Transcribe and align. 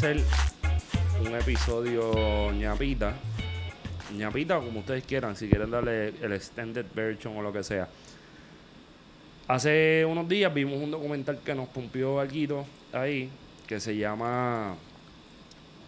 ser 0.00 0.16
un 1.20 1.34
episodio 1.34 2.50
ñapita. 2.52 3.12
ñapita 4.16 4.56
o 4.56 4.64
como 4.64 4.80
ustedes 4.80 5.04
quieran, 5.04 5.36
si 5.36 5.46
quieren 5.46 5.70
darle 5.70 6.14
el 6.22 6.32
extended 6.32 6.86
version 6.94 7.36
o 7.36 7.42
lo 7.42 7.52
que 7.52 7.62
sea. 7.62 7.86
Hace 9.46 10.06
unos 10.08 10.26
días 10.26 10.54
vimos 10.54 10.82
un 10.82 10.90
documental 10.90 11.40
que 11.44 11.54
nos 11.54 11.68
pompió 11.68 12.18
algo 12.18 12.66
ahí, 12.94 13.28
que 13.66 13.78
se 13.78 13.94
llama 13.94 14.74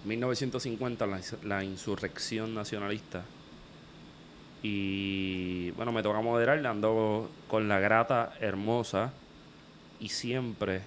1950, 0.05 1.07
la, 1.07 1.19
la 1.45 1.65
insurrección 1.65 2.55
nacionalista. 2.55 3.25
Y 4.63 5.71
bueno, 5.71 5.91
me 5.91 6.03
toca 6.03 6.21
moderar, 6.21 6.67
ando 6.67 7.31
con 7.49 7.67
la 7.67 7.81
grata, 7.81 8.35
hermosa 8.41 9.11
y 10.01 10.11
siempre 10.11 10.83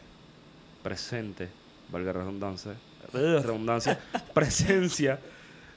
presente, 0.84 1.50
valga 1.90 2.14
redundancia, 2.14 2.72
eh, 3.14 3.40
redundancia, 3.44 4.00
presencia 4.34 5.20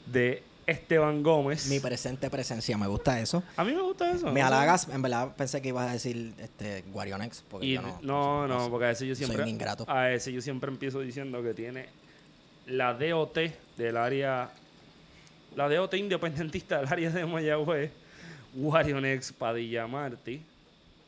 de 0.07 0.43
Esteban 0.67 1.23
Gómez. 1.23 1.69
Mi 1.69 1.81
presente 1.81 2.29
presencia, 2.29 2.77
me 2.77 2.87
gusta 2.87 3.19
eso. 3.21 3.43
A 3.57 3.65
mí 3.65 3.73
me 3.73 3.81
gusta 3.81 4.11
eso. 4.11 4.31
Me 4.31 4.43
halagas, 4.43 4.89
en 4.89 5.01
verdad 5.01 5.35
pensé 5.37 5.63
que 5.63 5.69
ibas 5.69 5.89
a 5.89 5.93
decir 5.93 6.35
este 6.39 6.85
Guarionex, 6.93 7.43
porque 7.49 7.67
Y 7.67 7.73
yo 7.75 7.83
no. 7.83 7.99
no, 8.03 8.47
no, 8.49 8.71
porque 8.71 8.87
a 8.87 8.91
ese 8.91 9.07
yo 9.07 9.15
soy 9.15 9.25
siempre 9.25 9.43
un 9.45 9.49
ingrato. 9.49 9.85
a 9.89 10.13
ese 10.13 10.33
yo 10.33 10.43
siempre 10.43 10.71
empiezo 10.71 11.01
diciendo 11.01 11.43
que 11.43 11.55
tiene 11.55 11.87
la 12.67 12.93
DOT 12.95 13.39
del 13.79 13.97
área 13.97 14.51
la 15.57 15.69
DOT 15.69 15.95
independentista 15.95 16.79
del 16.79 16.89
área 16.89 17.11
de 17.11 17.25
Mayagüez, 17.25 17.91
Warionex 18.55 19.33
Padilla 19.33 19.87
Martí, 19.87 20.43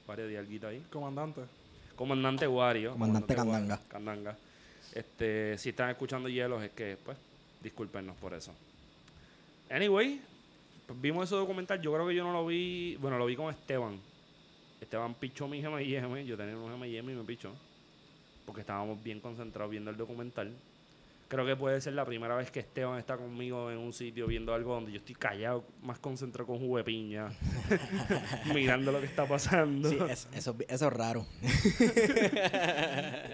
varios 0.06 0.28
de 0.28 0.38
alguito 0.38 0.66
ahí. 0.68 0.82
Comandante. 0.90 1.42
Comandante 1.96 2.46
Wario. 2.46 2.92
Comandante 2.92 3.34
Wario, 3.34 3.52
Candanga. 3.52 3.80
Candanga. 3.88 4.36
Este, 4.92 5.56
si 5.58 5.70
están 5.70 5.90
escuchando 5.90 6.28
hielos 6.28 6.62
es 6.62 6.70
que, 6.70 6.96
pues, 7.04 7.16
discúlpenos 7.62 8.16
por 8.16 8.34
eso. 8.34 8.52
Anyway, 9.70 10.20
pues, 10.86 11.00
vimos 11.00 11.26
ese 11.26 11.36
documental. 11.36 11.80
Yo 11.80 11.92
creo 11.92 12.08
que 12.08 12.14
yo 12.14 12.24
no 12.24 12.32
lo 12.32 12.46
vi. 12.46 12.96
Bueno, 12.96 13.18
lo 13.18 13.26
vi 13.26 13.36
con 13.36 13.50
Esteban. 13.50 14.00
Esteban 14.80 15.14
pichó 15.14 15.46
mi 15.46 15.62
GMM. 15.62 16.24
Yo 16.24 16.36
tenía 16.36 16.56
un 16.56 16.70
GMM 16.70 17.10
y 17.10 17.14
me 17.14 17.24
pichó. 17.24 17.52
Porque 18.44 18.62
estábamos 18.62 19.02
bien 19.02 19.20
concentrados 19.20 19.70
viendo 19.70 19.90
el 19.90 19.96
documental. 19.96 20.52
Creo 21.30 21.46
que 21.46 21.54
puede 21.54 21.80
ser 21.80 21.92
la 21.92 22.04
primera 22.04 22.34
vez 22.34 22.50
que 22.50 22.58
Esteban 22.58 22.98
está 22.98 23.16
conmigo 23.16 23.70
en 23.70 23.78
un 23.78 23.92
sitio 23.92 24.26
viendo 24.26 24.52
algo 24.52 24.74
donde 24.74 24.90
yo 24.90 24.98
estoy 24.98 25.14
callado, 25.14 25.64
más 25.80 26.00
concentrado 26.00 26.48
con 26.48 26.58
jugo 26.58 26.76
de 26.78 26.82
piña, 26.82 27.28
mirando 28.52 28.90
lo 28.90 28.98
que 28.98 29.06
está 29.06 29.26
pasando. 29.28 29.88
Sí, 29.88 29.96
es- 30.10 30.26
eso, 30.34 30.56
eso 30.68 30.86
es 30.88 30.92
raro. 30.92 31.24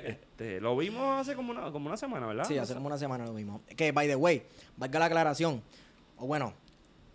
Este, 0.04 0.60
lo 0.60 0.76
vimos 0.76 1.18
hace 1.18 1.34
como 1.34 1.50
una, 1.50 1.72
como 1.72 1.86
una 1.86 1.96
semana, 1.96 2.26
¿verdad? 2.26 2.44
Sí, 2.44 2.58
hace 2.58 2.74
como 2.74 2.86
una 2.88 2.98
semana 2.98 3.24
lo 3.24 3.32
mismo. 3.32 3.62
Que, 3.74 3.90
by 3.92 4.06
the 4.06 4.16
way, 4.16 4.42
valga 4.76 4.98
la 4.98 5.06
aclaración. 5.06 5.62
O 6.18 6.26
bueno, 6.26 6.52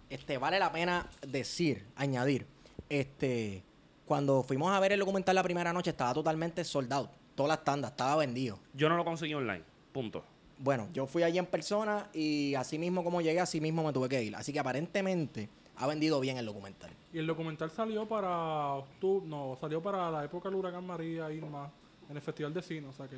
este, 0.10 0.40
vale 0.40 0.58
la 0.58 0.72
pena 0.72 1.08
decir, 1.28 1.86
añadir, 1.96 2.48
este, 2.90 3.64
cuando 4.06 4.42
fuimos 4.44 4.72
a 4.76 4.80
ver 4.80 4.94
el 4.94 5.00
documental 5.00 5.36
la 5.36 5.44
primera 5.44 5.72
noche 5.72 5.92
estaba 5.92 6.14
totalmente 6.16 6.64
soldado. 6.64 7.12
Todas 7.36 7.50
las 7.50 7.64
tandas, 7.64 7.92
estaba 7.92 8.16
vendido. 8.16 8.58
Yo 8.74 8.90
no 8.90 8.98
lo 8.98 9.06
conseguí 9.06 9.36
online. 9.36 9.64
Punto. 9.92 10.26
Bueno, 10.64 10.88
yo 10.94 11.08
fui 11.08 11.24
allí 11.24 11.40
en 11.40 11.48
persona 11.48 12.08
y 12.14 12.54
así 12.56 12.78
mismo 12.78 13.04
como 13.04 13.20
llegué, 13.22 13.40
así 13.40 13.60
mismo 13.60 13.84
me 13.84 13.92
tuve 13.92 14.08
que 14.08 14.24
ir. 14.24 14.36
Así 14.36 14.54
que 14.54 14.60
aparentemente 14.60 15.50
ha 15.78 15.88
vendido 15.88 16.20
bien 16.20 16.38
el 16.38 16.46
documental. 16.46 16.92
Y 17.12 17.18
el 17.18 17.26
documental 17.26 17.72
salió 17.72 18.08
para 18.08 18.74
octubre, 18.74 19.28
no, 19.28 19.58
salió 19.60 19.82
para 19.82 20.12
la 20.12 20.24
época 20.24 20.50
del 20.50 20.58
huracán 20.60 20.86
María 20.86 21.32
Irma 21.32 21.72
en 22.10 22.16
el 22.16 22.22
Festival 22.22 22.54
de 22.54 22.62
Cine, 22.62 22.88
o 22.88 22.94
sea 22.94 23.08
que 23.08 23.18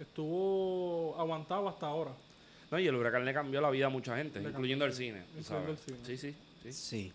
estuvo 0.00 1.18
aguantado 1.18 1.68
hasta 1.68 1.86
ahora. 1.86 2.12
No, 2.70 2.78
y 2.78 2.86
el 2.86 2.94
huracán 2.94 3.24
le 3.24 3.32
cambió 3.32 3.60
la 3.60 3.70
vida 3.70 3.86
a 3.86 3.90
mucha 3.90 4.16
gente, 4.16 4.40
Le 4.40 4.50
incluyendo 4.50 4.84
el 4.84 4.92
cine. 4.92 5.24
incluyendo 5.38 5.72
el 5.72 5.78
cine. 5.78 5.98
Sí, 6.04 6.16
sí, 6.16 6.34
sí. 6.62 6.72
Sí. 6.72 7.12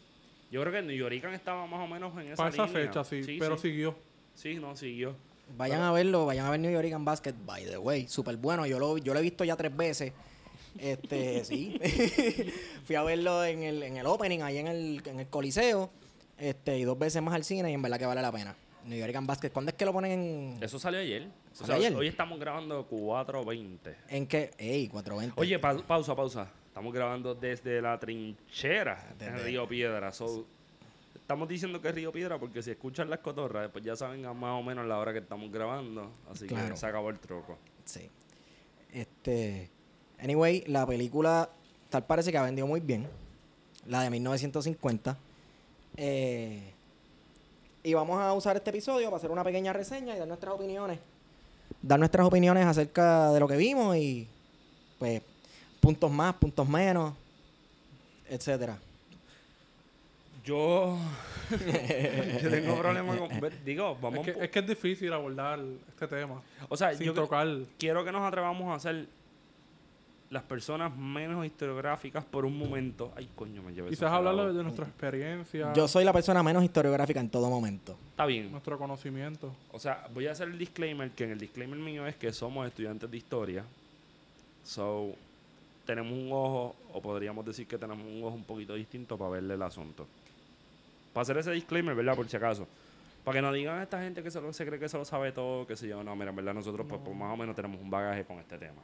Yo 0.51 0.61
creo 0.61 0.73
que 0.73 0.81
New 0.81 0.95
Yorican 0.95 1.33
estaba 1.33 1.65
más 1.67 1.83
o 1.83 1.87
menos 1.87 2.13
en 2.17 2.27
esa 2.27 2.35
para 2.37 2.49
esa 2.49 2.65
línea. 2.65 2.87
fecha, 2.87 3.03
sí, 3.03 3.37
pero 3.39 3.57
siguió. 3.57 3.95
Sí, 4.33 4.55
no, 4.55 4.75
siguió. 4.75 5.15
Vayan 5.55 5.81
a 5.81 5.91
verlo, 5.91 6.25
vayan 6.25 6.45
a 6.45 6.51
ver 6.51 6.59
New 6.59 6.71
York 6.71 6.87
Basket, 7.03 7.33
by 7.45 7.65
the 7.65 7.77
way, 7.77 8.07
súper 8.07 8.37
bueno. 8.37 8.65
Yo 8.65 8.79
lo, 8.79 8.97
yo 8.97 9.13
lo 9.13 9.19
he 9.19 9.23
visto 9.23 9.43
ya 9.43 9.55
tres 9.55 9.75
veces. 9.75 10.13
Este, 10.77 11.43
sí. 11.45 11.79
Fui 12.85 12.95
a 12.95 13.03
verlo 13.03 13.43
en 13.45 13.63
el, 13.63 13.83
en 13.83 13.97
el 13.97 14.05
opening, 14.05 14.41
ahí 14.41 14.57
en 14.57 14.67
el, 14.67 15.01
en 15.05 15.19
el 15.19 15.27
Coliseo. 15.27 15.89
Este, 16.37 16.77
y 16.77 16.83
dos 16.83 16.99
veces 16.99 17.21
más 17.23 17.33
al 17.33 17.43
cine, 17.43 17.71
y 17.71 17.73
en 17.73 17.81
verdad 17.81 17.97
que 17.97 18.05
vale 18.05 18.21
la 18.21 18.31
pena. 18.31 18.55
New 18.85 18.97
York 18.97 19.17
Basket, 19.25 19.49
¿cuándo 19.51 19.69
es 19.71 19.75
que 19.75 19.83
lo 19.85 19.91
ponen 19.91 20.11
en, 20.11 20.63
Eso 20.63 20.79
salió 20.79 20.99
ayer. 20.99 21.23
O 21.51 21.55
¿Salió 21.55 21.65
sea, 21.65 21.87
ayer? 21.87 21.95
Hoy 21.95 22.07
estamos 22.07 22.39
grabando 22.39 22.87
4.20. 22.89 23.95
en 24.09 24.27
qué? 24.27 24.51
Ey, 24.57 24.87
420. 24.87 25.33
Oye, 25.41 25.59
pa- 25.59 25.75
pausa, 25.77 26.15
pausa. 26.15 26.49
Estamos 26.67 26.93
grabando 26.93 27.33
desde 27.35 27.81
la 27.81 27.99
trinchera 27.99 29.09
en 29.13 29.17
Desde- 29.17 29.43
Río 29.43 29.67
Piedra. 29.67 30.11
So, 30.13 30.45
estamos 31.27 31.49
diciendo 31.49 31.81
que 31.81 31.89
es 31.89 31.95
Río 31.95 32.09
Piedra 32.13 32.39
porque 32.39 32.63
si 32.63 32.71
escuchan 32.71 33.09
las 33.09 33.19
cotorras, 33.19 33.69
pues 33.69 33.83
ya 33.83 33.97
saben 33.97 34.25
a 34.25 34.31
más 34.31 34.57
o 34.57 34.63
menos 34.63 34.87
la 34.87 34.97
hora 34.97 35.11
que 35.11 35.19
estamos 35.19 35.51
grabando. 35.51 36.09
Así 36.31 36.47
Claro. 36.47 36.69
que 36.69 36.77
se 36.77 36.85
acabó 36.85 37.09
el 37.09 37.19
troco. 37.19 37.57
Sí. 37.83 38.09
Este. 38.93 39.69
Anyway, 40.19 40.63
la 40.67 40.87
película 40.87 41.49
tal 41.89 42.05
parece 42.05 42.31
que 42.31 42.37
ha 42.37 42.43
vendido 42.43 42.65
muy 42.65 42.79
bien. 42.79 43.09
La 43.87 44.03
de 44.03 44.09
1950. 44.09 45.17
Eh, 45.97 46.71
y 47.83 47.93
vamos 47.93 48.21
a 48.21 48.31
usar 48.31 48.55
este 48.55 48.69
episodio 48.69 49.07
para 49.07 49.17
hacer 49.17 49.29
una 49.29 49.43
pequeña 49.43 49.73
reseña 49.73 50.15
y 50.15 50.19
dar 50.19 50.29
nuestras 50.29 50.53
opiniones. 50.53 50.97
Dar 51.81 51.99
nuestras 51.99 52.25
opiniones 52.25 52.65
acerca 52.65 53.33
de 53.33 53.39
lo 53.41 53.49
que 53.49 53.57
vimos 53.57 53.97
y, 53.97 54.29
pues, 54.97 55.21
puntos 55.81 56.09
más, 56.09 56.35
puntos 56.35 56.69
menos, 56.69 57.13
etcétera. 58.29 58.79
Yo, 60.47 60.97
yo 62.41 62.49
tengo 62.49 62.77
problemas 62.77 63.17
con... 63.17 63.29
Digo, 63.65 63.97
vamos... 64.01 64.25
Es 64.25 64.33
que, 64.33 64.43
es 64.45 64.49
que 64.49 64.59
es 64.59 64.67
difícil 64.67 65.11
abordar 65.11 65.59
este 65.89 66.07
tema 66.07 66.41
o 66.69 66.77
sea, 66.77 66.93
sin 66.95 67.07
yo 67.07 67.13
tocar. 67.13 67.45
quiero 67.77 68.05
que 68.05 68.13
nos 68.13 68.25
atrevamos 68.25 68.73
a 68.73 68.79
ser 68.79 69.07
las 70.29 70.43
personas 70.43 70.95
menos 70.95 71.45
historiográficas 71.45 72.23
por 72.23 72.45
un 72.45 72.57
momento. 72.57 73.11
Ay, 73.17 73.29
coño, 73.35 73.61
me 73.61 73.73
llevé 73.73 73.89
Quizás 73.89 74.09
hablar 74.09 74.53
de 74.53 74.63
nuestra 74.63 74.85
experiencia, 74.85 75.73
Yo 75.73 75.85
soy 75.87 76.05
la 76.05 76.13
persona 76.13 76.41
menos 76.41 76.63
historiográfica 76.63 77.19
en 77.19 77.29
todo 77.29 77.49
momento. 77.49 77.97
Está 78.11 78.25
bien. 78.25 78.49
nuestro 78.49 78.77
conocimiento. 78.77 79.53
O 79.71 79.79
sea, 79.79 80.07
voy 80.13 80.27
a 80.27 80.31
hacer 80.31 80.47
el 80.47 80.57
disclaimer, 80.57 81.11
que 81.11 81.25
en 81.25 81.31
el 81.31 81.39
disclaimer 81.39 81.77
mío 81.77 82.07
es 82.07 82.15
que 82.15 82.31
somos 82.31 82.65
estudiantes 82.65 83.11
de 83.11 83.17
historia. 83.17 83.65
So, 84.63 85.11
tenemos 85.85 86.11
un 86.11 86.29
ojo, 86.31 86.75
o 86.93 87.01
podríamos 87.01 87.45
decir 87.45 87.67
que 87.67 87.77
tenemos 87.77 88.05
un 88.05 88.23
ojo 88.23 88.35
un 88.35 88.43
poquito 88.43 88.75
distinto 88.75 89.17
para 89.17 89.31
verle 89.31 89.53
el 89.53 89.61
asunto. 89.61 90.07
Para 91.17 91.23
hacer 91.23 91.37
ese 91.39 91.49
disclaimer, 91.51 91.95
¿verdad? 91.95 92.15
Por 92.15 92.29
si 92.29 92.37
acaso. 92.37 92.67
Para 93.23 93.37
que 93.37 93.41
no 93.41 93.51
digan 93.51 93.79
a 93.79 93.81
esta 93.81 93.99
gente 93.99 94.21
que 94.21 94.29
se, 94.29 94.39
lo- 94.39 94.53
se 94.53 94.63
cree 94.67 94.79
que 94.79 94.87
se 94.87 94.99
lo 94.99 95.03
sabe 95.03 95.31
todo, 95.31 95.65
que 95.65 95.75
se 95.75 95.87
yo. 95.87 96.03
No, 96.03 96.15
mira, 96.15 96.29
en 96.29 96.35
verdad 96.35 96.53
nosotros 96.53 96.85
pues, 96.87 97.01
pues, 97.03 97.17
más 97.17 97.33
o 97.33 97.35
menos 97.35 97.55
tenemos 97.55 97.81
un 97.81 97.89
bagaje 97.89 98.23
con 98.23 98.37
este 98.37 98.55
tema. 98.59 98.83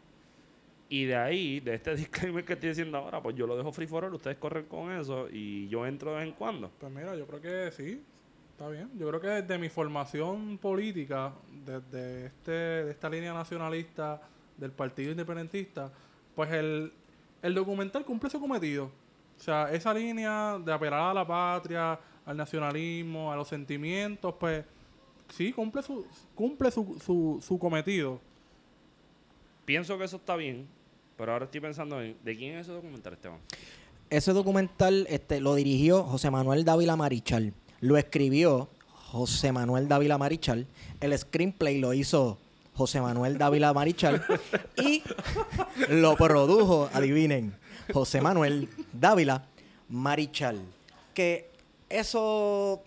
Y 0.89 1.05
de 1.05 1.15
ahí, 1.15 1.59
de 1.59 1.75
este 1.75 1.95
disclaimer 1.95 2.43
que 2.43 2.53
estoy 2.53 2.69
diciendo 2.69 2.97
ahora, 2.97 3.21
pues 3.21 3.35
yo 3.35 3.45
lo 3.45 3.55
dejo 3.55 3.71
free 3.71 3.85
for 3.85 4.03
all, 4.05 4.15
ustedes 4.15 4.37
corren 4.37 4.65
con 4.65 4.91
eso 4.91 5.27
y 5.31 5.67
yo 5.67 5.85
entro 5.85 6.09
de 6.09 6.17
vez 6.21 6.27
en 6.27 6.33
cuando. 6.33 6.71
Pues 6.79 6.91
mira, 6.91 7.15
yo 7.15 7.27
creo 7.27 7.39
que 7.39 7.71
sí, 7.71 8.01
está 8.49 8.67
bien. 8.67 8.89
Yo 8.97 9.07
creo 9.09 9.21
que 9.21 9.27
desde 9.27 9.59
mi 9.59 9.69
formación 9.69 10.57
política, 10.57 11.33
desde 11.63 12.25
este, 12.25 12.51
de 12.51 12.89
esta 12.91 13.09
línea 13.11 13.31
nacionalista 13.31 14.19
del 14.57 14.71
Partido 14.71 15.11
Independentista, 15.11 15.91
pues 16.33 16.51
el, 16.51 16.91
el 17.43 17.53
documental 17.53 18.03
cumple 18.03 18.31
su 18.31 18.39
cometido. 18.39 18.85
O 18.85 19.39
sea, 19.39 19.71
esa 19.71 19.93
línea 19.93 20.57
de 20.57 20.71
apelar 20.73 21.11
a 21.11 21.13
la 21.13 21.27
patria, 21.27 21.99
al 22.25 22.37
nacionalismo, 22.37 23.31
a 23.31 23.35
los 23.35 23.47
sentimientos, 23.47 24.33
pues 24.39 24.65
sí, 25.29 25.51
cumple 25.51 25.81
su, 25.83 26.05
cumple 26.35 26.71
su, 26.71 26.99
su, 27.03 27.43
su 27.45 27.59
cometido. 27.59 28.19
Pienso 29.65 29.97
que 29.97 30.05
eso 30.05 30.17
está 30.17 30.35
bien, 30.35 30.67
pero 31.17 31.33
ahora 31.33 31.45
estoy 31.45 31.61
pensando 31.61 32.01
en, 32.01 32.17
¿de 32.23 32.35
quién 32.35 32.55
es 32.55 32.61
ese 32.61 32.73
documental, 32.73 33.13
Esteban? 33.13 33.39
Ese 34.09 34.33
documental 34.33 35.07
este, 35.09 35.39
lo 35.39 35.55
dirigió 35.55 36.03
José 36.03 36.29
Manuel 36.29 36.65
Dávila 36.65 36.95
Marichal. 36.95 37.53
Lo 37.79 37.97
escribió 37.97 38.69
José 38.87 39.51
Manuel 39.51 39.87
Dávila 39.87 40.17
Marichal. 40.17 40.67
El 40.99 41.17
screenplay 41.17 41.79
lo 41.79 41.93
hizo 41.93 42.37
José 42.73 43.01
Manuel 43.01 43.37
Dávila 43.37 43.73
Marichal. 43.73 44.23
y 44.77 45.01
lo 45.89 46.15
produjo, 46.15 46.89
adivinen, 46.93 47.55
José 47.91 48.21
Manuel 48.21 48.69
Dávila 48.91 49.45
Marichal. 49.89 50.59
Que 51.13 51.52
eso, 51.99 52.81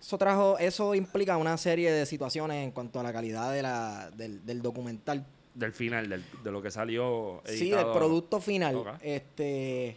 eso 0.00 0.18
trajo, 0.18 0.58
eso 0.58 0.94
implica 0.94 1.36
una 1.36 1.56
serie 1.56 1.90
de 1.92 2.06
situaciones 2.06 2.64
en 2.64 2.70
cuanto 2.72 3.00
a 3.00 3.02
la 3.02 3.12
calidad 3.12 3.52
de 3.52 3.62
la, 3.62 4.10
del, 4.10 4.44
del 4.44 4.62
documental. 4.62 5.24
Del 5.54 5.72
final, 5.72 6.08
del- 6.08 6.24
de 6.44 6.50
lo 6.52 6.62
que 6.62 6.70
salió 6.70 7.42
Sí, 7.44 7.70
del 7.70 7.86
producto 7.92 8.40
final. 8.40 8.98
Este. 9.02 9.96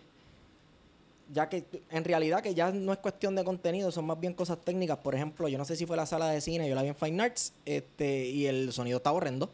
Ya 1.32 1.48
que 1.50 1.64
en 1.90 2.04
realidad 2.04 2.42
que 2.42 2.54
ya 2.54 2.72
no 2.72 2.92
es 2.92 3.00
cuestión 3.00 3.34
de 3.36 3.44
contenido, 3.44 3.92
son 3.92 4.06
más 4.06 4.20
bien 4.20 4.34
cosas 4.34 4.60
técnicas. 4.60 4.98
Por 4.98 5.16
ejemplo, 5.16 5.48
yo 5.48 5.58
no 5.58 5.66
sé 5.66 5.76
si 5.76 5.86
fue 5.86 5.96
la 5.98 6.06
sala 6.06 6.28
de 6.30 6.42
cine, 6.42 6.68
yo 6.70 6.76
la 6.76 6.82
vi 6.84 6.90
en 6.90 6.96
Fine 6.96 7.24
Arts, 7.24 7.54
este, 7.66 8.26
y 8.28 8.46
el 8.46 8.72
sonido 8.74 8.98
estaba 8.98 9.16
horrendo. 9.18 9.50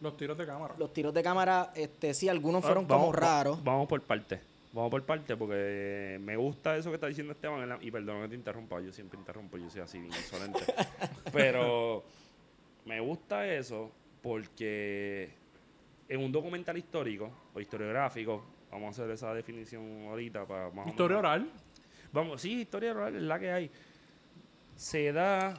Los 0.00 0.16
tiros 0.16 0.38
de 0.38 0.46
cámara. 0.46 0.74
Los 0.78 0.92
tiros 0.92 1.12
de 1.12 1.22
cámara, 1.22 1.70
este, 1.74 2.14
sí, 2.14 2.28
algunos 2.28 2.64
Ah, 2.64 2.68
fueron 2.68 2.88
vamos- 2.88 3.06
como 3.06 3.12
raros. 3.12 3.58
va- 3.58 3.62
Vamos 3.64 3.88
por 3.88 4.00
parte. 4.02 4.40
Vamos 4.72 4.90
por 4.90 5.04
parte 5.04 5.36
porque 5.36 6.18
me 6.22 6.36
gusta 6.36 6.76
eso 6.76 6.90
que 6.90 6.94
está 6.94 7.08
diciendo 7.08 7.32
Esteban. 7.32 7.68
la- 7.68 7.78
Y 7.80 7.90
perdón 7.90 8.22
que 8.22 8.28
te 8.28 8.34
interrumpa, 8.36 8.80
yo 8.80 8.92
siempre 8.92 9.18
interrumpo, 9.18 9.58
yo 9.58 9.68
soy 9.68 9.80
así 9.80 9.98
bien 9.98 10.12
insolente. 10.14 10.60
Pero 11.32 12.04
me 12.84 13.00
gusta 13.00 13.46
eso 13.52 13.90
porque 14.22 15.30
en 16.08 16.20
un 16.20 16.30
documental 16.30 16.76
histórico 16.78 17.30
o 17.54 17.60
historiográfico, 17.60 18.44
vamos 18.70 18.86
a 18.98 19.02
hacer 19.02 19.12
esa 19.12 19.34
definición 19.34 20.06
ahorita 20.08 20.46
para 20.46 20.64
más 20.66 20.70
o 20.72 20.74
menos- 20.76 20.90
Historia 20.90 21.18
oral. 21.18 21.50
Vamos, 22.12 22.40
sí, 22.40 22.60
historia 22.62 22.92
oral 22.92 23.16
es 23.16 23.22
la 23.22 23.38
que 23.40 23.50
hay. 23.52 23.70
Se 24.76 25.12
da, 25.12 25.54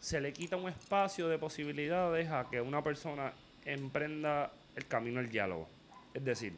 se 0.00 0.20
le 0.20 0.32
quita 0.32 0.56
un 0.56 0.68
espacio 0.68 1.28
de 1.28 1.38
posibilidades 1.38 2.28
a 2.30 2.48
que 2.48 2.60
una 2.60 2.82
persona 2.82 3.32
emprenda 3.64 4.52
el 4.76 4.86
camino 4.86 5.20
del 5.20 5.30
diálogo. 5.30 5.68
Es 6.14 6.24
decir, 6.24 6.54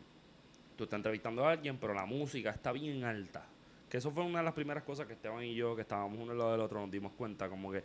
tú 0.78 0.84
estás 0.84 0.98
entrevistando 0.98 1.44
a 1.44 1.50
alguien, 1.50 1.76
pero 1.76 1.92
la 1.92 2.06
música 2.06 2.50
está 2.50 2.70
bien 2.72 3.02
alta. 3.04 3.44
Que 3.90 3.96
eso 3.98 4.10
fue 4.12 4.22
una 4.24 4.38
de 4.38 4.44
las 4.44 4.54
primeras 4.54 4.84
cosas 4.84 5.06
que 5.06 5.14
Esteban 5.14 5.42
y 5.42 5.54
yo, 5.54 5.74
que 5.74 5.82
estábamos 5.82 6.18
uno 6.18 6.30
al 6.32 6.38
lado 6.38 6.52
del 6.52 6.60
otro, 6.60 6.80
nos 6.80 6.90
dimos 6.90 7.12
cuenta, 7.12 7.48
como 7.48 7.72
que 7.72 7.82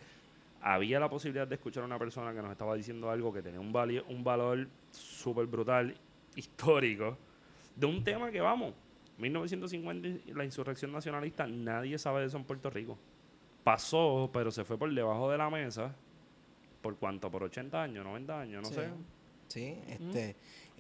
había 0.62 1.00
la 1.00 1.10
posibilidad 1.10 1.48
de 1.48 1.56
escuchar 1.56 1.84
a 1.84 1.86
una 1.88 1.98
persona 1.98 2.34
que 2.34 2.42
nos 2.42 2.52
estaba 2.52 2.76
diciendo 2.76 3.10
algo 3.10 3.34
que 3.34 3.42
tenía 3.42 3.60
un, 3.60 3.74
vali- 3.74 4.04
un 4.08 4.24
valor 4.24 4.68
súper 4.92 5.48
brutal, 5.48 5.96
histórico, 6.36 7.18
de 7.76 7.86
un 7.88 8.04
tema 8.04 8.30
que 8.32 8.40
vamos, 8.42 8.74
1950 9.18 10.08
y 10.08 10.34
la 10.34 10.46
insurrección 10.46 10.92
nacionalista, 10.92 11.48
nadie 11.48 11.98
sabe 11.98 12.22
de 12.22 12.28
eso 12.28 12.38
en 12.38 12.44
Puerto 12.44 12.70
Rico. 12.70 12.98
Pasó, 13.64 14.30
pero 14.32 14.52
se 14.52 14.64
fue 14.66 14.78
por 14.78 14.94
debajo 14.94 15.32
de 15.32 15.38
la 15.38 15.50
mesa. 15.50 15.96
¿Por 16.82 16.98
cuánto? 16.98 17.32
¿Por 17.32 17.44
80 17.44 17.82
años, 17.82 18.04
90 18.04 18.40
años? 18.42 18.62
No 18.62 18.70
Sí. 18.70 18.76
sé. 18.76 18.90
Sí, 19.48 19.78
este, 19.88 20.36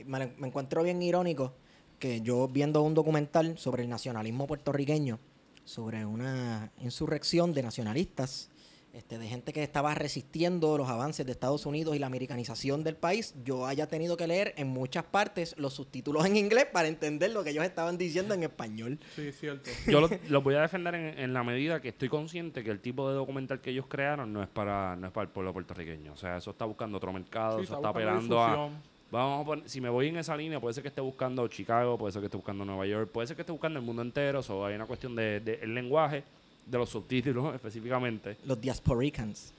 me, 0.06 0.28
me 0.38 0.48
encuentro 0.48 0.84
bien 0.84 1.02
irónico 1.02 1.54
que 2.04 2.20
yo 2.20 2.50
viendo 2.50 2.82
un 2.82 2.94
documental 2.94 3.58
sobre 3.58 3.84
el 3.84 3.90
nacionalismo 3.90 4.46
puertorriqueño, 4.46 5.20
sobre 5.64 6.06
una 6.06 6.70
insurrección 6.82 7.54
de 7.54 7.64
nacionalistas, 7.64 8.50
este, 8.92 9.18
de 9.18 9.26
gente 9.28 9.54
que 9.54 9.64
estaba 9.64 9.96
resistiendo 9.96 10.78
los 10.78 10.90
avances 10.90 11.26
de 11.26 11.32
Estados 11.32 11.66
Unidos 11.66 11.96
y 11.96 12.00
la 12.00 12.08
americanización 12.08 12.84
del 12.84 12.98
país, 12.98 13.34
yo 13.46 13.66
haya 13.66 13.88
tenido 13.88 14.18
que 14.18 14.28
leer 14.28 14.54
en 14.58 14.68
muchas 14.68 15.06
partes 15.06 15.56
los 15.58 15.76
subtítulos 15.76 16.26
en 16.26 16.36
inglés 16.36 16.66
para 16.74 16.90
entender 16.90 17.32
lo 17.32 17.42
que 17.46 17.52
ellos 17.52 17.64
estaban 17.64 17.98
diciendo 17.98 18.34
en 18.34 18.44
español. 18.44 19.00
Sí, 19.16 19.32
cierto. 19.32 19.72
Yo 19.88 20.02
lo- 20.02 20.10
los 20.28 20.44
voy 20.44 20.56
a 20.56 20.62
defender 20.62 20.94
en, 20.96 21.18
en 21.18 21.34
la 21.34 21.44
medida 21.44 21.80
que 21.80 21.88
estoy 21.90 22.10
consciente 22.10 22.66
que 22.66 22.70
el 22.70 22.82
tipo 22.82 23.08
de 23.10 23.16
documental 23.16 23.62
que 23.62 23.70
ellos 23.72 23.86
crearon 23.88 24.34
no 24.34 24.44
es 24.44 24.50
para 24.50 24.98
no 24.98 25.08
es 25.08 25.14
para 25.14 25.24
el 25.26 25.32
pueblo 25.32 25.54
puertorriqueño. 25.54 26.12
O 26.12 26.18
sea, 26.18 26.36
eso 26.36 26.52
está 26.52 26.66
buscando 26.66 26.98
otro 26.98 27.14
mercado, 27.14 27.60
Sí, 27.60 27.64
eso 27.64 27.76
está 27.78 27.88
apelando 27.88 28.44
a... 28.44 28.70
Vamos 29.14 29.44
a 29.44 29.46
poner- 29.46 29.70
si 29.70 29.80
me 29.80 29.90
voy 29.90 30.08
en 30.08 30.18
esa 30.18 30.36
línea, 30.36 30.60
puede 30.60 30.74
ser 30.74 30.82
que 30.82 30.90
esté 30.90 31.00
buscando 31.02 31.48
Chicago, 31.48 31.98
puede 32.00 32.12
ser 32.12 32.20
que 32.22 32.26
esté 32.26 32.38
buscando 32.38 32.66
Nueva 32.66 32.88
York, 32.88 33.12
puede 33.12 33.28
ser 33.28 33.36
que 33.36 33.44
esté 33.44 33.52
buscando 33.52 33.78
el 33.80 33.86
mundo 33.86 34.02
entero. 34.02 34.42
O 34.50 34.66
hay 34.66 34.74
una 34.76 34.88
cuestión 34.88 35.16
del 35.16 35.46
de, 35.46 35.60
el 35.62 35.76
lenguaje, 35.76 36.24
de 36.66 36.78
los 36.80 36.90
subtítulos 36.90 37.54
específicamente. 37.56 38.38
Los 38.46 38.60
diasporicans. 38.60 39.54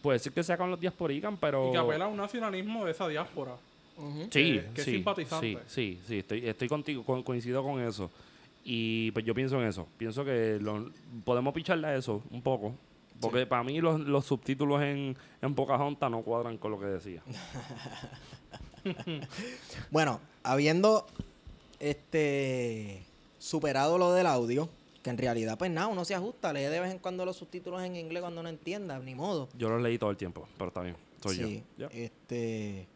Puede 0.00 0.18
ser 0.20 0.32
que 0.32 0.44
sea 0.44 0.56
con 0.56 0.70
los 0.70 0.78
diasporican, 0.78 1.36
pero... 1.38 1.70
Y 1.70 1.72
que 1.72 1.78
apela 1.78 2.04
a 2.04 2.08
un 2.08 2.16
nacionalismo 2.18 2.84
de 2.84 2.92
esa 2.92 3.08
diáspora. 3.08 3.56
Sí, 3.96 4.28
que- 4.30 4.64
que 4.74 4.80
es 4.80 4.84
sí, 4.84 4.90
simpatizante. 4.92 5.46
sí, 5.48 5.58
sí, 5.66 6.00
sí, 6.06 6.18
estoy, 6.18 6.46
estoy 6.46 6.68
contigo, 6.68 7.02
co- 7.04 7.24
coincido 7.24 7.62
con 7.64 7.80
eso. 7.80 8.10
Y 8.64 9.10
pues 9.10 9.24
yo 9.24 9.34
pienso 9.34 9.60
en 9.60 9.66
eso. 9.68 9.88
Pienso 9.98 10.24
que 10.24 10.58
lo- 10.60 10.90
podemos 11.24 11.52
picharle 11.52 11.88
a 11.88 11.96
eso 11.96 12.22
un 12.30 12.42
poco. 12.42 12.74
Porque 13.20 13.46
para 13.46 13.62
mí 13.64 13.80
los, 13.80 13.98
los 14.00 14.24
subtítulos 14.26 14.82
en, 14.82 15.16
en 15.40 15.54
Pocahontas 15.54 16.10
no 16.10 16.22
cuadran 16.22 16.58
con 16.58 16.70
lo 16.72 16.78
que 16.80 16.86
decía. 16.86 17.22
Bueno, 19.90 20.20
habiendo 20.42 21.06
este 21.80 23.04
superado 23.38 23.98
lo 23.98 24.12
del 24.12 24.26
audio, 24.26 24.68
que 25.02 25.10
en 25.10 25.18
realidad 25.18 25.58
pues 25.58 25.70
nada, 25.70 25.88
uno 25.88 26.04
se 26.04 26.14
ajusta, 26.14 26.52
lee 26.52 26.62
de 26.62 26.80
vez 26.80 26.92
en 26.92 26.98
cuando 26.98 27.24
los 27.24 27.36
subtítulos 27.36 27.82
en 27.82 27.96
inglés 27.96 28.22
cuando 28.22 28.42
no 28.42 28.48
entienda, 28.48 28.98
ni 28.98 29.14
modo. 29.14 29.48
Yo 29.56 29.68
los 29.68 29.82
leí 29.82 29.98
todo 29.98 30.10
el 30.10 30.16
tiempo, 30.16 30.48
pero 30.56 30.68
está 30.68 30.82
bien. 30.82 30.96
Soy 31.22 31.36
Sí, 31.36 31.62
yo. 31.78 31.88
Este 31.92 32.86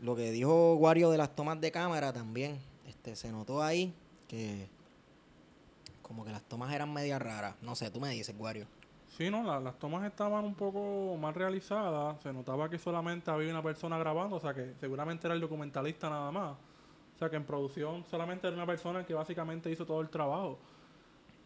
lo 0.00 0.14
que 0.14 0.30
dijo 0.30 0.74
Wario 0.74 1.10
de 1.10 1.18
las 1.18 1.34
tomas 1.34 1.60
de 1.60 1.70
cámara 1.70 2.12
también, 2.12 2.58
este 2.86 3.16
se 3.16 3.30
notó 3.30 3.62
ahí 3.62 3.92
que 4.28 4.68
como 6.02 6.24
que 6.24 6.30
las 6.30 6.42
tomas 6.42 6.72
eran 6.72 6.92
media 6.92 7.18
raras. 7.18 7.56
No 7.62 7.74
sé, 7.74 7.90
tú 7.90 8.00
me 8.00 8.10
dices, 8.10 8.34
Wario. 8.38 8.66
Sí, 9.16 9.30
no, 9.30 9.42
la- 9.42 9.60
las 9.60 9.78
tomas 9.78 10.04
estaban 10.04 10.44
un 10.44 10.54
poco 10.54 11.16
mal 11.16 11.32
realizadas. 11.34 12.20
Se 12.22 12.32
notaba 12.32 12.68
que 12.68 12.78
solamente 12.78 13.30
había 13.30 13.50
una 13.50 13.62
persona 13.62 13.96
grabando, 13.98 14.36
o 14.36 14.40
sea 14.40 14.52
que 14.52 14.74
seguramente 14.78 15.26
era 15.26 15.34
el 15.34 15.40
documentalista 15.40 16.10
nada 16.10 16.30
más. 16.30 16.52
O 16.52 17.18
sea 17.18 17.30
que 17.30 17.36
en 17.36 17.44
producción 17.44 18.04
solamente 18.10 18.46
era 18.46 18.54
una 18.56 18.66
persona 18.66 19.04
que 19.06 19.14
básicamente 19.14 19.70
hizo 19.70 19.86
todo 19.86 20.02
el 20.02 20.10
trabajo. 20.10 20.58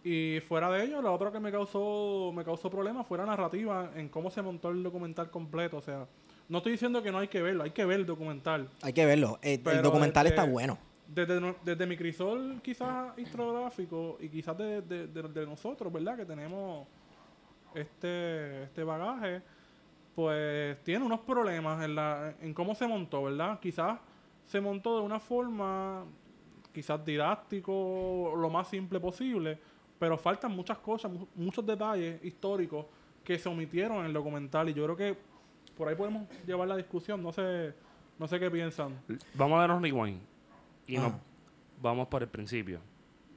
Y 0.02 0.40
fuera 0.48 0.68
de 0.70 0.84
ello, 0.84 1.00
lo 1.02 1.12
otro 1.14 1.30
que 1.30 1.38
me 1.38 1.52
causó, 1.52 2.32
me 2.34 2.42
causó 2.42 2.70
problemas 2.70 3.06
fue 3.06 3.18
la 3.18 3.26
narrativa 3.26 3.90
en 3.94 4.08
cómo 4.08 4.30
se 4.30 4.42
montó 4.42 4.70
el 4.70 4.82
documental 4.82 5.30
completo. 5.30 5.76
O 5.76 5.82
sea, 5.82 6.06
no 6.48 6.58
estoy 6.58 6.72
diciendo 6.72 7.02
que 7.02 7.12
no 7.12 7.18
hay 7.18 7.28
que 7.28 7.40
verlo, 7.42 7.62
hay 7.62 7.70
que 7.70 7.84
ver 7.84 8.00
el 8.00 8.06
documental. 8.06 8.68
Hay 8.82 8.92
que 8.92 9.06
verlo. 9.06 9.38
Eh, 9.42 9.62
el 9.64 9.82
documental 9.82 10.26
este, 10.26 10.40
está 10.40 10.50
bueno. 10.50 10.76
Desde, 11.06 11.54
desde 11.64 11.86
mi 11.86 11.96
crisol 11.96 12.60
quizás 12.62 13.16
historiográfico 13.18 14.16
y 14.20 14.28
quizás 14.28 14.56
de, 14.58 14.80
de- 14.82 15.06
de- 15.06 15.22
de 15.28 15.46
nosotros, 15.46 15.92
¿verdad? 15.92 16.16
Que 16.16 16.24
tenemos 16.24 16.86
este, 17.74 18.64
este 18.64 18.84
bagaje, 18.84 19.42
pues 20.14 20.82
tiene 20.82 21.04
unos 21.04 21.20
problemas 21.20 21.82
en, 21.84 21.94
la, 21.94 22.34
en 22.40 22.52
cómo 22.54 22.74
se 22.74 22.86
montó, 22.86 23.24
¿verdad? 23.24 23.58
Quizás 23.60 23.98
se 24.44 24.60
montó 24.60 24.98
de 24.98 25.04
una 25.04 25.20
forma, 25.20 26.04
quizás 26.72 27.04
didáctico, 27.04 28.34
lo 28.36 28.50
más 28.50 28.68
simple 28.68 28.98
posible, 29.00 29.58
pero 29.98 30.16
faltan 30.18 30.52
muchas 30.54 30.78
cosas, 30.78 31.10
mu- 31.12 31.26
muchos 31.34 31.64
detalles 31.64 32.22
históricos 32.24 32.86
que 33.24 33.38
se 33.38 33.48
omitieron 33.48 33.98
en 33.98 34.06
el 34.06 34.12
documental 34.12 34.68
y 34.68 34.74
yo 34.74 34.84
creo 34.84 34.96
que 34.96 35.16
por 35.76 35.88
ahí 35.88 35.94
podemos 35.94 36.26
llevar 36.46 36.68
la 36.68 36.76
discusión, 36.76 37.22
no 37.22 37.32
sé, 37.32 37.72
no 38.18 38.26
sé 38.26 38.38
qué 38.40 38.50
piensan. 38.50 39.00
Vamos 39.34 39.56
a 39.58 39.60
darnos 39.60 39.80
rewind. 39.82 40.20
Y 40.86 40.96
nos 40.98 41.12
vamos 41.80 42.08
por 42.08 42.22
el 42.22 42.28
principio. 42.28 42.80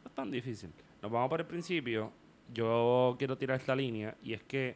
No 0.04 0.10
es 0.10 0.16
tan 0.16 0.32
difícil. 0.32 0.72
Nos 1.02 1.12
vamos 1.12 1.30
por 1.30 1.40
el 1.40 1.46
principio. 1.46 2.12
Yo 2.54 3.16
quiero 3.20 3.38
tirar 3.38 3.60
esta 3.60 3.76
línea 3.76 4.16
y 4.24 4.34
es 4.34 4.42
que 4.44 4.76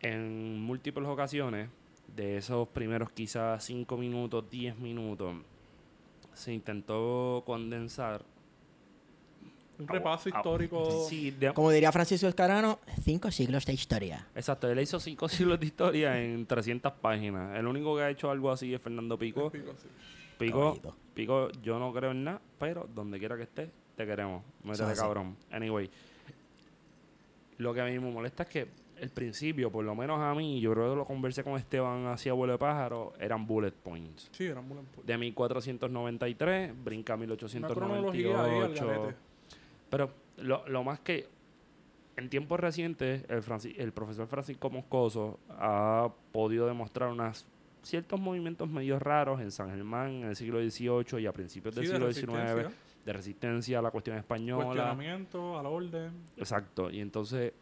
en 0.00 0.60
múltiples 0.60 1.06
ocasiones, 1.08 1.68
de 2.16 2.38
esos 2.38 2.66
primeros 2.68 3.10
quizás 3.12 3.62
5 3.64 3.96
minutos, 3.96 4.44
10 4.50 4.76
minutos, 4.78 5.34
se 6.34 6.52
intentó 6.52 7.42
condensar. 7.46 8.22
Un 9.78 9.88
repaso 9.88 10.28
histórico. 10.28 11.06
Sí, 11.08 11.30
de- 11.30 11.54
Como 11.54 11.70
diría 11.70 11.90
Francisco 11.92 12.26
Escarano, 12.26 12.80
cinco 13.02 13.30
siglos 13.30 13.64
de 13.64 13.72
historia. 13.72 14.26
exacto. 14.34 14.68
Él 14.70 14.78
hizo 14.80 15.00
5 15.00 15.28
siglos 15.28 15.58
de 15.60 15.66
historia 15.66 16.20
en 16.22 16.44
300 16.46 16.92
páginas. 16.94 17.56
El 17.58 17.66
único 17.66 17.96
que 17.96 18.02
ha 18.02 18.10
hecho 18.10 18.30
algo 18.30 18.50
así 18.50 18.74
es 18.74 18.80
Fernando 18.80 19.18
Pico. 19.18 19.50
Pico, 19.50 19.72
sí. 19.80 19.88
Pico. 20.38 20.94
Pico, 21.14 21.50
yo 21.62 21.78
no 21.78 21.92
creo 21.92 22.10
en 22.10 22.24
nada, 22.24 22.40
pero 22.58 22.88
donde 22.94 23.18
quiera 23.18 23.36
que 23.36 23.42
estés, 23.44 23.68
te 24.00 24.06
queremos. 24.06 24.42
Métele 24.64 24.92
así. 24.92 25.00
cabrón. 25.00 25.36
Anyway, 25.50 25.90
lo 27.58 27.74
que 27.74 27.80
a 27.80 27.84
mí 27.84 27.98
me 27.98 28.10
molesta 28.10 28.44
es 28.44 28.48
que 28.48 28.68
el 28.98 29.10
principio, 29.10 29.70
por 29.70 29.84
lo 29.84 29.94
menos 29.94 30.20
a 30.20 30.34
mí, 30.34 30.60
yo 30.60 30.72
creo 30.72 30.90
que 30.90 30.96
lo 30.96 31.04
conversé 31.06 31.42
con 31.42 31.56
Esteban 31.56 32.06
hacia 32.06 32.32
vuelo 32.34 32.52
de 32.54 32.58
pájaro, 32.58 33.12
eran 33.18 33.46
bullet 33.46 33.72
points. 33.72 34.28
Sí, 34.32 34.44
eran 34.44 34.68
bullet 34.68 34.82
points. 34.82 35.06
De 35.06 35.16
1493, 35.16 36.72
brinca 36.84 37.14
a 37.14 37.16
Una 37.16 37.36
cronología 37.68 38.26
ahí 38.44 38.58
al 38.60 38.70
1898. 38.70 38.86
garete. 38.86 39.16
Pero 39.88 40.10
lo, 40.38 40.68
lo 40.68 40.84
más 40.84 41.00
que 41.00 41.26
en 42.16 42.28
tiempos 42.28 42.60
recientes 42.60 43.24
el, 43.30 43.42
Franci- 43.42 43.74
el 43.78 43.92
profesor 43.92 44.26
Francisco 44.26 44.68
Moscoso 44.68 45.38
ha 45.50 46.10
podido 46.32 46.66
demostrar 46.66 47.10
unos 47.10 47.46
ciertos 47.82 48.20
movimientos 48.20 48.68
medio 48.68 48.98
raros 48.98 49.40
en 49.40 49.50
San 49.50 49.70
Germán 49.70 50.10
en 50.10 50.24
el 50.24 50.36
siglo 50.36 50.58
XVIII 50.60 51.22
y 51.22 51.26
a 51.26 51.32
principios 51.32 51.74
del 51.74 51.86
Sí, 51.86 51.92
siglo 51.92 52.12
XIX 52.12 52.66
de 53.04 53.12
resistencia 53.12 53.78
a 53.78 53.82
la 53.82 53.90
cuestión 53.90 54.16
española. 54.16 54.64
Cuestionamiento 54.64 55.58
a 55.58 55.62
la 55.62 55.68
orden. 55.68 56.12
Exacto. 56.36 56.90
Y 56.90 57.00
entonces, 57.00 57.52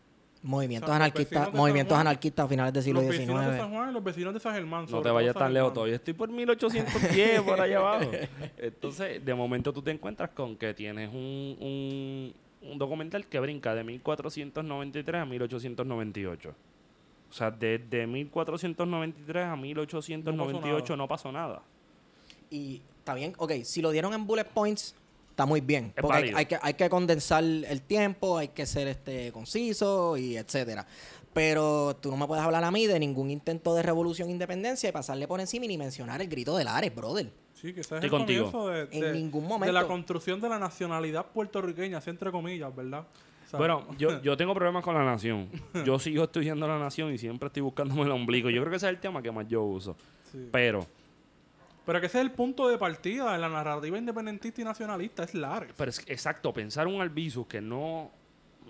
Movimientos 0.42 0.88
O 0.88 0.92
sea, 0.92 0.98
los 0.98 1.06
anarquistas, 1.06 1.52
movimientos 1.52 1.98
anarquistas 1.98 2.46
a 2.46 2.48
finales 2.48 2.72
del 2.72 2.82
siglo 2.82 3.00
los 3.00 3.10
vecinos 3.10 3.40
de 3.40 3.44
San 3.44 3.54
XIX. 3.54 3.76
Juan 3.76 3.90
y 3.90 3.92
los 3.92 4.04
vecinos 4.04 4.34
de 4.34 4.40
San 4.40 4.54
Germán. 4.54 4.86
no 4.88 5.02
te 5.02 5.10
vayas 5.10 5.34
tan 5.34 5.52
lejos 5.52 5.72
todavía. 5.72 5.96
Estoy 5.96 6.14
por 6.14 6.28
1810 6.28 7.40
por 7.46 7.60
allá 7.60 7.78
abajo. 7.78 8.10
Entonces, 8.56 9.24
de 9.24 9.34
momento 9.34 9.72
tú 9.72 9.82
te 9.82 9.90
encuentras 9.90 10.30
con 10.30 10.56
que 10.56 10.74
tienes 10.74 11.12
un, 11.12 11.56
un, 11.60 12.34
un 12.62 12.78
documental 12.78 13.26
que 13.26 13.40
brinca 13.40 13.74
de 13.74 13.82
1493 13.82 15.22
a 15.22 15.24
1898. 15.24 16.54
O 17.30 17.32
sea, 17.32 17.50
desde 17.50 18.06
1493 18.06 19.44
a 19.44 19.56
1898 19.56 20.96
no 20.96 21.08
pasó 21.08 21.32
nada. 21.32 21.62
Y 22.48 22.80
está 22.98 23.14
bien, 23.14 23.34
ok, 23.36 23.52
si 23.64 23.82
lo 23.82 23.90
dieron 23.90 24.14
en 24.14 24.26
bullet 24.26 24.44
points, 24.44 24.94
está 25.38 25.46
muy 25.46 25.60
bien. 25.60 25.92
Es 25.94 26.02
Porque 26.02 26.32
hay, 26.34 26.46
que, 26.46 26.58
hay 26.60 26.74
que 26.74 26.90
condensar 26.90 27.44
el 27.44 27.82
tiempo, 27.82 28.38
hay 28.38 28.48
que 28.48 28.66
ser 28.66 28.88
este 28.88 29.30
conciso 29.30 30.16
y 30.16 30.36
etcétera. 30.36 30.84
Pero 31.32 31.94
tú 31.94 32.10
no 32.10 32.16
me 32.16 32.26
puedes 32.26 32.42
hablar 32.44 32.64
a 32.64 32.70
mí 32.72 32.88
de 32.88 32.98
ningún 32.98 33.30
intento 33.30 33.72
de 33.76 33.84
revolución 33.84 34.28
e 34.28 34.32
independencia 34.32 34.88
y 34.88 34.92
pasarle 34.92 35.28
por 35.28 35.38
encima 35.38 35.66
y 35.66 35.68
ni 35.68 35.78
mencionar 35.78 36.20
el 36.20 36.26
grito 36.28 36.56
de 36.56 36.64
Lares, 36.64 36.92
brother. 36.92 37.30
Sí, 37.54 37.72
que 37.72 37.82
ese 37.82 37.98
es 37.98 38.02
el 38.04 38.10
contigo. 38.10 38.50
comienzo 38.50 38.68
de, 38.68 38.96
En 38.96 39.00
de- 39.00 39.12
ningún 39.12 39.42
de 39.44 39.48
momento. 39.48 39.72
la 39.72 39.86
construcción 39.86 40.40
de 40.40 40.48
la 40.48 40.58
nacionalidad 40.58 41.26
puertorriqueña, 41.26 41.98
así 41.98 42.10
entre 42.10 42.32
comillas, 42.32 42.74
¿verdad? 42.74 43.04
O 43.46 43.50
sea, 43.50 43.58
Bueno, 43.58 43.86
yo, 43.96 44.20
yo 44.22 44.36
tengo 44.36 44.54
problemas 44.54 44.82
con 44.82 44.94
la 44.94 45.04
nación. 45.04 45.48
Yo 45.86 46.00
sigo 46.00 46.24
estudiando 46.24 46.66
la 46.66 46.80
nación 46.80 47.12
y 47.14 47.18
siempre 47.18 47.46
estoy 47.46 47.62
buscándome 47.62 48.02
el 48.02 48.10
ombligo. 48.10 48.50
Yo 48.50 48.60
creo 48.60 48.70
que 48.70 48.76
ese 48.78 48.86
es 48.86 48.90
el 48.94 48.98
tema 49.00 49.22
que 49.22 49.30
más 49.30 49.46
yo 49.46 49.62
uso. 49.62 49.94
sí. 50.32 50.48
Pero, 50.50 50.84
Pero 51.88 52.00
que 52.02 52.06
ese 52.08 52.18
es 52.18 52.24
el 52.26 52.32
punto 52.32 52.68
de 52.68 52.76
partida 52.76 53.34
en 53.34 53.40
la 53.40 53.48
narrativa 53.48 53.96
independentista 53.96 54.60
y 54.60 54.64
nacionalista, 54.64 55.22
es 55.22 55.32
Lares. 55.32 55.72
pero 55.74 55.88
es, 55.88 56.04
exacto, 56.06 56.52
pensar 56.52 56.86
un 56.86 57.00
Albizu 57.00 57.48
que 57.48 57.62
no 57.62 58.10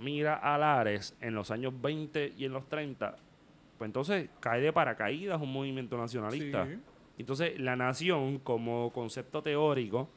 mira 0.00 0.36
a 0.36 0.56
Lares 0.56 1.16
en 1.20 1.34
los 1.34 1.50
años 1.50 1.72
20 1.82 2.34
y 2.38 2.44
en 2.44 2.52
los 2.52 2.68
30, 2.68 3.16
pues 3.76 3.88
entonces 3.88 4.30
cae 4.38 4.60
de 4.60 4.72
paracaídas 4.72 5.42
un 5.42 5.52
movimiento 5.52 5.98
nacionalista. 5.98 6.64
Sí. 6.64 6.78
Entonces, 7.18 7.58
la 7.58 7.74
nación 7.74 8.38
como 8.38 8.92
concepto 8.92 9.42
teórico 9.42 10.08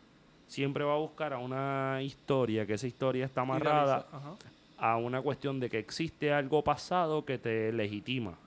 siempre 0.45 0.83
va 0.83 0.93
a 0.93 0.97
buscar 0.97 1.33
a 1.33 1.39
una 1.39 2.03
historia, 2.03 2.67
que 2.67 2.75
esa 2.75 2.85
historia 2.85 3.25
está 3.25 3.41
amarrada 3.41 4.05
a 4.77 4.97
una 4.97 5.23
cuestión 5.23 5.59
de 5.59 5.71
que 5.71 5.79
existe 5.79 6.31
algo 6.31 6.63
pasado 6.63 7.25
que 7.25 7.39
te 7.39 7.73
legitima. 7.73 8.37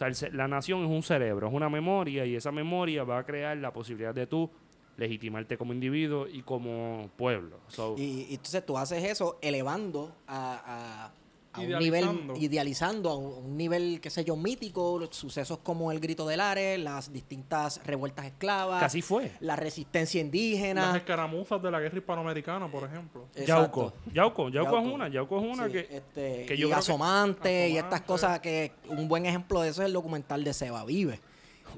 Sea, 0.00 0.30
la 0.32 0.48
nación 0.48 0.82
es 0.82 0.90
un 0.90 1.02
cerebro, 1.02 1.48
es 1.48 1.52
una 1.52 1.68
memoria 1.68 2.24
y 2.24 2.34
esa 2.34 2.50
memoria 2.50 3.04
va 3.04 3.18
a 3.18 3.24
crear 3.24 3.54
la 3.58 3.70
posibilidad 3.70 4.14
de 4.14 4.26
tú 4.26 4.50
legitimarte 4.96 5.58
como 5.58 5.74
individuo 5.74 6.26
y 6.26 6.42
como 6.42 7.10
pueblo. 7.16 7.58
Y 7.98 8.28
entonces 8.30 8.64
tú 8.64 8.78
haces 8.78 9.04
eso 9.04 9.38
elevando 9.42 10.14
a, 10.26 11.10
a- 11.52 11.60
un 11.60 11.78
nivel, 11.78 12.06
idealizando 12.36 13.10
a 13.10 13.16
un, 13.16 13.56
nivel, 13.56 14.00
qué 14.00 14.08
sé 14.10 14.24
yo, 14.24 14.36
mítico, 14.36 14.98
los 14.98 15.14
sucesos 15.16 15.58
como 15.62 15.90
el 15.92 15.98
grito 16.00 16.26
de 16.26 16.36
Lares, 16.36 16.78
las 16.78 17.12
distintas 17.12 17.80
revueltas 17.84 18.26
esclavas, 18.26 18.80
casi 18.80 19.02
fue. 19.02 19.32
la 19.40 19.56
resistencia 19.56 20.20
Las 20.20 20.24
indígena. 20.26 20.96
escaramuzas 20.96 21.60
de 21.62 21.70
la 21.70 21.80
guerra 21.80 21.98
hispanoamericana, 21.98 22.70
por 22.70 22.84
ejemplo. 22.84 23.26
Yauco. 23.34 23.86
Exacto. 23.86 23.94
Yauco. 24.12 24.48
Yauco 24.48 24.78
es 24.78 24.86
una. 24.86 25.08
Yauco 25.08 25.38
es 25.40 25.54
una 25.54 25.66
Sí, 25.66 25.72
que... 25.72 25.78
este, 25.90 26.46
que 26.46 26.54
y 26.54 26.58
yo 26.58 26.74
asomante 26.74 27.68
y 27.68 27.76
estas 27.78 28.02
cosas 28.02 28.40
que 28.40 28.72
un 28.88 29.08
buen 29.08 29.26
ejemplo 29.26 29.60
de 29.62 29.70
eso 29.70 29.82
es 29.82 29.86
el 29.86 29.92
documental 29.92 30.44
de 30.44 30.52
Seba 30.52 30.84
Vive. 30.84 31.20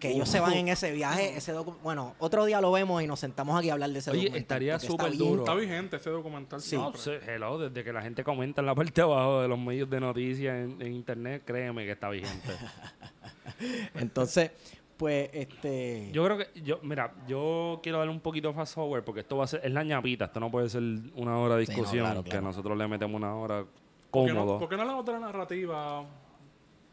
Que 0.00 0.10
ellos 0.10 0.28
se 0.28 0.40
van 0.40 0.52
en 0.54 0.68
ese 0.68 0.90
viaje, 0.92 1.36
ese 1.36 1.54
docu- 1.54 1.76
bueno, 1.82 2.14
otro 2.18 2.44
día 2.44 2.60
lo 2.60 2.72
vemos 2.72 3.02
y 3.02 3.06
nos 3.06 3.20
sentamos 3.20 3.56
aquí 3.58 3.70
a 3.70 3.74
hablar 3.74 3.90
de 3.90 3.98
ese 4.00 4.10
Oye, 4.10 4.24
documental. 4.24 4.40
estaría 4.42 4.72
porque 4.74 4.86
está 4.86 4.92
súper 5.04 5.10
bien 5.16 5.30
duro. 5.30 5.42
Está 5.42 5.54
vigente 5.54 5.96
ese 5.96 6.10
documental. 6.10 6.60
Sí. 6.60 6.76
No, 6.76 6.92
siempre. 6.94 7.26
se- 7.26 7.34
hello, 7.34 7.58
desde 7.58 7.84
que 7.84 7.92
la 7.92 8.02
gente 8.02 8.24
comenta 8.24 8.60
en 8.60 8.66
la 8.66 8.74
parte 8.74 8.92
de 8.94 9.02
abajo 9.02 9.40
de 9.42 9.48
los 9.48 9.58
medios 9.58 9.88
de 9.88 10.00
noticias 10.00 10.54
en, 10.56 10.82
en 10.82 10.92
internet, 10.92 11.42
créeme 11.44 11.84
que 11.84 11.92
está 11.92 12.08
vigente. 12.10 12.48
Entonces, 13.94 14.50
pues, 14.96 15.30
este... 15.32 16.10
Yo 16.12 16.24
creo 16.24 16.38
que, 16.38 16.48
yo, 16.62 16.78
mira, 16.82 17.12
yo 17.26 17.80
quiero 17.82 17.98
darle 17.98 18.12
un 18.12 18.20
poquito 18.20 18.52
fast 18.52 18.74
forward 18.74 19.04
porque 19.04 19.20
esto 19.20 19.36
va 19.36 19.44
a 19.44 19.46
ser, 19.48 19.60
es 19.64 19.72
la 19.72 19.82
ñapita, 19.82 20.26
esto 20.26 20.40
no 20.40 20.50
puede 20.50 20.68
ser 20.68 20.82
una 21.14 21.38
hora 21.38 21.56
de 21.56 21.66
Sí, 21.66 21.72
no, 21.72 21.76
discusión, 21.78 22.04
claro, 22.06 22.22
claro. 22.22 22.38
que 22.40 22.44
nosotros 22.44 22.76
le 22.78 22.88
metemos 22.88 23.16
una 23.16 23.34
hora 23.34 23.64
¿Por 24.10 24.26
qué 24.26 24.32
no- 24.32 24.40
cómodo. 24.40 24.58
¿Por 24.58 24.68
qué 24.68 24.76
no 24.76 24.82
hablamos 24.82 25.04
de 25.06 25.12
la 25.12 25.18
narrativa 25.20 26.04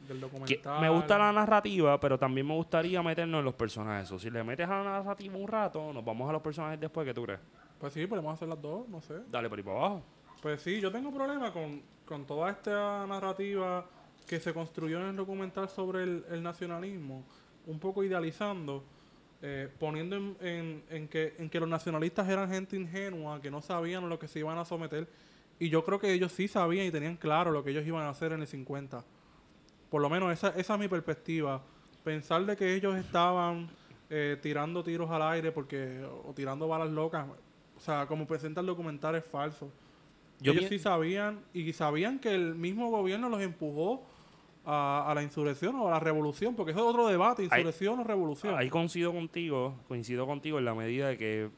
del 0.09 0.17
Que 0.19 0.25
documental? 0.25 0.81
me 0.81 0.89
gusta 0.89 1.17
la 1.17 1.31
narrativa, 1.31 1.99
pero 1.99 2.17
también 2.17 2.45
me 2.47 2.53
gustaría 2.55 3.01
meternos 3.01 3.39
en 3.39 3.45
los 3.45 3.53
personajes. 3.55 4.11
O 4.11 4.19
si 4.19 4.29
le 4.29 4.43
metes 4.43 4.67
a 4.67 4.83
la 4.83 4.83
narrativa 4.83 5.37
un 5.37 5.47
rato, 5.47 5.93
nos 5.93 6.03
vamos 6.03 6.29
a 6.29 6.33
los 6.33 6.41
personajes 6.41 6.79
después, 6.79 7.05
¿qué 7.05 7.13
tú 7.13 7.23
crees? 7.23 7.39
Pues 7.79 7.93
sí, 7.93 8.05
podemos 8.07 8.33
hacer 8.33 8.47
las 8.49 8.61
dos, 8.61 8.87
no 8.89 8.99
sé. 9.01 9.15
Dale 9.31 9.47
por 9.49 9.57
ahí 9.57 9.63
para 9.63 9.77
abajo. 9.77 10.03
Pues 10.41 10.61
sí, 10.61 10.79
yo 10.81 10.91
tengo 10.91 11.11
problema 11.13 11.51
con, 11.53 11.81
con 12.05 12.25
toda 12.25 12.49
esta 12.51 13.05
narrativa 13.07 13.85
que 14.27 14.39
se 14.39 14.53
construyó 14.53 14.99
en 15.01 15.07
el 15.07 15.15
documental 15.15 15.69
sobre 15.69 16.03
el, 16.03 16.25
el 16.29 16.43
nacionalismo, 16.43 17.23
un 17.67 17.79
poco 17.79 18.03
idealizando, 18.03 18.83
eh, 19.41 19.69
poniendo 19.79 20.15
en, 20.15 20.35
en- 20.41 20.83
en 20.89 21.07
que, 21.07 21.35
en 21.39 21.49
que 21.49 21.59
los 21.59 21.67
nacionalistas 21.69 22.27
eran 22.29 22.49
gente 22.49 22.75
ingenua, 22.75 23.41
que 23.41 23.49
no 23.49 23.61
sabían 23.61 24.07
lo 24.09 24.19
que 24.19 24.27
se 24.27 24.39
iban 24.39 24.57
a 24.57 24.65
someter. 24.65 25.07
Y 25.59 25.69
yo 25.69 25.83
creo 25.83 25.99
que 25.99 26.11
ellos 26.13 26.31
sí 26.31 26.47
sabían 26.47 26.85
y 26.85 26.91
tenían 26.91 27.17
claro 27.17 27.51
lo 27.51 27.63
que 27.63 27.71
ellos 27.71 27.85
iban 27.85 28.03
a 28.05 28.09
hacer 28.09 28.31
en 28.33 28.41
el 28.41 28.47
50. 28.47 29.03
Por 29.89 30.01
lo 30.01 30.09
menos 30.09 30.31
esa, 30.31 30.49
esa 30.49 30.73
es 30.75 30.79
mi 30.79 30.87
perspectiva. 30.87 31.61
Pensar 32.03 32.45
de 32.45 32.55
que 32.55 32.75
ellos 32.75 32.95
estaban 32.95 33.67
eh, 34.09 34.37
tirando 34.41 34.83
tiros 34.83 35.09
al 35.11 35.21
aire 35.23 35.51
porque 35.51 36.03
o 36.25 36.33
tirando 36.33 36.67
balas 36.67 36.89
locas, 36.89 37.25
o 37.77 37.79
sea, 37.79 38.05
como 38.07 38.25
presenta 38.27 38.61
el 38.61 38.67
documental 38.67 39.15
es 39.15 39.25
falso. 39.25 39.71
Yo 40.39 40.53
Ellos 40.53 40.65
sí 40.69 40.79
sabían 40.79 41.39
y 41.53 41.73
sabían 41.73 42.19
que 42.19 42.33
el 42.33 42.55
mismo 42.55 42.89
gobierno 42.89 43.27
los 43.29 43.41
empujó 43.41 44.03
a, 44.65 45.05
a 45.09 45.13
la 45.15 45.21
insurrección 45.23 45.75
o 45.75 45.87
a 45.87 45.91
la 45.91 45.99
revolución, 45.99 46.55
porque 46.55 46.71
eso 46.71 46.79
es 46.81 46.85
otro 46.85 47.07
debate, 47.07 47.41
Ahí- 47.43 47.59
insurrección 47.59 47.99
o 47.99 48.03
revolución. 48.03 48.55
Ahí 48.57 48.69
coincido 48.69 49.11
contigo, 49.11 49.75
coincido 49.87 50.25
contigo 50.25 50.59
en 50.59 50.65
la 50.65 50.73
medida 50.75 51.07
de 51.09 51.17
que 51.17 51.49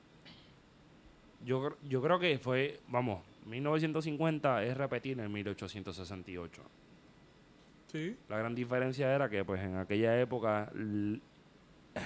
yo, 1.45 1.75
yo 1.88 2.01
creo 2.01 2.19
que 2.19 2.39
fue, 2.39 2.79
vamos, 2.88 3.19
1950 3.45 4.63
es 4.63 4.77
repetir 4.77 5.19
en 5.19 5.31
1868. 5.31 6.61
Sí, 7.91 8.15
La 8.29 8.38
gran 8.38 8.55
diferencia 8.55 9.13
era 9.13 9.29
que 9.29 9.43
pues 9.43 9.62
en 9.62 9.77
aquella 9.77 10.19
época 10.19 10.71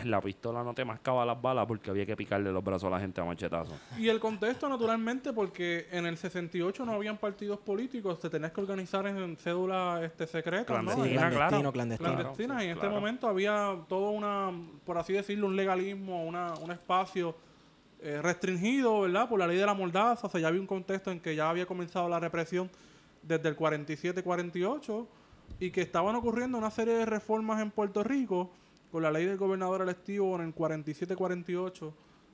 la 0.03 0.19
pistola 0.19 0.63
no 0.63 0.73
te 0.73 0.83
mascaba 0.83 1.25
las 1.25 1.39
balas 1.39 1.65
porque 1.67 1.91
había 1.91 2.05
que 2.05 2.15
picarle 2.15 2.51
los 2.51 2.63
brazos 2.63 2.85
a 2.85 2.89
la 2.89 2.99
gente 2.99 3.21
a 3.21 3.23
machetazo. 3.23 3.77
y 3.97 4.09
el 4.09 4.19
contexto 4.19 4.67
naturalmente 4.67 5.31
porque 5.31 5.87
en 5.91 6.07
el 6.07 6.17
68 6.17 6.85
no 6.85 6.93
habían 6.93 7.17
partidos 7.17 7.59
políticos, 7.59 8.19
te 8.19 8.29
tenías 8.29 8.51
que 8.51 8.61
organizar 8.61 9.05
en 9.05 9.37
cédula 9.37 10.01
este 10.03 10.25
secreta, 10.25 10.81
¿no? 10.81 10.89
Sí, 10.89 10.95
Clandestina, 10.95 11.29
clandestino, 11.29 11.39
claro. 11.39 11.71
clandestino. 11.71 12.13
clandestinas 12.15 12.63
y 12.63 12.65
en 12.65 12.71
este 12.71 12.89
momento 12.89 13.27
había 13.27 13.77
todo 13.87 14.09
una, 14.09 14.51
por 14.85 14.97
así 14.97 15.13
decirlo, 15.13 15.47
un 15.47 15.55
legalismo, 15.55 16.25
una, 16.25 16.55
un 16.55 16.71
espacio 16.71 17.35
eh, 18.01 18.21
restringido, 18.21 19.01
¿verdad? 19.01 19.29
Por 19.29 19.39
la 19.39 19.47
ley 19.47 19.57
de 19.57 19.65
la 19.65 19.73
mordaza, 19.73 20.27
o 20.27 20.29
sea, 20.29 20.41
ya 20.41 20.47
había 20.47 20.61
un 20.61 20.67
contexto 20.67 21.11
en 21.11 21.19
que 21.19 21.35
ya 21.35 21.49
había 21.49 21.65
comenzado 21.65 22.09
la 22.09 22.19
represión 22.19 22.69
desde 23.21 23.49
el 23.49 23.57
47-48 23.57 25.05
y 25.59 25.71
que 25.71 25.81
estaban 25.81 26.15
ocurriendo 26.15 26.57
una 26.57 26.71
serie 26.71 26.93
de 26.95 27.05
reformas 27.05 27.61
en 27.61 27.71
Puerto 27.71 28.03
Rico 28.03 28.51
con 28.91 29.03
la 29.03 29.11
ley 29.11 29.25
del 29.25 29.37
gobernador 29.37 29.81
electivo 29.81 30.35
en 30.35 30.41
el 30.47 30.55
47-48 30.55 31.91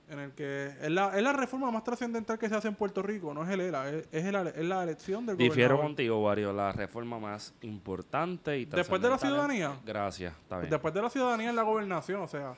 en 0.10 0.20
el 0.20 0.32
que 0.34 0.68
es 0.82 0.92
la, 0.92 1.16
es 1.18 1.24
la 1.24 1.32
reforma 1.32 1.72
más 1.72 1.86
trascendental 1.86 2.38
que 2.38 2.50
se 2.50 2.56
hace 2.56 2.68
en 2.68 2.76
Puerto 2.76 3.02
Rico, 3.02 3.34
no 3.34 3.44
es 3.46 3.50
el 3.50 3.62
ELA, 3.62 3.90
es, 3.90 4.08
es, 4.12 4.26
el- 4.26 4.36
es 4.48 4.66
la 4.66 4.84
elección 4.84 5.26
del 5.26 5.38
Difiero 5.38 5.76
gobernador. 5.76 5.86
contigo, 5.86 6.22
Wario, 6.26 6.52
la 6.52 6.74
reforma 6.74 7.18
más 7.18 7.54
importante 7.62 8.58
y 8.60 8.66
Después 8.66 9.02
de 9.02 9.10
la 9.10 9.18
ciudadanía. 9.18 9.72
Gracias, 9.86 10.34
está 10.42 10.58
bien. 10.60 10.70
Después 10.70 10.94
de 10.94 11.02
la 11.02 11.10
ciudadanía 11.10 11.50
es 11.50 11.56
la 11.56 11.62
gobernación, 11.64 12.22
o 12.22 12.28
sea, 12.28 12.54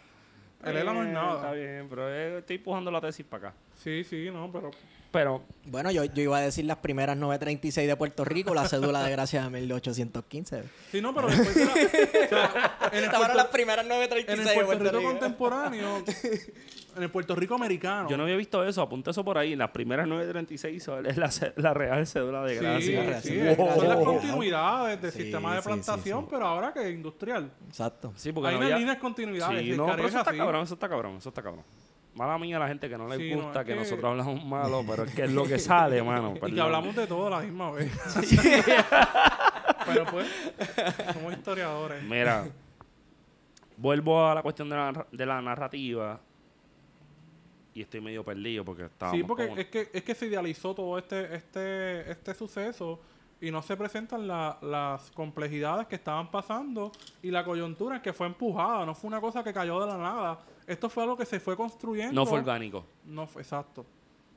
el 0.64 0.86
no 0.86 1.04
es 1.04 1.10
nada. 1.10 1.36
Está 1.36 1.52
bien, 1.52 1.88
pero 1.90 2.10
eh, 2.10 2.40
estoy 2.40 2.56
empujando 2.58 2.92
la 2.92 3.02
tesis 3.02 3.26
para 3.26 3.50
acá. 3.50 3.58
Sí, 3.84 4.04
sí, 4.04 4.30
no, 4.32 4.52
pero 4.52 4.72
Pero 5.12 5.44
Bueno, 5.66 5.92
yo, 5.92 6.06
yo 6.06 6.24
iba 6.24 6.38
a 6.38 6.42
decir 6.42 6.66
las 6.66 6.78
primeras 6.78 7.18
936 7.18 7.88
de 7.88 7.96
Puerto 7.96 8.24
Rico, 8.26 8.54
la 8.54 8.68
cédula 8.68 9.04
de 9.04 9.12
gracia 9.12 9.44
de 9.44 9.50
1815. 9.50 10.64
sí, 10.92 11.02
no, 11.02 11.14
pero 11.14 11.28
después 11.28 11.56
de 11.56 11.66
la, 11.66 11.72
o 11.74 12.30
sea, 12.30 12.90
en 12.92 13.04
el 13.04 13.10
Puerto, 13.12 13.34
las 13.36 13.48
primeras 13.48 13.84
en 13.84 13.90
936 13.90 14.40
el 14.40 14.46
de 14.46 14.54
Puerto 14.54 14.68
Puerto 14.68 14.84
Rico 14.84 15.00
Rico. 15.00 15.20
contemporáneo, 15.20 16.04
en 16.96 17.04
el 17.04 17.10
Puerto 17.10 17.36
Rico 17.36 17.56
americano. 17.56 18.10
yo 18.10 18.18
no 18.18 18.24
había 18.24 18.36
visto 18.36 18.64
eso, 18.64 18.82
apunta 18.82 19.12
eso 19.12 19.24
por 19.24 19.38
ahí. 19.38 19.54
En 19.54 19.60
las 19.60 19.72
primeras 19.72 20.08
936 20.08 20.88
es 21.06 21.18
la, 21.18 21.30
la 21.58 21.74
real 21.74 22.06
cédula 22.08 22.44
de 22.44 22.58
Sí, 22.58 22.64
gracia. 22.94 23.22
sí, 23.22 23.40
Wow. 23.58 23.76
son 23.76 23.88
las 23.90 23.98
continuidades 24.04 25.02
del 25.02 25.12
Sí, 25.12 25.22
sistema 25.24 25.52
de 25.56 25.58
sí, 25.58 25.64
sí, 25.64 25.68
plantación, 25.70 26.22
sí. 26.22 26.28
pero 26.32 26.46
ahora 26.48 26.74
que 26.74 26.88
es 26.88 26.94
industrial. 26.94 27.52
Exacto. 27.68 28.14
Sí, 28.16 28.32
porque 28.32 28.50
Hay 28.50 28.54
no 28.54 28.60
unas 28.60 28.68
había- 28.72 28.80
líneas 28.80 28.98
continuidades. 28.98 29.62
Sí, 29.62 29.72
no, 29.78 29.86
pero 29.88 29.98
eso 30.00 30.08
es 30.08 30.16
está 30.16 30.30
así. 30.32 30.38
cabrón, 30.40 30.64
eso 30.64 30.74
está 30.76 30.90
cabrón, 30.90 31.16
eso 31.18 31.30
está 31.30 31.42
cabrón. 31.42 31.64
Mala 32.16 32.38
mía 32.38 32.60
la 32.60 32.68
gente 32.68 32.88
que 32.88 32.96
no 32.96 33.08
le 33.08 33.18
Sí, 33.18 33.34
no, 33.34 33.42
gusta 33.46 33.62
es 33.62 33.66
que, 33.66 33.74
que- 33.74 33.80
nosotros 33.80 34.06
hablamos 34.06 34.46
malo, 34.46 34.84
pero 34.88 35.04
es 35.04 35.16
que 35.16 35.24
es 35.24 35.32
lo 35.32 35.46
que 35.46 35.58
sale, 35.58 36.04
mano. 36.04 36.36
Y 36.46 36.52
que 36.54 36.62
hablamos 36.62 36.96
de 36.96 37.08
todo 37.08 37.28
a 37.28 37.30
la 37.32 37.40
misma 37.40 37.72
vez. 37.72 37.92
pero 39.86 40.06
pues, 40.06 40.28
somos 41.14 41.34
historiadores. 41.34 42.04
Mira, 42.04 42.46
vuelvo 43.78 44.28
a 44.28 44.36
la 44.36 44.42
cuestión 44.42 44.70
de 44.70 44.76
la, 44.76 45.08
de 45.12 45.26
la 45.26 45.42
narrativa 45.42 46.20
y 47.74 47.82
estoy 47.82 48.02
medio 48.02 48.24
perdido 48.24 48.64
porque 48.64 48.86
estábamos 48.86 49.20
Sí, 49.20 49.24
porque 49.28 49.48
como- 49.48 49.60
es 49.60 49.68
que, 49.68 49.90
es 49.94 50.04
que 50.04 50.16
se 50.16 50.28
idealizó 50.28 50.74
todo 50.76 50.98
este, 50.98 51.36
este, 51.36 52.12
este 52.12 52.34
suceso 52.34 53.00
y 53.42 53.52
no 53.52 53.62
se 53.62 53.76
presentan 53.76 54.28
la- 54.28 54.58
las 54.62 55.12
complejidades 55.12 55.88
que 55.88 55.96
estaban 55.96 56.30
pasando 56.32 56.92
y 57.22 57.32
la 57.32 57.44
coyuntura 57.44 58.02
que 58.02 58.14
fue 58.14 58.28
empujada, 58.28 58.86
no 58.86 58.94
fue 58.96 59.08
una 59.10 59.20
cosa 59.20 59.44
que 59.44 59.52
cayó 59.54 59.80
de 59.82 59.88
la 59.88 59.98
nada. 59.98 60.40
Esto 60.68 60.90
fue 60.90 61.04
algo 61.04 61.18
que 61.18 61.26
se 61.26 61.40
fue 61.40 61.58
construyendo. 61.58 62.14
no 62.14 62.26
fue 62.26 62.40
orgánico. 62.40 62.86
No 63.06 63.28
fue, 63.28 63.42
exacto. 63.42 63.86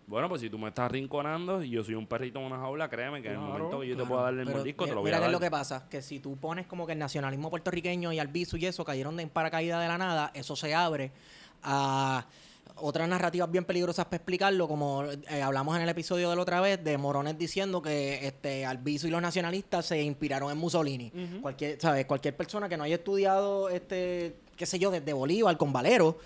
Bueno, 0.08 0.28
pues 0.28 0.40
si 0.40 0.48
tú 0.48 0.56
me 0.56 0.68
estás 0.68 0.88
rinconando 0.90 1.62
y 1.64 1.70
yo 1.70 1.82
soy 1.82 1.94
un 1.94 2.06
perrito 2.06 2.38
en 2.38 2.46
una 2.46 2.58
jaula, 2.58 2.88
créeme 2.88 3.20
que 3.22 3.26
en 3.28 3.34
el 3.34 3.40
Claro, 3.40 3.52
momento 3.54 3.80
que 3.80 3.88
yo 3.88 3.94
te 3.94 3.96
Claro, 3.96 4.08
pueda 4.08 4.22
darle 4.22 4.42
el 4.42 4.48
mordisco, 4.48 4.84
te 4.84 4.90
mira- 4.90 4.94
lo 4.94 5.00
voy 5.00 5.08
mira 5.08 5.16
a 5.16 5.20
qué 5.20 5.22
dar. 5.24 5.30
es 5.30 5.32
lo 5.32 5.40
que 5.40 5.50
pasa, 5.50 5.88
que 5.88 6.00
si 6.00 6.20
tú 6.20 6.36
pones 6.36 6.66
como 6.68 6.86
que 6.86 6.92
el 6.92 6.98
nacionalismo 7.00 7.50
puertorriqueño 7.50 8.12
y 8.12 8.18
Albizu 8.20 8.56
y 8.56 8.66
eso 8.66 8.84
cayeron 8.84 9.16
de 9.16 9.24
en 9.24 9.28
paracaídas 9.30 9.80
de 9.82 9.88
la 9.88 9.98
nada, 9.98 10.30
eso 10.34 10.54
se 10.54 10.74
abre 10.76 11.10
a 11.64 12.24
otras 12.76 13.08
narrativas 13.08 13.50
bien 13.50 13.64
peligrosas 13.64 14.04
para 14.06 14.16
explicarlo, 14.16 14.68
como 14.68 15.04
eh, 15.04 15.42
hablamos 15.42 15.76
en 15.76 15.82
el 15.82 15.88
episodio 15.88 16.30
de 16.30 16.36
la 16.36 16.42
otra 16.42 16.60
vez, 16.60 16.82
de 16.82 16.98
Morones 16.98 17.38
diciendo 17.38 17.82
que 17.82 18.26
este 18.26 18.64
Albizu 18.64 19.08
y 19.08 19.10
los 19.10 19.22
nacionalistas 19.22 19.86
se 19.86 20.02
inspiraron 20.02 20.50
en 20.50 20.58
Mussolini. 20.58 21.12
Cualquier, 21.40 21.80
¿sabes? 21.80 22.06
Cualquier 22.06 22.36
persona 22.36 22.68
que 22.68 22.76
no 22.76 22.84
haya 22.84 22.96
estudiado, 22.96 23.68
este, 23.68 24.36
qué 24.56 24.66
sé 24.66 24.78
yo, 24.78 24.90
desde 24.90 25.12
Bolívar 25.12 25.56
con 25.56 25.72
Valero, 25.72 26.18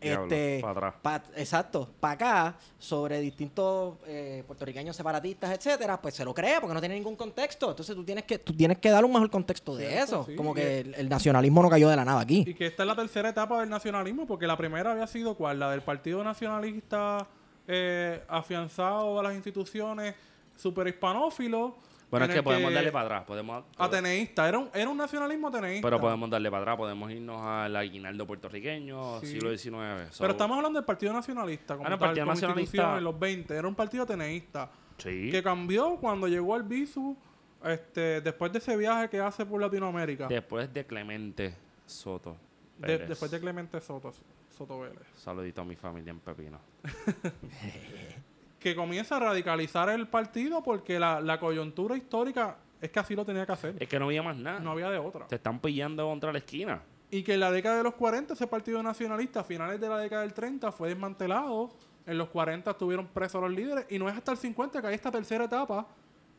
este, 0.00 0.58
pa' 0.62 0.70
atrás. 0.70 0.94
pa- 1.02 1.22
exacto, 1.36 1.88
para 2.00 2.14
acá, 2.14 2.56
sobre 2.78 3.20
distintos 3.20 3.96
eh, 4.06 4.42
puertorriqueños 4.46 4.96
separatistas, 4.96 5.50
etcétera, 5.52 6.00
pues 6.00 6.14
se 6.14 6.24
lo 6.24 6.32
cree 6.34 6.60
porque 6.60 6.74
no 6.74 6.80
tiene 6.80 6.94
ningún 6.94 7.16
contexto. 7.16 7.70
Entonces 7.70 7.94
tú 7.94 8.04
tienes 8.04 8.24
que, 8.24 8.38
tú 8.38 8.52
tienes 8.54 8.78
que 8.78 8.90
dar 8.90 9.04
un 9.04 9.12
mejor 9.12 9.30
contexto 9.30 9.76
de 9.76 9.88
Cierto, 9.88 10.04
eso. 10.04 10.24
sí, 10.26 10.36
Como 10.36 10.54
que 10.54 10.80
el, 10.80 10.94
el 10.94 11.08
nacionalismo 11.08 11.62
no 11.62 11.68
cayó 11.70 11.88
de 11.88 11.96
la 11.96 12.04
nada 12.04 12.20
aquí. 12.20 12.44
Y 12.46 12.54
que 12.54 12.66
esta 12.66 12.82
es 12.82 12.86
la 12.86 12.96
tercera 12.96 13.28
etapa 13.28 13.60
del 13.60 13.68
nacionalismo, 13.68 14.26
porque 14.26 14.46
la 14.46 14.56
primera 14.56 14.92
había 14.92 15.06
sido 15.06 15.34
cuál, 15.34 15.58
la 15.58 15.70
del 15.70 15.82
Partido 15.82 16.24
Nacionalista 16.24 17.26
eh, 17.68 18.22
afianzado 18.28 19.20
a 19.20 19.22
las 19.22 19.34
instituciones 19.34 20.14
super 20.56 20.86
hispanófilo. 20.88 21.76
Bueno, 22.10 22.24
en 22.24 22.30
es 22.32 22.36
que 22.36 22.42
podemos 22.42 22.72
darle 22.74 22.90
para 22.92 23.04
atrás. 23.06 23.24
Podemos, 23.24 23.64
Ateneísta, 23.78 24.48
era 24.48 24.58
un, 24.58 24.68
era 24.74 24.88
un 24.90 24.96
nacionalismo 24.96 25.48
ateneísta. 25.48 25.86
pero 25.86 26.00
podemos 26.00 26.28
darle 26.28 26.50
para 26.50 26.62
atrás. 26.62 26.76
Podemos 26.76 27.10
irnos 27.12 27.40
al 27.40 27.76
aguinaldo 27.76 28.26
puertorriqueño, 28.26 29.20
Sí. 29.20 29.26
siglo 29.28 29.50
XIX. 29.56 30.12
So, 30.12 30.22
Pero 30.24 30.32
estamos 30.32 30.56
hablando 30.56 30.78
del 30.80 30.84
Partido 30.86 31.12
Nacionalista, 31.12 31.76
como, 31.76 31.86
Ah, 31.86 31.90
no, 31.90 31.98
tal, 31.98 32.08
Partido 32.08 32.24
como 32.26 32.34
Nacionalista- 32.34 32.98
en 32.98 33.04
los 33.04 33.18
20. 33.18 33.54
Era 33.56 33.68
un 33.68 33.74
partido 33.76 34.02
ateneísta. 34.02 34.70
Sí. 34.98 35.30
Que 35.30 35.42
cambió 35.42 35.96
cuando 35.96 36.26
llegó 36.26 36.54
al 36.54 36.64
BISU, 36.64 37.16
este, 37.64 38.20
después 38.20 38.52
de 38.52 38.58
ese 38.58 38.76
viaje 38.76 39.08
que 39.08 39.20
hace 39.20 39.46
por 39.46 39.60
Latinoamérica. 39.60 40.26
Después 40.26 40.72
de 40.74 40.84
Clemente 40.84 41.54
Soto. 41.86 42.36
De- 42.78 42.98
después 42.98 43.30
de 43.30 43.38
Clemente 43.40 43.80
Soto, 43.80 44.12
Soto 44.48 44.80
Vélez. 44.80 45.06
Saludito 45.14 45.60
a 45.60 45.64
mi 45.64 45.76
familia 45.76 46.10
en 46.10 46.18
Pepino. 46.20 46.58
que 48.60 48.76
comienza 48.76 49.16
a 49.16 49.20
radicalizar 49.20 49.88
el 49.88 50.06
partido 50.06 50.62
porque 50.62 51.00
la, 51.00 51.20
la 51.20 51.40
coyuntura 51.40 51.96
histórica 51.96 52.58
es 52.80 52.90
que 52.90 52.98
así 52.98 53.16
lo 53.16 53.24
tenía 53.24 53.46
que 53.46 53.52
hacer. 53.52 53.74
Es 53.80 53.88
que 53.88 53.98
no 53.98 54.04
había 54.06 54.22
más 54.22 54.36
nada. 54.36 54.60
No 54.60 54.70
había 54.72 54.90
de 54.90 54.98
otra. 54.98 55.26
Te 55.26 55.36
están 55.36 55.58
pillando 55.60 56.06
contra 56.06 56.30
la 56.30 56.38
esquina. 56.38 56.82
Y 57.10 57.22
que 57.22 57.34
en 57.34 57.40
la 57.40 57.50
década 57.50 57.78
de 57.78 57.82
los 57.82 57.94
40 57.94 58.34
ese 58.34 58.46
partido 58.46 58.82
nacionalista 58.82 59.40
a 59.40 59.44
finales 59.44 59.80
de 59.80 59.88
la 59.88 59.98
década 59.98 60.22
del 60.22 60.32
30 60.32 60.70
fue 60.72 60.90
desmantelado. 60.90 61.70
En 62.06 62.16
los 62.18 62.28
40 62.28 62.70
estuvieron 62.70 63.06
presos 63.08 63.40
los 63.40 63.50
líderes. 63.50 63.86
Y 63.88 63.98
no 63.98 64.08
es 64.08 64.16
hasta 64.16 64.32
el 64.32 64.38
50 64.38 64.80
que 64.80 64.86
hay 64.86 64.94
esta 64.94 65.10
tercera 65.10 65.44
etapa 65.44 65.86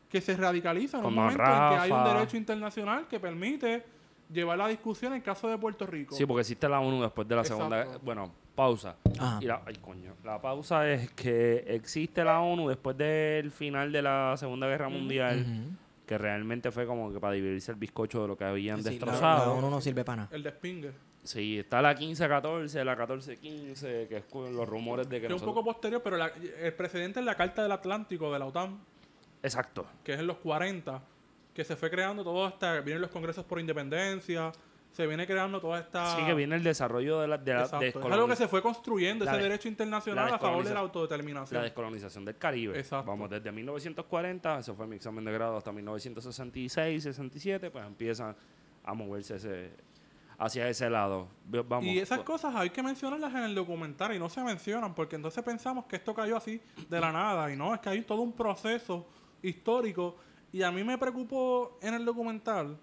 que 0.08 0.20
se 0.20 0.36
radicaliza 0.36 0.98
en 0.98 1.04
un 1.04 1.14
Con 1.14 1.24
momento 1.24 1.42
en 1.42 1.48
que 1.48 1.76
hay 1.76 1.90
un 1.90 2.04
derecho 2.04 2.36
internacional 2.36 3.08
que 3.08 3.18
permite 3.18 3.84
llevar 4.30 4.58
la 4.58 4.68
discusión 4.68 5.12
en 5.14 5.20
caso 5.22 5.48
de 5.48 5.58
Puerto 5.58 5.86
Rico. 5.86 6.14
Sí, 6.14 6.24
porque 6.26 6.40
existe 6.42 6.68
la 6.68 6.80
ONU 6.80 7.02
después 7.02 7.26
de 7.26 7.34
la 7.34 7.42
Exacto. 7.42 7.68
segunda. 7.70 7.98
Bueno, 8.02 8.30
pausa. 8.54 8.96
Ajá. 9.18 9.38
Y 9.40 9.46
la, 9.46 9.62
ay, 9.66 9.76
coño. 9.76 10.14
La 10.24 10.40
pausa 10.40 10.88
es 10.90 11.10
que 11.12 11.64
existe 11.68 12.22
la 12.24 12.40
ONU 12.40 12.68
después 12.68 12.96
del 12.96 13.50
final 13.50 13.90
de 13.92 14.02
la 14.02 14.34
Segunda 14.36 14.66
Guerra 14.66 14.88
Mundial, 14.88 15.40
Ujú. 15.48 15.76
que 16.06 16.18
realmente 16.18 16.70
fue 16.70 16.86
como 16.86 17.12
que 17.12 17.18
para 17.20 17.34
dividirse 17.34 17.72
el 17.72 17.78
bizcocho 17.78 18.22
de 18.22 18.28
lo 18.28 18.36
que 18.36 18.44
habían 18.44 18.82
Sí, 18.82 18.90
destrozado. 18.90 19.46
la 19.46 19.52
ONU 19.52 19.70
no 19.70 19.80
sirve 19.80 20.04
para 20.04 20.22
nada. 20.24 20.28
El 20.32 20.42
despingue. 20.42 20.92
Sí, 21.24 21.60
está 21.60 21.80
la 21.80 21.94
15-14, 21.96 22.82
la 22.84 22.96
14-15, 22.96 24.08
que 24.08 24.16
es 24.18 24.24
con 24.24 24.54
los 24.56 24.68
rumores 24.68 25.08
de 25.08 25.16
que, 25.16 25.20
Que 25.20 25.26
es 25.26 25.30
un 25.32 25.36
nosotros- 25.46 25.54
poco 25.54 25.64
posterior, 25.72 26.02
pero 26.02 26.16
la- 26.16 26.32
el 26.60 26.74
precedente 26.74 27.20
es 27.20 27.26
la 27.26 27.36
Carta 27.36 27.62
del 27.62 27.70
Atlántico 27.72 28.32
de 28.32 28.38
la 28.40 28.46
OTAN, 28.46 28.80
Exacto. 29.42 29.86
que 30.02 30.14
es 30.14 30.18
en 30.20 30.26
los 30.26 30.38
40, 30.38 31.00
que 31.54 31.62
se 31.64 31.76
fue 31.76 31.90
creando 31.90 32.24
todo 32.24 32.44
hasta, 32.44 32.80
vienen 32.80 33.02
los 33.02 33.10
congresos 33.10 33.44
por 33.44 33.60
independencia, 33.60 34.50
se 34.92 35.06
viene 35.06 35.26
creando 35.26 35.58
toda 35.60 35.80
esta... 35.80 36.16
Sí, 36.16 36.24
que 36.24 36.34
viene 36.34 36.54
el 36.54 36.62
desarrollo 36.62 37.18
de 37.20 37.26
la, 37.26 37.38
de 37.38 37.54
la. 37.54 37.62
Es 37.80 37.96
algo 37.96 38.28
que 38.28 38.36
se 38.36 38.46
fue 38.46 38.60
construyendo, 38.62 39.24
la 39.24 39.32
ese 39.32 39.38
de- 39.38 39.48
derecho 39.48 39.68
internacional 39.68 40.32
a 40.34 40.38
favor 40.38 40.64
de 40.64 40.74
la 40.74 40.80
autodeterminación. 40.80 41.58
la 41.58 41.64
descolonización 41.64 42.24
del 42.26 42.36
Caribe. 42.36 42.78
Exacto. 42.78 43.10
Vamos, 43.10 43.30
desde 43.30 43.50
1940, 43.50 44.58
eso 44.58 44.74
fue 44.74 44.86
mi 44.86 44.96
examen 44.96 45.24
de 45.24 45.32
grado, 45.32 45.56
hasta 45.56 45.72
1966, 45.72 47.02
67, 47.02 47.70
pues 47.70 47.86
empiezan 47.86 48.36
a 48.84 48.94
moverse 48.94 49.36
ese, 49.36 49.70
hacia 50.38 50.68
ese 50.68 50.90
lado. 50.90 51.28
Vamos, 51.46 51.86
y 51.86 51.98
esas 51.98 52.20
cosas 52.20 52.54
hay 52.54 52.68
que 52.70 52.82
mencionarlas 52.82 53.32
en 53.34 53.44
el 53.44 53.54
documental 53.54 54.14
y 54.14 54.18
no 54.18 54.28
se 54.28 54.42
mencionan 54.44 54.94
porque 54.94 55.16
entonces 55.16 55.42
pensamos 55.42 55.86
que 55.86 55.96
esto 55.96 56.14
cayó 56.14 56.36
así 56.36 56.60
de 56.88 57.00
la 57.00 57.10
nada 57.12 57.50
y 57.50 57.56
no, 57.56 57.72
es 57.74 57.80
que 57.80 57.88
hay 57.88 58.02
todo 58.02 58.20
un 58.20 58.32
proceso 58.32 59.08
histórico 59.42 60.16
y 60.52 60.62
a 60.62 60.70
mí 60.70 60.84
me 60.84 60.98
preocupó 60.98 61.78
en 61.80 61.94
el 61.94 62.04
documental 62.04 62.76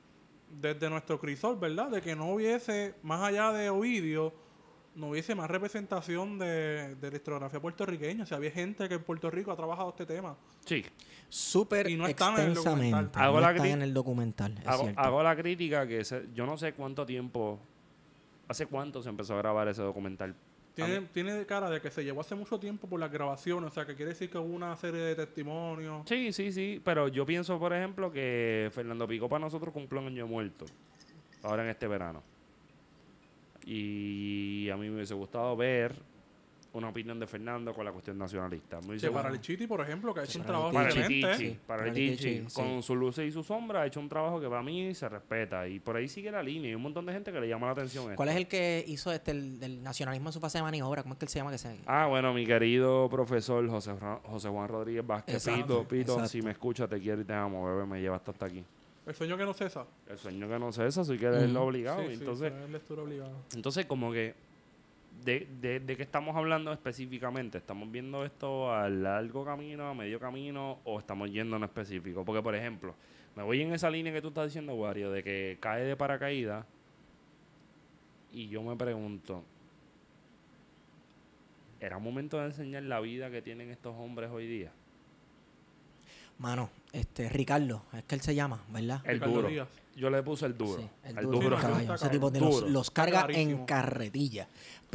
desde 0.49 0.89
nuestro 0.89 1.19
crisol, 1.19 1.57
¿verdad? 1.57 1.89
De 1.89 2.01
que 2.01 2.15
no 2.15 2.33
hubiese, 2.33 2.95
más 3.03 3.21
allá 3.21 3.51
de 3.51 3.69
Ovidio, 3.69 4.33
no 4.95 5.09
hubiese 5.09 5.35
más 5.35 5.49
representación 5.49 6.37
de, 6.39 6.95
de 6.95 7.09
la 7.11 7.15
historiografía 7.17 7.59
puertorriqueña. 7.61 8.23
O 8.23 8.27
sea, 8.27 8.37
había 8.37 8.51
gente 8.51 8.89
que 8.89 8.95
en 8.95 9.03
Puerto 9.03 9.29
Rico 9.31 9.51
ha 9.51 9.55
trabajado 9.55 9.89
este 9.89 10.05
tema. 10.05 10.35
Sí, 10.65 10.83
Súper 11.29 11.89
Y 11.89 11.95
no 11.95 12.07
están 12.07 12.33
en 12.33 12.39
el 12.39 12.47
extensamente. 12.53 12.89
documental. 12.89 13.23
Hago 13.23 13.35
no 13.35 13.41
la 13.41 13.51
están 13.51 13.67
en 13.67 13.81
el 13.83 13.93
documental, 13.93 14.57
es 14.57 14.67
hago, 14.67 14.83
cierto. 14.83 14.99
hago 14.99 15.23
la 15.23 15.35
crítica 15.35 15.87
que 15.87 16.03
se- 16.03 16.27
yo 16.33 16.45
no 16.47 16.57
sé 16.57 16.73
cuánto 16.73 17.05
tiempo, 17.05 17.59
hace 18.47 18.65
cuánto 18.65 19.03
se 19.03 19.09
empezó 19.09 19.35
a 19.35 19.37
grabar 19.37 19.67
ese 19.67 19.83
documental. 19.83 20.35
Tiene, 20.85 21.07
tiene 21.13 21.45
cara 21.45 21.69
de 21.69 21.81
que 21.81 21.91
se 21.91 22.03
llevó 22.03 22.21
hace 22.21 22.35
mucho 22.35 22.59
tiempo 22.59 22.87
por 22.87 22.99
las 22.99 23.11
grabaciones, 23.11 23.71
o 23.71 23.73
sea, 23.73 23.85
que 23.85 23.95
quiere 23.95 24.11
decir 24.11 24.29
que 24.29 24.37
hubo 24.37 24.53
una 24.53 24.75
serie 24.75 25.01
de 25.01 25.15
testimonios. 25.15 26.07
Sí, 26.07 26.31
sí, 26.33 26.51
sí, 26.51 26.81
pero 26.83 27.07
yo 27.07 27.25
pienso, 27.25 27.59
por 27.59 27.73
ejemplo, 27.73 28.11
que 28.11 28.69
Fernando 28.73 29.07
Pico 29.07 29.27
para 29.27 29.39
nosotros 29.41 29.73
cumple 29.73 29.99
un 29.99 30.07
año 30.07 30.27
muerto, 30.27 30.65
ahora 31.43 31.63
en 31.63 31.69
este 31.69 31.87
verano. 31.87 32.23
Y 33.65 34.69
a 34.69 34.77
mí 34.77 34.89
me 34.89 34.95
hubiese 34.95 35.13
gustado 35.13 35.55
ver 35.55 35.95
una 36.73 36.89
opinión 36.89 37.19
de 37.19 37.25
Fernando 37.25 37.73
con 37.73 37.83
la 37.83 37.91
cuestión 37.91 38.17
nacionalista. 38.17 38.79
Hubiese 38.79 39.07
Que 39.07 39.13
para 39.13 39.29
el 39.29 39.41
Chiti, 39.41 39.65
por 39.65 39.81
ejemplo, 39.81 40.13
que 40.13 40.19
ha 40.21 40.23
hecho 40.23 40.39
un 40.39 40.45
trabajo 40.45 40.71
para 40.71 40.89
excelente. 40.89 41.35
Sí, 41.35 41.59
para 41.65 41.85
el 41.85 41.85
para 41.85 41.87
el 41.87 41.93
Tichi, 41.93 42.39
Tichi, 42.41 42.53
con 42.53 42.81
sí. 42.81 42.81
sus 42.83 42.97
luces 42.97 43.27
y 43.27 43.31
sus 43.31 43.45
sombras, 43.47 43.83
ha 43.83 43.85
hecho 43.87 43.99
un 43.99 44.09
trabajo 44.09 44.39
que 44.39 44.47
para 44.47 44.61
mí 44.61 44.93
se 44.93 45.09
respeta. 45.09 45.67
Y 45.67 45.79
por 45.79 45.95
ahí 45.95 46.07
sigue 46.07 46.31
la 46.31 46.43
línea. 46.43 46.71
Y 46.71 46.75
un 46.75 46.81
montón 46.81 47.05
de 47.05 47.13
gente 47.13 47.31
que 47.31 47.39
le 47.39 47.47
llama 47.47 47.67
la 47.67 47.73
atención. 47.73 48.15
¿Cuál 48.15 48.29
es 48.29 48.35
el 48.35 48.47
que 48.47 48.83
hizo 48.87 49.11
este 49.11 49.31
el, 49.31 49.59
del 49.59 49.81
nacionalismo 49.81 50.29
en 50.29 50.33
su 50.33 50.39
fase 50.39 50.59
de 50.59 50.63
maniobra? 50.63 51.01
¿Cómo 51.01 51.13
es 51.13 51.19
que 51.19 51.25
él 51.25 51.29
se 51.29 51.39
llama? 51.39 51.51
Que 51.51 51.57
se... 51.57 51.75
Ah, 51.85 52.07
bueno, 52.07 52.33
mi 52.33 52.45
querido 52.45 53.09
profesor 53.09 53.67
José, 53.67 53.93
José 54.25 54.49
Juan 54.49 54.67
Rodríguez 54.67 55.05
Vázquez. 55.05 55.35
Exacto, 55.35 55.79
Pito, 55.83 55.87
Pito, 55.87 56.11
exacto. 56.13 56.29
si 56.29 56.41
me 56.41 56.51
escuchas, 56.51 56.89
te 56.89 56.99
quiero 56.99 57.21
y 57.21 57.25
te 57.25 57.33
amo, 57.33 57.65
bebé, 57.65 57.85
me 57.85 58.01
llevaste 58.01 58.31
hasta 58.31 58.45
aquí. 58.45 58.63
El 59.07 59.15
sueño 59.15 59.37
que 59.37 59.43
no 59.45 59.53
cesa. 59.53 59.87
El 60.07 60.19
sueño 60.19 60.47
que 60.47 60.59
no 60.59 60.71
cesa, 60.71 61.03
soy 61.03 61.17
que 61.17 61.29
leerlo 61.29 61.61
Ujú. 61.61 61.69
obligado. 61.69 62.01
Sí, 62.01 62.07
sí, 62.09 62.13
entonces, 62.19 62.53
es 62.53 62.69
lectura 62.69 63.01
obligada. 63.01 63.31
entonces, 63.55 63.85
como 63.87 64.11
que, 64.11 64.35
de, 65.23 65.47
de, 65.59 65.79
¿de 65.79 65.97
qué 65.97 66.03
estamos 66.03 66.35
hablando 66.35 66.71
específicamente? 66.71 67.57
¿Estamos 67.57 67.91
viendo 67.91 68.25
esto 68.25 68.73
a 68.73 68.89
largo 68.89 69.45
camino, 69.45 69.89
a 69.89 69.93
medio 69.93 70.19
camino, 70.19 70.79
o 70.83 70.99
estamos 70.99 71.31
yendo 71.31 71.57
en 71.57 71.63
específico? 71.63 72.23
Porque, 72.25 72.41
por 72.41 72.55
ejemplo, 72.55 72.95
me 73.35 73.43
voy 73.43 73.61
en 73.61 73.73
esa 73.73 73.89
línea 73.89 74.13
que 74.13 74.21
tú 74.21 74.29
estás 74.29 74.45
diciendo, 74.45 74.73
Wario, 74.75 75.11
de 75.11 75.23
que 75.23 75.57
cae 75.59 75.83
de 75.83 75.95
paracaídas, 75.95 76.65
y 78.31 78.47
yo 78.47 78.61
me 78.61 78.75
pregunto, 78.75 79.43
¿era 81.79 81.97
momento 81.99 82.37
de 82.39 82.45
enseñar 82.45 82.83
la 82.83 82.99
vida 82.99 83.31
que 83.31 83.41
tienen 83.41 83.69
estos 83.69 83.95
hombres 83.97 84.29
hoy 84.29 84.47
día? 84.47 84.71
Mano, 86.37 86.69
este, 86.93 87.27
Ricardo, 87.29 87.83
es 87.93 88.03
que 88.03 88.15
él 88.15 88.21
se 88.21 88.33
llama, 88.33 88.63
¿verdad? 88.69 89.01
El 89.03 89.15
Ricardo 89.15 89.35
duro. 89.35 89.49
Díaz. 89.49 89.67
Yo 89.95 90.09
le 90.09 90.23
puse 90.23 90.45
el 90.45 90.57
duro. 90.57 90.81
Sí, 90.81 90.89
el 91.03 91.15
duro, 91.25 91.39
duro. 91.39 91.57
Sí, 91.57 91.61
no, 91.63 91.69
caballo. 91.69 91.81
está 91.81 91.95
Ese 91.95 92.09
tipo 92.09 92.27
cabrón. 92.27 92.33
de 92.33 92.39
los, 92.39 92.59
Duro. 92.61 92.69
los 92.71 92.91
carga 92.91 93.27
en 93.29 93.65
carretilla. 93.65 94.47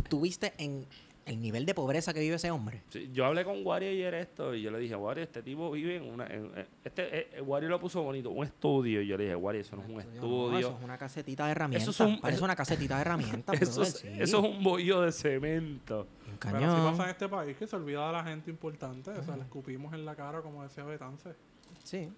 Tuviste 0.09 0.55
en 0.59 0.87
el 1.27 1.41
nivel 1.41 1.65
de 1.65 1.75
pobreza 1.75 2.13
que 2.13 2.21
vive 2.21 2.37
ese 2.37 2.51
hombre. 2.51 2.83
Sí, 2.91 3.11
yo 3.13 3.25
hablé 3.25 3.45
con 3.45 3.65
Wario 3.67 3.89
ayer 3.91 4.13
esto 4.15 4.55
y 4.55 4.61
yo 4.63 4.71
le 4.71 4.79
dije, 4.79 4.95
Wario, 4.95 5.25
este 5.25 5.43
tipo 5.43 5.71
vive 5.71 5.97
en 5.97 6.03
una... 6.05 6.27
en- 6.27 6.53
en- 6.57 6.67
este, 6.85 7.39
eh, 7.39 7.41
Wario 7.43 7.69
lo 7.71 7.81
puso 7.81 8.03
bonito, 8.03 8.31
un 8.31 8.45
estudio. 8.45 9.01
Y 9.03 9.07
yo 9.07 9.17
le 9.17 9.25
dije, 9.25 9.37
Wario, 9.37 9.61
eso 9.63 9.75
no 9.77 9.83
es 9.83 9.89
un 9.89 9.95
No, 9.95 10.01
estudio. 10.01 10.59
eso 10.59 10.77
es 10.79 10.85
una 10.85 10.99
casetita 10.99 11.47
de 11.47 11.53
herramientas. 11.53 11.89
Eso 11.89 11.91
es 12.05 12.11
un- 12.11 12.21
Parece 12.21 12.37
eso- 12.37 12.45
una 12.45 12.57
casetita 12.57 12.95
de 12.97 13.01
herramientas. 13.01 13.57
eso, 13.63 13.83
es, 13.83 13.89
sí. 13.95 14.09
eso 14.09 14.39
es 14.39 14.45
un 14.45 14.63
bollo 14.63 15.01
de 15.01 15.13
cemento. 15.13 16.07
Un 16.31 16.39
Pero 16.39 16.57
así 16.57 16.67
cañón. 16.67 16.91
pasa 16.93 17.05
en 17.05 17.11
este 17.11 17.29
país 17.29 17.57
que 17.57 17.67
se 17.67 17.77
olvida 17.77 18.07
de 18.07 18.13
la 18.13 18.25
gente 18.25 18.51
importante. 18.51 19.11
O 19.11 19.23
sea, 19.25 19.37
le 19.37 19.43
escupimos 19.43 19.93
en 19.95 20.05
la 20.05 20.15
cara, 20.15 20.43
como 20.43 20.63
decía 20.63 20.85
Betance. 20.85 21.31
Sí. 21.85 22.11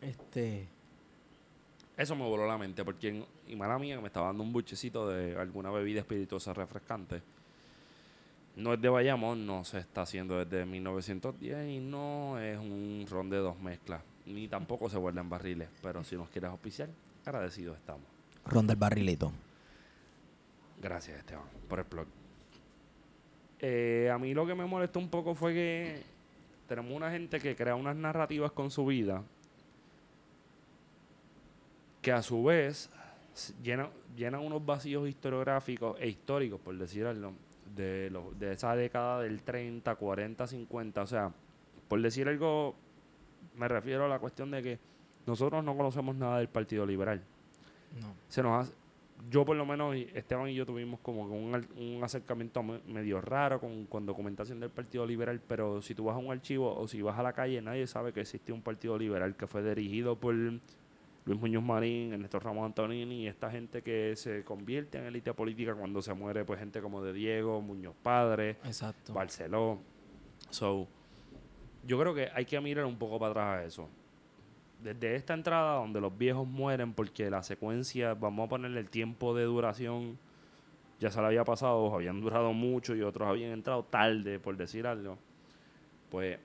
Este. 0.00 0.68
Eso 2.00 2.16
me 2.16 2.24
voló 2.24 2.46
la 2.46 2.56
mente 2.56 2.82
porque, 2.82 3.08
en- 3.08 3.26
y 3.46 3.56
mala 3.56 3.78
mía, 3.78 3.96
que 3.96 4.00
me 4.00 4.06
estaba 4.06 4.28
dando 4.28 4.42
un 4.42 4.54
buchecito 4.54 5.06
de 5.10 5.36
alguna 5.36 5.70
bebida 5.70 6.00
espirituosa 6.00 6.54
refrescante. 6.54 7.20
No 8.56 8.72
es 8.72 8.80
de 8.80 8.88
Bayamón, 8.88 9.46
no 9.46 9.64
se 9.64 9.78
está 9.80 10.00
haciendo 10.02 10.42
desde 10.42 10.64
1910 10.64 11.68
y 11.68 11.78
no 11.78 12.38
es 12.40 12.56
un 12.58 13.04
ron 13.08 13.28
de 13.28 13.36
dos 13.36 13.58
mezclas. 13.60 14.00
Ni 14.24 14.48
tampoco 14.48 14.88
se 14.88 14.96
guarda 14.96 15.20
en 15.20 15.28
barriles. 15.28 15.68
Pero 15.82 16.02
si 16.02 16.16
nos 16.16 16.30
quieres 16.30 16.50
auspiciar, 16.50 16.88
agradecidos 17.26 17.76
estamos. 17.76 18.06
Ronda 18.46 18.72
el 18.72 18.78
barrilito. 18.78 19.30
Gracias, 20.80 21.18
Esteban, 21.18 21.44
por 21.68 21.80
el 21.80 21.84
plug. 21.84 22.06
Eh, 23.58 24.10
a 24.10 24.16
mí 24.18 24.32
lo 24.32 24.46
que 24.46 24.54
me 24.54 24.64
molestó 24.64 24.98
un 24.98 25.10
poco 25.10 25.34
fue 25.34 25.52
que 25.52 26.02
tenemos 26.66 26.92
una 26.92 27.10
gente 27.10 27.40
que 27.40 27.54
crea 27.54 27.74
unas 27.74 27.94
narrativas 27.94 28.52
con 28.52 28.70
su 28.70 28.86
vida 28.86 29.22
que 32.00 32.12
a 32.12 32.22
su 32.22 32.42
vez 32.44 32.90
llenan, 33.62 34.40
unos 34.40 34.64
vacíos 34.64 35.08
historiográficos 35.08 35.96
e 36.00 36.08
históricos, 36.08 36.60
por 36.60 36.76
decir 36.76 37.06
algo, 37.06 37.32
de, 37.74 38.10
los, 38.10 38.38
de 38.38 38.52
esa 38.52 38.74
década 38.74 39.20
del 39.22 39.42
30, 39.42 39.94
40, 39.94 40.46
50. 40.46 41.02
O 41.02 41.06
sea, 41.06 41.32
por 41.88 42.00
decir 42.02 42.28
algo, 42.28 42.74
me 43.56 43.68
refiero 43.68 44.04
a 44.04 44.08
la 44.08 44.18
cuestión 44.18 44.50
de 44.50 44.62
que 44.62 44.78
nosotros 45.26 45.62
no 45.62 45.76
conocemos 45.76 46.16
nada 46.16 46.38
del 46.38 46.48
Partido 46.48 46.84
Liberal. 46.86 47.22
No. 48.00 48.14
Se 48.28 48.42
nos 48.42 48.62
hace- 48.62 48.74
yo 49.30 49.44
por 49.44 49.54
lo 49.54 49.66
menos, 49.66 49.94
Esteban 50.14 50.48
y 50.48 50.54
yo 50.54 50.64
tuvimos 50.64 50.98
como 51.00 51.22
un, 51.24 51.66
un 51.76 52.02
acercamiento 52.02 52.62
me- 52.62 52.80
medio 52.88 53.20
raro 53.20 53.60
con, 53.60 53.84
con 53.84 54.06
documentación 54.06 54.60
del 54.60 54.70
Partido 54.70 55.04
Liberal, 55.06 55.40
pero 55.46 55.82
si 55.82 55.94
tú 55.94 56.04
vas 56.04 56.14
a 56.16 56.18
un 56.18 56.32
archivo 56.32 56.74
o 56.74 56.88
si 56.88 57.02
vas 57.02 57.18
a 57.18 57.22
la 57.22 57.34
calle, 57.34 57.60
nadie 57.60 57.86
sabe 57.86 58.12
que 58.14 58.22
existe 58.22 58.50
un 58.52 58.62
Partido 58.62 58.96
Liberal 58.98 59.36
que 59.36 59.46
fue 59.46 59.62
dirigido 59.62 60.16
por 60.16 60.34
Luis 61.30 61.40
Muñoz 61.40 61.62
Marín, 61.62 62.12
Ernesto 62.12 62.40
Ramos 62.40 62.66
Antonini 62.66 63.22
y 63.22 63.26
esta 63.28 63.52
gente 63.52 63.82
que 63.82 64.16
se 64.16 64.42
convierte 64.42 64.98
en 64.98 65.04
élite 65.04 65.32
política 65.32 65.76
cuando 65.76 66.02
se 66.02 66.12
muere, 66.12 66.44
pues 66.44 66.58
gente 66.58 66.82
como 66.82 67.04
de 67.04 67.12
Diego, 67.12 67.60
Muñoz 67.60 67.94
Padre, 68.02 68.56
Exacto. 68.64 69.14
Barceló. 69.14 69.78
So, 70.50 70.88
yo 71.86 72.00
creo 72.00 72.16
que 72.16 72.30
hay 72.34 72.46
que 72.46 72.60
mirar 72.60 72.84
un 72.84 72.96
poco 72.98 73.20
para 73.20 73.30
atrás 73.30 73.46
a 73.46 73.64
eso. 73.64 73.88
Desde 74.82 75.14
esta 75.14 75.34
entrada 75.34 75.76
donde 75.76 76.00
los 76.00 76.18
viejos 76.18 76.48
mueren 76.48 76.94
porque 76.94 77.30
la 77.30 77.44
secuencia, 77.44 78.14
vamos 78.14 78.46
a 78.46 78.48
ponerle 78.48 78.80
el 78.80 78.90
tiempo 78.90 79.32
de 79.32 79.44
duración, 79.44 80.18
ya 80.98 81.12
se 81.12 81.20
le 81.20 81.28
había 81.28 81.44
pasado, 81.44 81.94
habían 81.94 82.20
durado 82.20 82.52
mucho 82.52 82.96
y 82.96 83.02
otros 83.02 83.28
habían 83.28 83.52
entrado 83.52 83.84
tarde, 83.84 84.40
por 84.40 84.56
decir 84.56 84.84
algo. 84.84 85.16
Pues, 86.10 86.40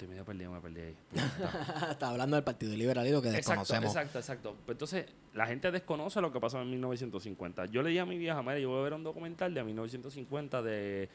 estoy 0.00 0.08
medio 0.08 0.24
perdido, 0.24 0.50
me 0.50 0.60
perdí 0.60 0.80
ahí. 0.80 0.96
Está 1.90 2.08
hablando 2.08 2.36
del 2.36 2.44
Partido 2.44 2.74
Liberal 2.74 3.06
y 3.06 3.10
lo 3.10 3.20
que 3.20 3.28
Exacto, 3.28 3.60
desconocemos. 3.60 3.94
exacto, 3.94 4.18
exacto. 4.18 4.56
Pues 4.64 4.74
entonces, 4.76 5.06
la 5.34 5.46
gente 5.46 5.70
desconoce 5.70 6.20
lo 6.22 6.32
que 6.32 6.40
pasó 6.40 6.60
en 6.62 6.70
1950. 6.70 7.66
Yo 7.66 7.82
le 7.82 7.90
dije 7.90 8.00
a 8.00 8.06
mi 8.06 8.16
vieja, 8.16 8.40
mira, 8.42 8.58
yo 8.58 8.70
voy 8.70 8.80
a 8.80 8.84
ver 8.84 8.94
un 8.94 9.04
documental 9.04 9.52
de 9.52 9.62
1950 9.62 10.62
de, 10.62 11.08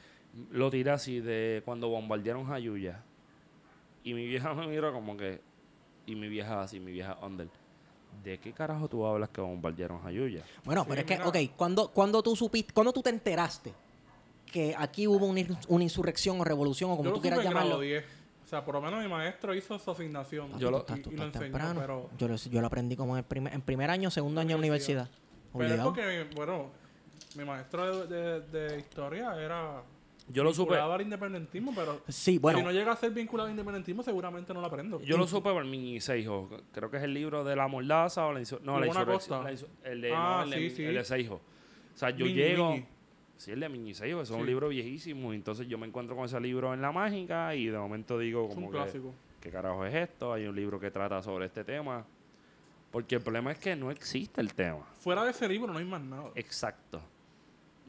lo 0.51 0.69
así, 0.93 1.19
de 1.19 1.63
cuando 1.65 1.89
bombardearon 1.89 2.45
Jayuya. 2.45 3.01
Y 4.03 4.13
mi 4.13 4.27
vieja 4.27 4.53
me 4.53 4.67
miró 4.67 4.93
como 4.93 5.17
que, 5.17 5.41
y 6.05 6.15
mi 6.15 6.27
vieja 6.29 6.61
así, 6.61 6.79
mi 6.79 6.91
vieja 6.91 7.17
Under, 7.23 7.47
¿de 8.23 8.37
qué 8.37 8.53
carajo 8.53 8.87
tú 8.87 9.03
hablas 9.05 9.29
que 9.29 9.41
bombardearon 9.41 9.99
Jayuya? 10.03 10.43
Bueno, 10.63 10.83
Sí, 10.83 10.89
pero 10.89 11.01
es 11.01 11.07
que, 11.07 11.15
mira. 11.17 11.27
ok, 11.27 11.37
cuando, 11.55 11.87
cuando 11.87 12.21
tú 12.21 12.35
supiste, 12.35 12.71
cuando 12.71 12.93
tú 12.93 13.01
te 13.01 13.09
enteraste 13.09 13.73
que 14.45 14.75
aquí 14.77 15.07
hubo 15.07 15.25
una, 15.25 15.39
ins- 15.41 15.65
una 15.69 15.83
insurrección 15.83 16.39
o 16.39 16.43
revolución 16.43 16.91
o 16.91 16.97
como 16.97 17.09
Yo 17.09 17.15
tú 17.15 17.21
quieras 17.21 17.43
llamarlo. 17.43 17.79
10. 18.55 18.57
O 18.57 18.59
sea, 18.59 18.65
por 18.65 18.75
lo 18.75 18.81
menos 18.81 19.03
mi 19.03 19.09
maestro 19.09 19.53
hizo 19.53 19.77
su 19.79 19.91
asignación. 19.91 20.57
Yo 20.59 20.71
lo- 20.71 20.83
Tú 20.83 20.93
estás- 20.93 20.99
y, 20.99 21.01
tú 21.01 21.09
y 21.11 21.15
lo 21.17 21.25
estás 21.25 21.41
enseñó, 21.41 21.57
temprano. 21.57 21.79
pero... 21.81 22.09
Yo, 22.17 22.27
lo, 22.27 22.35
yo 22.35 22.61
lo 22.61 22.67
aprendí 22.67 22.95
como 22.95 23.13
en, 23.13 23.19
el 23.19 23.25
primer, 23.25 23.53
en 23.53 23.61
primer 23.61 23.89
año, 23.89 24.09
segundo 24.11 24.41
año 24.41 24.49
de 24.51 24.55
universidad. 24.59 25.09
Pero 25.57 25.73
es 25.75 25.79
porque, 25.81 26.27
bueno, 26.35 26.69
mi 27.35 27.43
maestro 27.45 28.05
de, 28.07 28.39
de- 28.41 28.67
de 28.69 28.79
historia 28.79 29.35
era 29.41 29.81
Yo 30.29 30.43
lo 30.43 30.53
supe, 30.53 30.71
vinculado 30.71 30.93
al 30.93 31.01
independentismo, 31.01 31.73
pero 31.75 32.01
Sí, 32.07 32.37
bueno, 32.39 32.59
si 32.59 32.65
no 32.65 32.71
llega 32.71 32.91
a 32.91 32.95
ser 32.95 33.11
vinculado 33.11 33.47
al 33.47 33.51
independentismo, 33.51 34.03
seguramente 34.03 34.53
no 34.53 34.61
lo 34.61 34.67
aprendo. 34.67 34.99
yo 35.01 35.17
lo 35.17 35.27
supe 35.27 35.51
por 35.51 35.63
mi 35.65 35.99
Seijo. 36.01 36.49
Creo 36.71 36.89
que 36.91 36.97
es 36.97 37.03
el 37.03 37.13
libro 37.13 37.43
de 37.43 37.55
la 37.55 37.67
mordaza 37.67 38.25
o 38.25 38.33
la 38.33 38.41
No, 38.63 38.79
la 38.79 38.85
la 38.87 39.51
El 39.83 40.01
de, 40.01 40.11
Ah, 40.13 40.37
no, 40.39 40.43
el 40.43 40.49
de, 40.49 40.69
sí, 40.69 40.75
sí. 40.75 40.83
el 40.83 40.95
de 40.95 41.03
Seijo. 41.05 41.35
O 41.35 41.97
sea, 41.97 42.09
yo 42.09 42.25
llego... 42.25 42.75
Sí, 43.37 43.51
el 43.51 43.59
de 43.59 43.65
es 44.21 44.29
un 44.31 44.41
Sí. 44.41 44.45
libro 44.45 44.69
viejísimo. 44.69 45.33
Entonces 45.33 45.67
yo 45.67 45.77
me 45.77 45.85
encuentro 45.87 46.15
con 46.15 46.25
ese 46.25 46.39
libro 46.39 46.73
en 46.73 46.81
la 46.81 46.91
mágica 46.91 47.53
y 47.55 47.67
de 47.67 47.77
momento 47.77 48.17
digo 48.17 48.47
Es 48.47 48.53
como 48.55 48.67
un 48.67 48.71
que, 48.73 48.77
clásico. 48.79 49.13
¿qué 49.41 49.49
carajo 49.51 49.85
es 49.85 49.93
esto? 49.93 50.33
Hay 50.33 50.45
un 50.47 50.55
libro 50.55 50.79
que 50.79 50.89
trata 50.91 51.21
sobre 51.21 51.45
este 51.45 51.63
tema. 51.63 52.05
Porque 52.91 53.15
el 53.15 53.21
problema 53.21 53.51
es 53.51 53.57
que 53.59 53.75
no 53.75 53.91
existe 53.91 54.39
el 54.39 54.53
tema. 54.53 54.85
Fuera 54.99 55.23
de 55.25 55.31
ese 55.31 55.47
libro 55.49 55.71
no 55.73 55.79
hay 55.79 55.85
más 55.85 56.01
nada. 56.01 56.31
Exacto. 56.35 57.01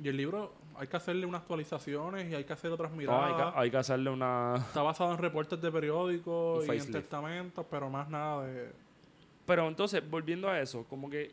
Y 0.03 0.09
el 0.09 0.17
libro 0.17 0.53
hay 0.77 0.89
que 0.89 0.97
hacerle 0.97 1.25
unas 1.25 1.43
actualizaciones 1.43 2.31
y 2.31 2.35
hay 2.35 2.45
que 2.45 2.53
hacer 2.53 2.71
otras 2.73 2.91
No, 2.91 2.97
miradas. 2.99 3.31
hay, 3.31 3.35
que, 3.53 3.59
hay 3.61 3.71
que 3.71 3.77
hacerle 3.77 4.11
una... 4.11 4.57
Está 4.57 4.83
basado 4.83 5.13
en 5.13 5.19
reportes 5.19 5.63
de 5.63 5.71
periódicos 5.73 6.69
Un 6.69 6.75
y 6.75 6.79
en 6.79 6.93
testamentos, 6.93 7.65
pero 7.71 7.89
más 7.89 8.09
nada 8.11 8.45
de... 8.47 8.73
Pero 9.47 9.69
entonces, 9.69 10.03
volviendo 10.11 10.49
a 10.51 10.61
eso, 10.61 10.85
como 10.85 11.09
que 11.09 11.31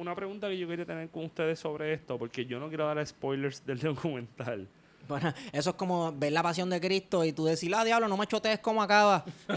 una 0.00 0.14
pregunta 0.14 0.48
que 0.48 0.56
yo 0.56 0.66
quería 0.66 0.86
tener 0.86 1.10
con 1.10 1.26
ustedes 1.26 1.58
sobre 1.58 1.92
esto, 1.92 2.18
porque 2.18 2.46
yo 2.46 2.58
no 2.58 2.68
quiero 2.68 2.86
dar 2.86 3.06
spoilers 3.06 3.64
del 3.66 3.78
documental. 3.80 4.66
bueno, 5.06 5.32
eso 5.52 5.70
es 5.70 5.76
como 5.76 6.12
ver 6.12 6.32
la 6.32 6.42
pasión 6.42 6.70
de 6.70 6.80
Cristo 6.80 7.24
y 7.24 7.32
tú 7.32 7.44
decir, 7.44 7.74
ah, 7.74 7.84
diablo, 7.84 8.08
no 8.08 8.16
me 8.16 8.26
chotees 8.26 8.60
cómo 8.60 8.82
acaba. 8.82 9.24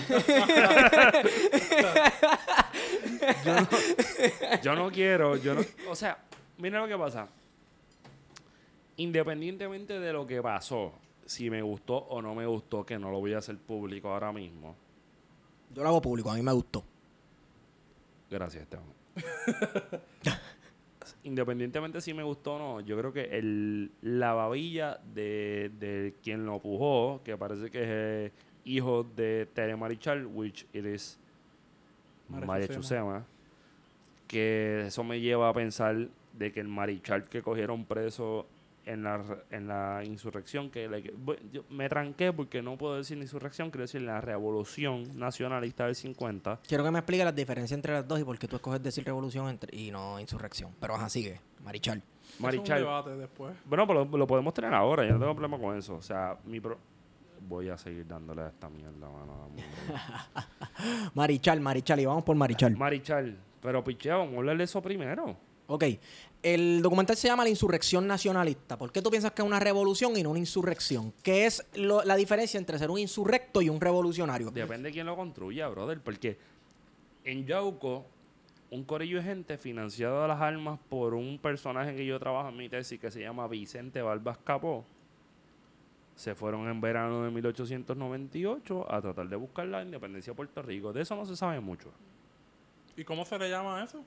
Yo 4.62 4.76
no 4.76 4.92
quiero, 4.92 5.38
yo 5.38 5.56
no... 5.56 5.62
O 5.90 5.96
sea, 5.96 6.18
mira 6.58 6.82
lo 6.82 6.88
que 6.88 6.98
pasa. 6.98 7.28
Independientemente 8.98 10.00
de 10.00 10.14
lo 10.14 10.28
que 10.28 10.42
pasó, 10.42 10.94
si 11.26 11.50
me 11.50 11.62
gustó 11.62 11.98
o 11.98 12.22
no 12.22 12.36
me 12.36 12.46
gustó, 12.46 12.86
que 12.86 13.00
no 13.00 13.12
lo 13.12 13.20
voy 13.20 13.34
a 13.34 13.40
hacer 13.40 13.58
público 13.58 14.10
ahora 14.10 14.32
mismo. 14.32 14.76
Yo 15.74 15.84
lo 15.84 15.90
hago 15.90 16.02
público, 16.02 16.32
a 16.32 16.36
mí 16.36 16.42
me 16.42 16.52
gustó. 16.52 16.84
Gracias, 18.30 18.64
Esteban. 18.64 19.03
Independientemente 21.24 22.02
si 22.02 22.14
me 22.14 22.24
gustó 22.24 22.56
o 22.56 22.60
no, 22.60 22.82
yo 22.82 22.98
creo 22.98 23.14
que 23.14 23.38
el, 23.38 23.92
la 24.02 24.34
babilla 24.34 25.00
de, 25.14 25.72
de 25.80 26.16
quien 26.22 26.46
lo 26.46 26.60
pujó, 26.60 27.22
que 27.24 27.38
parece 27.38 27.72
que 27.72 27.82
es 27.82 27.90
eh, 27.90 28.32
hijo 28.66 29.04
de 29.04 29.48
Tere 29.54 29.76
Marichal, 29.76 30.26
which 30.26 30.66
it 30.74 30.86
is 30.86 31.18
María. 32.28 32.68
Chusema, 32.68 33.26
que 34.28 34.86
eso 34.88 35.04
me 35.04 35.22
lleva 35.22 35.50
a 35.50 35.54
pensar 35.54 36.10
de 36.34 36.52
que 36.52 36.60
el 36.60 36.68
Marichal 36.68 37.26
que 37.26 37.42
cogieron 37.42 37.86
preso 37.86 38.48
en 38.86 39.04
la, 39.04 39.18
re- 39.18 39.44
en 39.52 39.68
la 39.68 40.02
insurrección, 40.06 40.70
que 40.70 40.88
le- 40.90 41.14
yo 41.52 41.64
me 41.70 41.88
tranqué 41.90 42.34
porque 42.34 42.62
no 42.62 42.78
puedo 42.78 42.96
decir 42.98 43.18
insurrección, 43.18 43.72
quiero 43.72 43.84
decir 43.84 44.02
la 44.02 44.20
revolución 44.22 45.18
nacionalista 45.18 45.86
del 45.86 45.96
50, 45.96 46.60
Quiero 46.68 46.84
que 46.84 46.92
me 46.92 47.00
explique 47.00 47.24
las 47.24 47.36
diferencias 47.36 47.78
entre 47.78 47.94
las 47.94 48.08
dos 48.08 48.20
y 48.20 48.24
por 48.24 48.38
qué 48.38 48.48
tú 48.48 48.58
escoges 48.58 48.84
decir 48.84 49.04
revolución 49.06 49.48
entre- 49.50 49.76
y 49.78 49.92
no 49.92 50.20
insurrección. 50.20 50.72
Pero 50.80 50.96
ajá, 50.96 51.10
sigue, 51.10 51.40
Marichal. 51.64 51.98
Eso 52.00 52.06
es 52.34 52.40
un 52.40 52.44
Marichal. 52.46 52.80
debate 52.80 53.10
después. 53.16 53.54
Bueno, 53.66 53.86
pero 53.88 54.06
lo, 54.06 54.18
lo 54.18 54.28
podemos 54.28 54.54
tener 54.54 54.74
ahora, 54.74 55.06
yo 55.06 55.14
no 55.14 55.20
tengo 55.20 55.36
problema 55.36 55.58
con 55.58 55.78
eso. 55.78 55.96
O 55.96 56.02
sea, 56.02 56.38
mi 56.46 56.60
pro- 56.60 56.80
voy 57.48 57.70
a 57.70 57.78
seguir 57.78 58.08
dándole 58.08 58.42
a 58.42 58.48
esta 58.48 58.70
mierda, 58.70 59.10
mano. 59.10 59.50
Marichal, 61.14 61.60
Marichal, 61.62 62.00
y 62.00 62.06
vamos 62.06 62.24
por 62.24 62.36
Marichal. 62.36 62.76
Marichal, 62.78 63.38
pero 63.62 63.84
pichea, 63.84 64.16
vamos 64.18 64.34
a 64.36 64.38
hablar 64.38 64.58
de 64.58 64.64
eso 64.64 64.82
primero. 64.82 65.36
Ok, 65.68 65.84
el 66.44 66.82
documental 66.82 67.16
se 67.16 67.28
llama 67.28 67.44
La 67.44 67.50
Insurrección 67.50 68.06
Nacionalista. 68.06 68.78
¿Por 68.78 68.92
qué 68.92 69.02
tú 69.02 69.10
piensas 69.10 69.32
que 69.32 69.42
es 69.42 69.48
una 69.48 69.60
revolución 69.60 70.16
y 70.18 70.24
no 70.24 70.30
una 70.32 70.40
insurrección? 70.40 71.14
¿Qué 71.24 71.46
es 71.46 71.66
lo- 71.76 72.04
la 72.04 72.16
diferencia 72.16 72.58
entre 72.58 72.78
ser 72.78 72.92
un 72.92 73.00
insurrecto 73.00 73.62
y 73.62 73.70
un 73.70 73.80
revolucionario? 73.82 74.52
Depende 74.52 74.90
de 74.90 74.94
quién 74.94 75.06
lo 75.06 75.16
construya, 75.16 75.68
brother, 75.70 76.02
porque 76.02 76.38
en 77.24 77.46
Yauco, 77.46 78.06
un 78.72 78.84
corillo 78.84 79.18
de 79.18 79.24
gente 79.24 79.58
financiado 79.58 80.24
a 80.24 80.28
las 80.28 80.42
armas 80.42 80.80
por 80.90 81.14
un 81.14 81.40
personaje 81.40 81.96
que 81.96 82.06
yo 82.06 82.20
trabajo 82.20 82.50
en 82.50 82.58
mi 82.58 82.68
tesis 82.70 83.00
que 83.00 83.10
se 83.12 83.22
llama 83.22 83.48
Vicente 83.48 84.02
Barbas 84.02 84.38
Capó, 84.44 84.84
se 86.16 86.36
fueron 86.36 86.68
en 86.68 86.80
verano 86.82 87.24
de 87.24 87.32
1898 87.32 88.92
a 88.92 89.02
tratar 89.02 89.28
de 89.30 89.36
buscar 89.36 89.66
la 89.68 89.82
independencia 89.82 90.32
de 90.32 90.36
Puerto 90.36 90.62
Rico. 90.62 90.92
De 90.94 91.02
eso 91.02 91.16
no 91.16 91.26
se 91.26 91.36
sabe 91.36 91.60
mucho. 91.60 91.90
¿Y 92.98 93.04
cómo 93.04 93.26
se 93.26 93.38
le 93.40 93.50
llama 93.50 93.80
a 93.80 93.84
eso? 93.86 94.04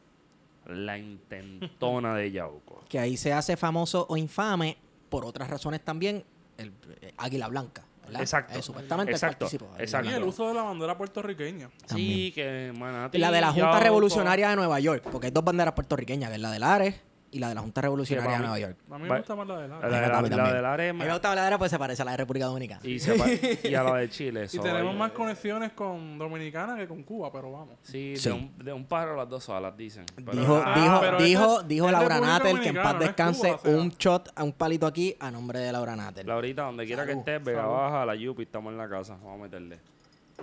La 0.67 0.99
intentona 0.99 2.15
de 2.15 2.33
Yauco. 2.33 2.85
Que 2.89 2.99
ahí 2.99 3.17
se 3.17 3.33
hace 3.33 3.57
famoso 3.57 4.07
o 4.09 4.17
infame, 4.17 4.77
por 5.09 5.25
otras 5.25 5.51
razones 5.51 5.85
también, 5.85 6.25
el 6.57 6.73
eh, 7.01 7.13
Águila 7.17 7.49
Blanca. 7.49 7.85
¿verdad? 8.05 8.21
Exacto. 8.21 8.57
Eh, 8.57 8.63
supuestamente 8.63 9.13
Exacto. 9.13 9.49
Exacto. 9.79 10.09
Y 10.09 10.13
el 10.13 10.23
uso 10.23 10.47
de 10.47 10.55
la 10.55 10.63
bandera 10.63 10.97
puertorriqueña. 10.97 11.71
Sí, 11.87 12.31
que 12.33 12.73
Manatí, 12.79 13.19
La 13.19 13.33
de 13.33 13.41
la 13.41 13.49
Junta 13.49 13.63
Yauco, 13.73 13.81
Revolucionaria 13.81 14.51
de 14.51 14.57
Nueva 14.57 14.79
York, 14.79 15.09
porque 15.11 15.27
hay 15.27 15.33
dos 15.33 15.43
banderas 15.43 15.75
puertorriqueñas, 15.75 16.31
que 16.31 16.37
es 16.37 16.43
la 16.43 16.53
de 16.53 16.59
Lares 16.61 16.95
y 17.31 17.39
la 17.39 17.49
de 17.49 17.55
la 17.57 17.61
Junta 17.61 17.81
Revolucionaria 17.81 18.33
de. 18.33 18.39
Nueva 18.39 18.59
York. 18.59 18.77
A 18.91 18.99
mí 18.99 19.09
me 19.09 19.17
gusta 19.19 19.35
más 19.37 19.47
la 19.47 19.59
de 19.59 19.69
la. 19.69 19.79
La, 19.81 19.87
de 19.87 20.09
la, 20.09 20.19
A 20.19 20.23
la 20.23 20.53
del 20.55 20.65
área 20.65 20.91
A 20.91 20.93
mí 20.93 20.99
me 21.01 21.11
gusta 21.11 21.29
la 21.29 21.35
de 21.35 21.41
Lares, 21.43 21.59
pues 21.59 21.71
se 21.71 21.79
parece 21.79 22.03
a 22.03 22.05
la 22.05 22.11
de 22.13 22.17
República 22.19 22.47
Dominicana. 22.47 22.81
y, 22.85 22.99
se 22.99 23.61
y 23.65 23.75
a 23.75 23.83
la 23.83 23.97
de 23.97 24.09
Chile. 24.09 24.45
Y 24.53 24.57
so, 24.57 24.63
tenemos 24.63 24.93
hay- 24.93 24.99
más 24.99 25.11
conexiones 25.13 25.73
con 25.73 26.19
Dominicana 26.19 26.77
que 26.77 26.87
con 26.87 27.03
Cuba, 27.03 27.31
pero 27.33 27.51
vamos. 27.53 27.77
Sí, 27.83 28.15
Sí. 28.17 28.29
De, 28.29 28.35
un, 28.35 28.59
de 28.59 28.73
un 28.73 28.85
pájaro 28.87 29.17
las 29.17 29.29
dos 29.29 29.49
alas, 29.49 29.77
dicen. 29.77 30.05
Pero- 30.15 30.33
Dijo, 30.33 30.63
Ah, 30.65 30.75
dijo, 30.81 31.01
pero 31.01 31.19
dijo, 31.19 31.63
dijo 31.63 31.87
es 31.87 31.93
Laura 31.93 32.21
Natel 32.21 32.61
que 32.61 32.69
en 32.69 32.75
paz 32.77 32.85
Dominicana, 32.85 32.93
no 32.93 32.99
descanse 33.01 33.49
Cuba, 33.49 33.57
o 33.57 33.63
sea. 33.63 33.77
un 33.77 33.89
shot 33.91 34.29
a 34.35 34.45
un 34.45 34.53
palito 34.53 34.87
aquí 34.87 35.15
a 35.21 35.31
nombre 35.31 35.59
de 35.59 35.73
Laura 35.73 35.97
Natel. 35.97 36.27
Laurita, 36.27 36.63
donde 36.63 36.87
quiera 36.87 37.05
que 37.05 37.13
estés, 37.13 37.43
Vega 37.45 37.63
salud. 37.63 37.73
Baja, 37.75 38.07
la 38.07 38.15
Yupi, 38.15 38.43
estamos 38.45 38.71
en 38.73 38.79
la 38.79 38.89
casa. 38.89 39.15
Vamos 39.23 39.41
a 39.41 39.43
meterle. 39.43 39.79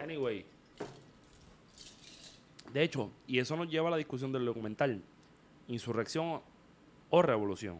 Anyway. 0.02 0.46
De 2.74 2.82
hecho, 2.84 3.12
y 3.28 3.40
eso 3.40 3.56
nos 3.56 3.70
lleva 3.70 3.88
a 3.88 3.92
la 3.92 3.98
discusión 3.98 4.32
del 4.32 4.46
documental. 4.46 5.02
Insurrección 5.68 6.42
o 7.16 7.22
revolución. 7.22 7.80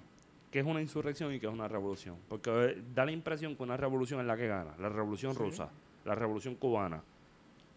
¿Qué 0.52 0.60
es 0.60 0.66
una 0.66 0.80
insurrección 0.80 1.34
y 1.34 1.40
qué 1.40 1.48
es 1.48 1.52
una 1.54 1.68
revolución? 1.68 2.18
Porque 2.30 2.52
eh, 2.52 2.84
da 2.94 3.04
la 3.04 3.12
impresión 3.12 3.56
que 3.56 3.64
una 3.64 3.76
revolución 3.76 4.20
es 4.20 4.28
la 4.28 4.38
que 4.38 4.48
gana. 4.48 4.76
La 4.78 4.90
revolución 4.90 5.34
Sí. 5.34 5.40
rusa, 5.40 5.70
la 6.06 6.14
revolución 6.14 6.54
cubana. 6.54 7.02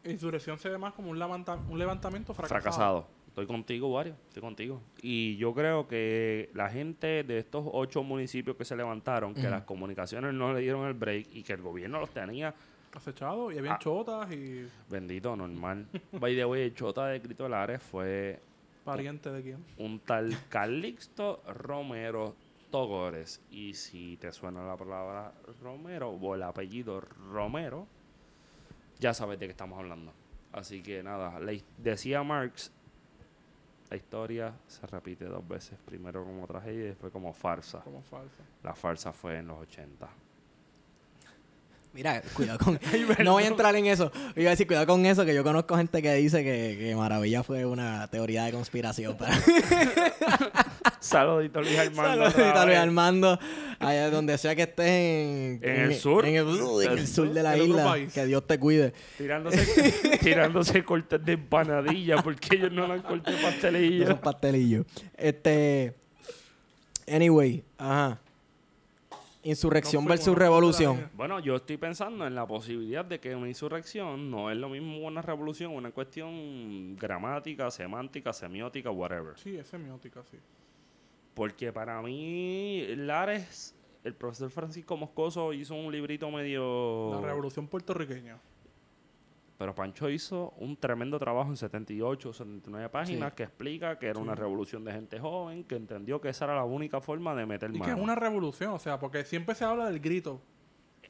Insurrección 0.05 0.59
se 0.59 0.69
ve 0.69 0.77
más 0.77 0.92
como 0.92 1.09
un, 1.11 1.19
levanta- 1.19 1.59
un 1.71 1.79
levantamiento 1.79 2.35
fracasado. 2.35 2.61
Fracasado. 2.62 3.07
Estoy 3.29 3.47
contigo, 3.47 3.88
Wario. 3.88 4.14
Estoy 4.29 4.42
contigo. 4.42 4.83
Y 5.01 5.37
yo 5.38 5.55
creo 5.55 5.88
que 5.88 6.51
la 6.53 6.69
gente 6.69 7.25
de 7.25 7.38
estos 7.38 7.64
ocho 7.73 8.03
municipios 8.03 8.55
que 8.57 8.66
se 8.66 8.77
levantaron, 8.77 9.33
que 9.35 9.49
las 9.49 9.62
comunicaciones 9.62 10.35
no 10.35 10.53
le 10.53 10.61
dieron 10.61 10.87
el 10.87 10.92
break 10.95 11.29
y 11.33 11.42
que 11.42 11.55
el 11.55 11.62
gobierno 11.62 11.99
los 12.01 12.11
tenía 12.11 12.55
Acechado 12.95 13.51
y 13.53 13.59
habían 13.59 13.75
Ah. 13.75 13.79
chotas 13.79 14.33
y 14.33 14.66
bendito, 14.88 15.35
normal. 15.37 15.87
By 16.12 16.35
the 16.35 16.45
way, 16.47 16.62
el 16.62 16.75
chota 16.75 17.07
de 17.09 17.49
Lares 17.49 17.83
fue 17.83 18.40
parientes 18.87 19.33
de 19.33 19.42
quién. 19.42 19.64
un 19.79 20.01
tal 20.01 20.35
Calixto 20.49 21.42
Romero 21.46 22.35
Togores. 22.70 23.42
Y 23.51 23.75
si 23.75 24.16
te 24.16 24.33
suena 24.33 24.64
la 24.66 24.77
palabra 24.77 25.35
Romero 25.61 26.11
o 26.11 26.35
el 26.35 26.42
apellido 26.42 27.01
Romero, 27.01 27.87
ya 28.99 29.12
sabes 29.12 29.38
de 29.38 29.46
qué 29.46 29.51
estamos 29.51 29.79
hablando. 29.79 30.12
Así 30.53 30.83
que 30.83 31.03
nada, 31.03 31.38
le 31.40 31.62
decía 31.77 32.22
Marx, 32.22 32.72
la 33.90 33.96
historia 33.96 34.55
se 34.66 34.87
repite 34.87 35.27
dos 35.27 35.46
veces, 35.46 35.79
primero 35.85 36.25
como 36.25 36.46
tragedia 36.46 36.85
y 36.85 36.87
después 36.88 37.12
como 37.12 37.33
farsa. 37.33 37.81
Como 37.81 38.03
falsa. 38.03 38.42
La 38.62 38.75
farsa 38.75 39.12
fue 39.12 39.38
en 39.38 39.49
los 39.49 39.59
80. 39.59 40.09
Mira, 41.96 42.20
cuidado 42.35 42.59
con... 42.59 42.78
no 43.24 43.32
voy 43.32 43.44
a 43.44 43.46
entrar 43.46 43.74
en 43.74 43.87
eso. 43.87 44.12
Iba 44.37 44.48
a 44.48 44.50
decir, 44.50 44.66
cuidado 44.66 44.87
con 44.87 45.06
eso, 45.06 45.24
que 45.24 45.35
yo 45.35 45.42
conozco 45.42 45.78
gente 45.78 46.02
que 46.02 46.12
dice 46.12 46.44
que, 46.44 46.76
que 46.78 46.94
Maravilla 46.94 47.42
fue 47.42 47.64
una 47.64 48.06
teoría 48.09 48.44
de 48.44 48.52
conspiración. 48.52 49.16
Para... 49.16 49.32
Saludito 51.00 51.62
Luis 51.62 51.78
Armando. 51.78 52.30
Saludito 52.30 52.66
Luis. 52.66 52.76
Armando. 52.76 53.38
Allá 53.78 54.11
donde 54.11 54.37
sea 54.37 54.54
que 54.54 54.64
estés 54.64 54.87
en... 54.87 55.61
En 55.62 55.80
el 55.80 55.94
sur. 55.94 56.26
En 56.26 56.35
el, 56.37 56.46
en 56.85 56.98
el 56.98 57.09
sur 57.09 57.32
de 57.32 57.42
la 57.42 57.56
isla. 57.56 57.96
Que 58.12 58.26
Dios 58.26 58.46
te 58.46 58.59
cuide. 58.59 58.92
Tirándose, 59.16 60.18
tirándose 60.20 60.85
cortes 60.85 61.24
de 61.24 61.32
empanadilla 61.32 62.16
porque 62.22 62.56
ellos 62.56 62.72
no 62.72 62.87
dan 62.87 63.00
cortes 63.00 63.35
de 63.35 63.42
pastelillo. 63.42 64.04
Esos 64.04 64.18
pastelillos. 64.18 64.85
Este... 65.16 65.94
Anyway, 67.09 67.64
ajá. 67.78 68.20
Insurrección 69.46 70.02
No 70.04 70.11
versus 70.11 70.37
revolución. 70.37 71.09
Bueno, 71.14 71.38
yo 71.38 71.54
estoy 71.54 71.76
pensando 71.76 72.26
en 72.26 72.35
la 72.35 72.44
posibilidad 72.46 73.04
de 73.04 73.20
que 73.20 73.35
una 73.37 73.46
insurrección 73.46 74.28
no 74.28 74.50
es 74.50 74.56
lo 74.56 74.68
mismo 74.68 74.98
una 74.98 75.22
revolución, 75.22 75.72
una 75.72 75.92
cuestión 75.92 76.96
gramática, 76.96 77.70
semántica, 77.70 78.32
semiótica, 78.32 78.90
whatever. 78.90 79.38
Sí, 79.38 79.56
es 79.56 79.68
semiótica, 79.68 80.24
sí. 80.28 80.38
Porque 81.35 81.72
para 81.72 82.02
mí, 82.02 82.87
Lares, 82.96 83.72
el 84.02 84.14
profesor 84.14 84.50
Francisco 84.50 84.96
Moscoso 84.96 85.52
hizo 85.52 85.76
un 85.76 85.92
librito 85.92 86.28
medio... 86.28 87.20
La 87.20 87.28
revolución 87.28 87.68
puertorriqueña. 87.68 88.38
Pero 89.59 89.75
Pancho 89.75 90.11
hizo 90.11 90.51
un 90.59 90.77
tremendo 90.77 91.19
trabajo 91.19 91.49
en 91.51 91.57
78, 91.57 92.33
79 92.33 92.88
páginas 92.90 93.31
Sí. 93.31 93.37
que 93.37 93.42
explica 93.45 93.99
que 93.99 94.07
era 94.09 94.21
una 94.21 94.35
revolución 94.35 94.85
de 94.85 94.92
gente 94.92 95.19
joven, 95.19 95.64
que 95.64 95.77
entendió 95.77 96.21
que 96.21 96.29
esa 96.29 96.45
era 96.45 96.55
la 96.57 96.64
única 96.64 97.01
forma 97.01 97.35
de 97.35 97.47
meter 97.47 97.71
Y 97.71 97.75
que 97.75 97.79
mano. 97.79 97.97
es 97.97 98.03
una 98.03 98.14
revolución, 98.14 98.73
o 98.75 98.79
sea, 98.79 98.99
porque 98.99 99.25
siempre 99.25 99.55
se 99.55 99.64
habla 99.64 99.87
del 99.87 99.99
grito. 100.01 100.42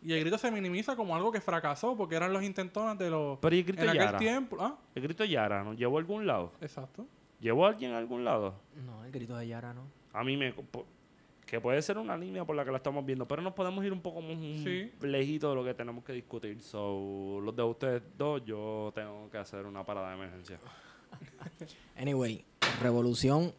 Y 0.02 0.12
el 0.12 0.20
grito 0.20 0.38
se 0.38 0.50
minimiza 0.52 0.94
como 0.94 1.16
algo 1.16 1.32
que 1.32 1.40
fracasó 1.40 1.96
porque 1.96 2.14
eran 2.14 2.32
los 2.32 2.44
intentones 2.44 2.96
de 2.98 3.10
los... 3.10 3.38
Pero 3.40 3.56
¿y 3.56 3.58
el 3.60 3.64
grito 3.64 3.82
en 3.82 3.88
aquel 3.88 4.02
Yara? 4.02 4.18
tiempo... 4.18 4.56
Ah, 4.60 4.76
El 4.94 5.02
grito 5.02 5.24
Yara, 5.24 5.64
¿nos 5.64 5.76
llevó 5.76 5.96
a 5.96 6.00
algún 6.00 6.26
lado? 6.26 6.52
exacto. 6.60 7.06
¿Llevó 7.40 7.66
a 7.66 7.70
alguien 7.70 7.92
a 7.92 7.98
algún 7.98 8.24
lado? 8.24 8.54
No, 8.84 9.04
el 9.04 9.10
grito 9.10 9.36
de 9.36 9.48
Yara 9.48 9.74
no. 9.74 9.82
A 10.12 10.22
mí 10.22 10.36
me... 10.36 10.54
Que 11.46 11.60
puede 11.60 11.80
ser 11.80 11.96
una 11.96 12.16
línea 12.16 12.44
por 12.44 12.56
la 12.56 12.64
que 12.64 12.72
la 12.72 12.78
estamos 12.78 13.06
viendo, 13.06 13.26
pero 13.26 13.40
nos 13.40 13.52
podemos 13.54 13.84
ir 13.84 13.92
un 13.92 14.00
poco 14.02 14.20
más 14.20 14.36
Sí. 14.36 14.92
lejito 15.00 15.48
de 15.50 15.54
lo 15.54 15.64
que 15.64 15.74
tenemos 15.74 16.02
que 16.04 16.12
discutir. 16.12 16.60
So, 16.60 17.40
los 17.40 17.54
de 17.54 17.62
ustedes 17.62 18.02
dos, 18.18 18.44
yo 18.44 18.90
tengo 18.94 19.30
que 19.30 19.38
hacer 19.38 19.64
una 19.64 19.84
parada 19.84 20.08
de 20.10 20.14
emergencia. 20.16 20.58
Anyway, 21.96 22.44
revolución 22.82 23.54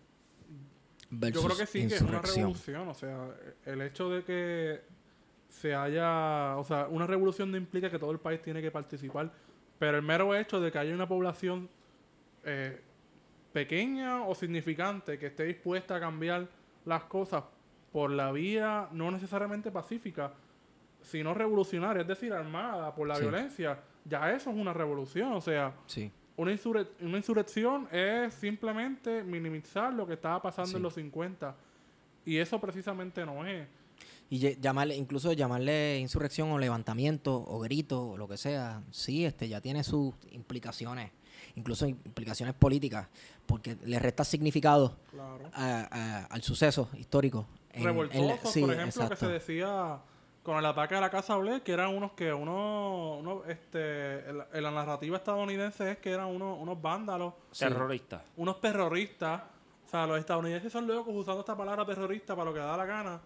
versus 1.09 1.41
Yo 1.41 1.47
creo 1.47 1.57
que 1.57 1.65
sí, 1.65 1.87
que 1.87 1.95
es 1.95 2.01
una 2.01 2.21
revolución. 2.21 2.87
O 2.89 2.93
sea, 2.93 3.29
el 3.65 3.81
hecho 3.81 4.09
de 4.09 4.23
que 4.23 4.81
se 5.49 5.73
haya... 5.73 6.57
O 6.57 6.63
sea, 6.65 6.87
una 6.89 7.07
revolución 7.07 7.49
no 7.49 7.57
implica 7.57 7.89
que 7.89 7.97
todo 7.97 8.11
el 8.11 8.19
país 8.19 8.41
tiene 8.41 8.61
que 8.61 8.69
participar. 8.69 9.31
Pero 9.79 9.97
el 9.97 10.03
mero 10.03 10.35
hecho 10.35 10.59
de 10.59 10.71
que 10.71 10.77
haya 10.77 10.93
una 10.93 11.07
población 11.07 11.69
eh, 12.43 12.81
pequeña 13.53 14.23
o 14.25 14.35
significante 14.35 15.17
que 15.17 15.27
esté 15.27 15.45
dispuesta 15.45 15.95
a 15.95 15.99
cambiar 15.99 16.47
las 16.85 17.03
cosas 17.05 17.43
por 17.97 18.11
la 18.11 18.31
vía 18.31 18.87
no 18.91 19.09
necesariamente 19.09 19.71
pacífica, 19.71 20.31
sino 21.01 21.33
revolucionaria, 21.33 22.03
es 22.03 22.07
decir, 22.07 22.31
armada 22.31 22.93
por 22.93 23.07
la 23.07 23.15
Sí. 23.15 23.21
violencia, 23.23 23.79
ya 24.05 24.31
eso 24.31 24.51
es 24.51 24.55
una 24.55 24.71
revolución. 24.71 25.33
O 25.33 25.41
sea, 25.41 25.73
Sí. 25.87 26.11
una, 26.35 26.51
insurre- 26.51 26.89
una 27.01 27.17
insurrección 27.17 27.87
es 27.91 28.35
simplemente 28.35 29.23
minimizar 29.23 29.91
lo 29.91 30.05
que 30.05 30.13
estaba 30.13 30.39
pasando 30.39 30.69
Sí. 30.69 30.75
en 30.75 30.83
los 30.83 30.93
50. 30.93 31.55
Y 32.23 32.37
eso 32.37 32.61
precisamente 32.61 33.25
no 33.25 33.43
es. 33.47 33.67
Y 34.29 34.37
llamarle, 34.61 34.95
incluso 34.95 35.33
llamarle 35.33 35.97
insurrección 35.97 36.51
o 36.51 36.59
levantamiento 36.59 37.33
o 37.47 37.57
grito 37.61 38.09
o 38.09 38.15
lo 38.17 38.27
que 38.27 38.37
sea, 38.37 38.83
sí, 38.91 39.25
este 39.25 39.47
ya 39.49 39.59
tiene 39.59 39.83
sus 39.83 40.13
implicaciones, 40.29 41.09
incluso 41.55 41.87
implicaciones 41.87 42.53
políticas, 42.53 43.07
porque 43.47 43.75
le 43.85 43.97
resta 43.97 44.23
significado 44.23 44.97
Claro. 45.09 45.49
a- 45.51 45.87
a- 45.89 46.25
al 46.25 46.43
suceso 46.43 46.89
histórico. 46.95 47.47
En- 47.73 47.79
en 47.79 47.83
la- 47.83 47.89
Revoltosos, 47.91 48.51
sí, 48.53 48.61
por 48.61 48.73
ejemplo, 48.73 49.09
que 49.09 49.15
se 49.15 49.27
decía 49.27 49.99
con 50.43 50.57
el 50.57 50.65
ataque 50.65 50.95
a 50.95 51.01
la 51.01 51.09
Casa 51.09 51.35
Blair, 51.35 51.61
que 51.61 51.73
eran 51.73 51.93
unos 51.95 52.13
que 52.13 52.31
uno, 52.33 53.17
uno 53.19 53.43
este, 53.47 54.29
en 54.29 54.37
la, 54.37 54.47
en 54.53 54.63
la 54.63 54.71
narrativa 54.71 55.17
estadounidense 55.17 55.91
es 55.91 55.97
que 55.97 56.11
eran 56.11 56.27
unos, 56.27 56.57
unos 56.59 56.81
vándalos, 56.81 57.33
Sí. 57.51 57.65
Terrorista. 57.65 58.23
unos 58.37 58.61
terroristas. 58.61 59.41
O 59.85 59.89
sea, 59.89 60.05
los 60.07 60.19
estadounidenses 60.19 60.71
son 60.71 60.85
locos 60.87 61.13
usando 61.15 61.39
esta 61.41 61.55
palabra 61.55 61.85
terrorista 61.85 62.35
para 62.35 62.49
lo 62.49 62.53
que 62.53 62.59
da 62.59 62.75
la 62.77 62.85
gana. 62.85 63.21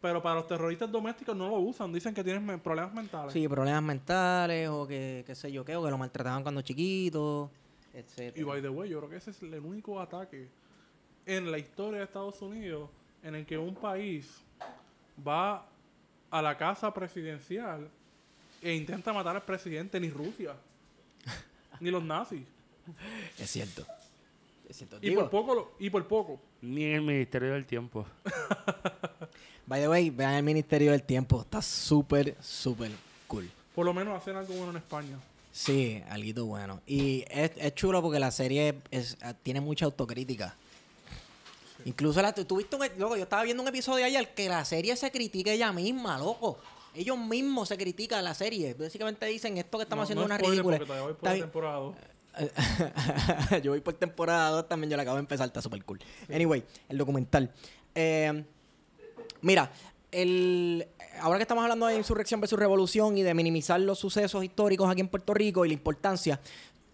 Pero 0.00 0.20
para 0.22 0.34
los 0.36 0.46
terroristas 0.46 0.90
domésticos 0.92 1.34
no 1.36 1.48
lo 1.48 1.56
usan. 1.56 1.92
Dicen 1.92 2.12
que 2.12 2.22
tienen 2.22 2.44
me- 2.44 2.58
problemas 2.58 2.92
mentales. 2.92 3.32
Sí, 3.32 3.48
problemas 3.48 3.82
mentales 3.82 4.68
o 4.68 4.86
que, 4.86 5.22
qué 5.26 5.34
sé 5.34 5.50
yo 5.50 5.64
qué, 5.64 5.76
o 5.76 5.84
que 5.84 5.90
lo 5.90 5.96
maltrataban 5.98 6.42
cuando 6.42 6.60
chiquito, 6.62 7.50
etc. 7.94 8.36
Y 8.36 8.42
by 8.42 8.60
the 8.60 8.68
way, 8.68 8.90
yo 8.90 8.98
creo 8.98 9.10
que 9.10 9.16
ese 9.16 9.30
es 9.30 9.42
el 9.42 9.54
único 9.60 9.98
ataque 10.00 10.48
en 11.26 11.50
la 11.50 11.58
historia 11.58 11.98
de 12.00 12.04
Estados 12.04 12.42
Unidos 12.42 12.90
en 13.24 13.34
el 13.34 13.44
que 13.46 13.58
un 13.58 13.74
país 13.74 14.28
va 15.26 15.66
a 16.30 16.42
la 16.42 16.56
casa 16.56 16.92
presidencial 16.94 17.88
e 18.62 18.74
intenta 18.74 19.12
matar 19.12 19.34
al 19.36 19.42
presidente, 19.42 19.98
ni 19.98 20.10
Rusia, 20.10 20.54
ni 21.80 21.90
los 21.90 22.02
nazis. 22.04 22.42
Es 23.38 23.50
cierto. 23.50 23.84
Es 24.68 24.76
cierto. 24.76 24.98
Y 25.02 25.08
Digo, 25.10 25.22
por 25.22 25.30
poco, 25.30 25.54
lo- 25.54 25.72
y 25.78 25.90
por 25.90 26.06
poco. 26.06 26.40
Ni 26.62 26.84
en 26.84 26.92
el 26.94 27.02
Ministerio 27.02 27.52
del 27.52 27.66
Tiempo. 27.66 28.06
by 29.66 29.80
the 29.80 29.88
way, 29.88 30.10
vean 30.10 30.34
el 30.34 30.42
Ministerio 30.42 30.92
del 30.92 31.02
Tiempo. 31.02 31.40
Está 31.42 31.60
súper, 31.62 32.36
súper 32.40 32.90
cool. 33.26 33.50
Por 33.74 33.84
lo 33.86 33.92
menos 33.94 34.16
hacer 34.16 34.36
algo 34.36 34.54
bueno 34.54 34.70
en 34.70 34.76
España. 34.78 35.18
Sí, 35.52 36.02
algo 36.08 36.46
bueno. 36.46 36.80
Y 36.86 37.24
es, 37.30 37.52
es 37.56 37.74
chulo 37.74 38.02
porque 38.02 38.18
la 38.18 38.30
serie 38.30 38.76
es, 38.90 39.16
tiene 39.42 39.60
mucha 39.60 39.84
autocrítica. 39.84 40.56
Incluso 41.84 42.20
la, 42.22 42.32
tú 42.32 42.56
viste 42.56 42.76
un, 42.76 42.84
e- 42.84 42.92
loco, 42.96 43.16
yo 43.16 43.24
estaba 43.24 43.42
viendo 43.42 43.62
un 43.62 43.68
episodio 43.68 44.04
ayer 44.04 44.34
que 44.34 44.48
la 44.48 44.64
serie 44.64 44.96
se 44.96 45.10
critica 45.10 45.52
ella 45.52 45.72
misma, 45.72 46.18
loco. 46.18 46.58
Ellos 46.94 47.18
mismos 47.18 47.68
se 47.68 47.76
critican 47.76 48.22
la 48.24 48.34
serie. 48.34 48.74
Básicamente 48.74 49.26
dicen 49.26 49.58
esto 49.58 49.78
que 49.78 49.82
estamos 49.84 50.02
No- 50.02 50.04
haciendo 50.04 50.28
no 50.28 50.34
es 50.34 50.40
una 50.40 50.50
ridícula. 50.50 50.78
voy 51.02 51.14
por 51.14 51.24
la 51.28 51.34
temporada 51.34 51.92
yo 53.62 53.70
voy 53.72 53.80
por 53.80 53.94
temporada 53.94 54.50
2 54.50 54.68
también, 54.68 54.90
yo 54.90 54.96
la 54.96 55.02
acabo 55.02 55.16
de 55.16 55.20
empezar, 55.20 55.46
está 55.46 55.62
súper 55.62 55.84
cool. 55.84 56.00
Anyway, 56.32 56.64
el 56.88 56.98
documental. 56.98 57.50
Eh, 57.94 58.44
mira, 59.40 59.70
el, 60.10 60.86
ahora 61.20 61.38
que 61.38 61.42
estamos 61.42 61.62
hablando 61.62 61.86
de 61.86 61.96
insurrección 61.96 62.40
versus 62.40 62.58
revolución 62.58 63.16
y 63.18 63.22
de 63.22 63.34
minimizar 63.34 63.80
los 63.80 63.98
sucesos 63.98 64.42
históricos 64.44 64.90
aquí 64.90 65.00
en 65.00 65.08
Puerto 65.08 65.32
Rico 65.34 65.64
y 65.64 65.68
la 65.68 65.74
importancia, 65.74 66.40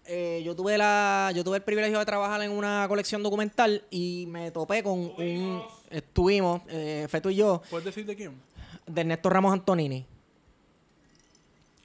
eh, 0.05 0.41
yo 0.43 0.55
tuve 0.55 0.77
la 0.77 1.31
yo 1.35 1.43
tuve 1.43 1.57
el 1.57 1.63
privilegio 1.63 1.99
de 1.99 2.05
trabajar 2.05 2.41
en 2.41 2.51
una 2.51 2.85
colección 2.87 3.21
documental 3.23 3.83
y 3.89 4.25
me 4.27 4.51
topé 4.51 4.81
con 4.83 4.99
un... 4.99 5.63
Estuvimos, 5.89 6.61
eh, 6.69 7.05
Feto 7.09 7.29
y 7.29 7.35
yo, 7.35 7.61
¿Puedes 7.69 7.85
decir 7.85 8.05
de 8.05 8.15
quién? 8.15 8.41
de 8.87 9.01
Ernesto 9.01 9.29
Ramos 9.29 9.51
Antonini. 9.53 10.05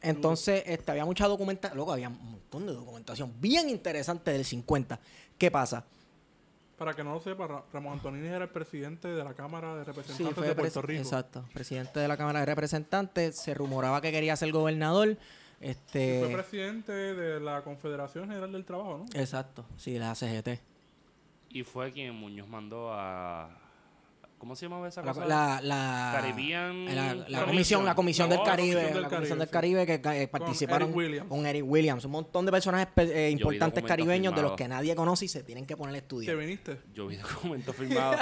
Entonces, 0.03 0.63
este, 0.67 0.91
había 0.93 1.05
mucha 1.05 1.27
documentación, 1.27 1.77
loco, 1.77 1.93
había 1.93 2.09
un 2.09 2.31
montón 2.33 2.67
de 2.67 2.73
documentación 2.73 3.33
bien 3.41 3.69
interesante 3.69 4.31
del 4.31 4.45
50. 4.45 5.01
¿Qué 5.37 5.51
pasa? 5.51 5.85
Para 6.79 6.95
que 6.95 7.03
no 7.03 7.15
lo 7.15 7.21
sepa, 7.21 7.47
Ra- 7.47 7.65
Ramón 7.73 7.95
Antonini 7.95 8.29
era 8.29 8.45
el 8.45 8.51
presidente 8.51 9.09
de 9.09 9.25
la 9.25 9.35
Cámara 9.35 9.75
de 9.75 9.85
Representantes 9.85 10.29
Sí, 10.29 10.35
fue 10.35 10.47
de 10.49 10.55
Puerto 10.55 10.83
Rico. 10.83 11.03
Exacto, 11.03 11.45
presidente 11.53 11.99
de 11.99 12.07
la 12.07 12.17
Cámara 12.17 12.41
de 12.41 12.47
Representantes, 12.47 13.37
se 13.37 13.55
rumoraba 13.55 14.01
que 14.01 14.13
quería 14.13 14.37
ser 14.37 14.53
gobernador. 14.53 15.17
Y 15.61 15.69
Este, 15.71 16.21
fue 16.21 16.35
presidente 16.35 16.93
de 16.93 17.41
la 17.41 17.63
Confederación 17.63 18.29
General 18.29 18.53
del 18.53 18.65
Trabajo, 18.65 18.99
¿no? 18.99 19.21
exacto, 19.21 19.65
sí, 19.77 19.99
la 19.99 20.15
CGT. 20.15 20.61
Y 21.51 21.63
fue 21.63 21.93
quien 21.93 22.15
Muñoz 22.15 22.49
mandó 22.49 22.93
a, 22.93 23.49
¿Cómo 24.39 24.55
se 24.55 24.67
llamaba 24.67 24.87
esa 24.89 25.03
La, 25.03 25.15
cosa? 25.15 25.27
la, 25.27 25.61
la- 25.63 26.11
Caribbean 26.21 26.85
la, 26.95 27.15
la 27.15 27.15
Commission. 27.15 27.47
comisión, 27.47 27.85
la 27.87 27.95
comisión 27.95 28.29
No, 28.29 28.35
del 28.35 28.45
la 28.45 28.51
Caribe, 28.51 28.75
Comisión 28.75 28.93
del 28.95 29.03
la 29.03 29.09
comisión 29.09 29.39
del 29.39 29.49
Caribe 29.49 29.87
que 29.87 29.95
eh, 30.23 30.29
participaron 30.29 30.93
Eric 31.01 31.27
con 31.27 31.47
Eric 31.47 31.65
Williams, 31.67 32.05
un 32.05 32.11
montón 32.13 32.45
de 32.45 32.53
personajes 32.53 32.89
eh, 32.97 33.31
importantes 33.31 33.83
caribeños 33.83 34.35
de 34.37 34.43
los 34.43 34.53
que 34.53 34.69
nadie 34.69 34.95
conoce 34.95 35.25
y 35.25 35.29
se 35.29 35.43
tienen 35.43 35.65
que 35.65 35.75
poner 35.77 35.91
a 35.91 35.93
¿Te 35.95 35.99
estudiar. 36.01 36.37
viniste? 36.37 36.79
Yo 36.95 37.07
vi 37.07 37.17
documentos 37.35 37.75
firmados. 37.75 38.21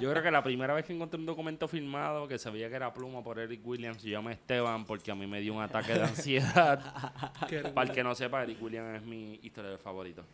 Yo 0.00 0.10
creo 0.10 0.22
que 0.22 0.30
la 0.30 0.42
primera 0.42 0.72
vez 0.72 0.86
que 0.86 0.94
encontré 0.94 1.20
un 1.20 1.26
documento 1.26 1.68
firmado 1.68 2.26
que 2.26 2.38
sabía 2.38 2.70
que 2.70 2.76
era 2.76 2.94
pluma 2.94 3.22
por 3.22 3.38
Eric 3.38 3.60
Williams, 3.66 4.02
yo 4.02 4.10
llamé 4.12 4.32
Esteban 4.32 4.86
porque 4.86 5.10
a 5.10 5.14
mí 5.14 5.26
me 5.26 5.40
dio 5.40 5.52
un 5.54 5.62
ataque 5.62 5.92
de 5.92 6.02
ansiedad. 6.04 6.80
Para 7.74 7.88
el 7.88 7.94
que 7.94 8.02
no 8.02 8.14
sepa, 8.14 8.42
Eric 8.42 8.62
Williams 8.62 8.96
es 8.96 9.02
mi 9.06 9.38
historiador 9.42 9.78
favorito. 9.78 10.24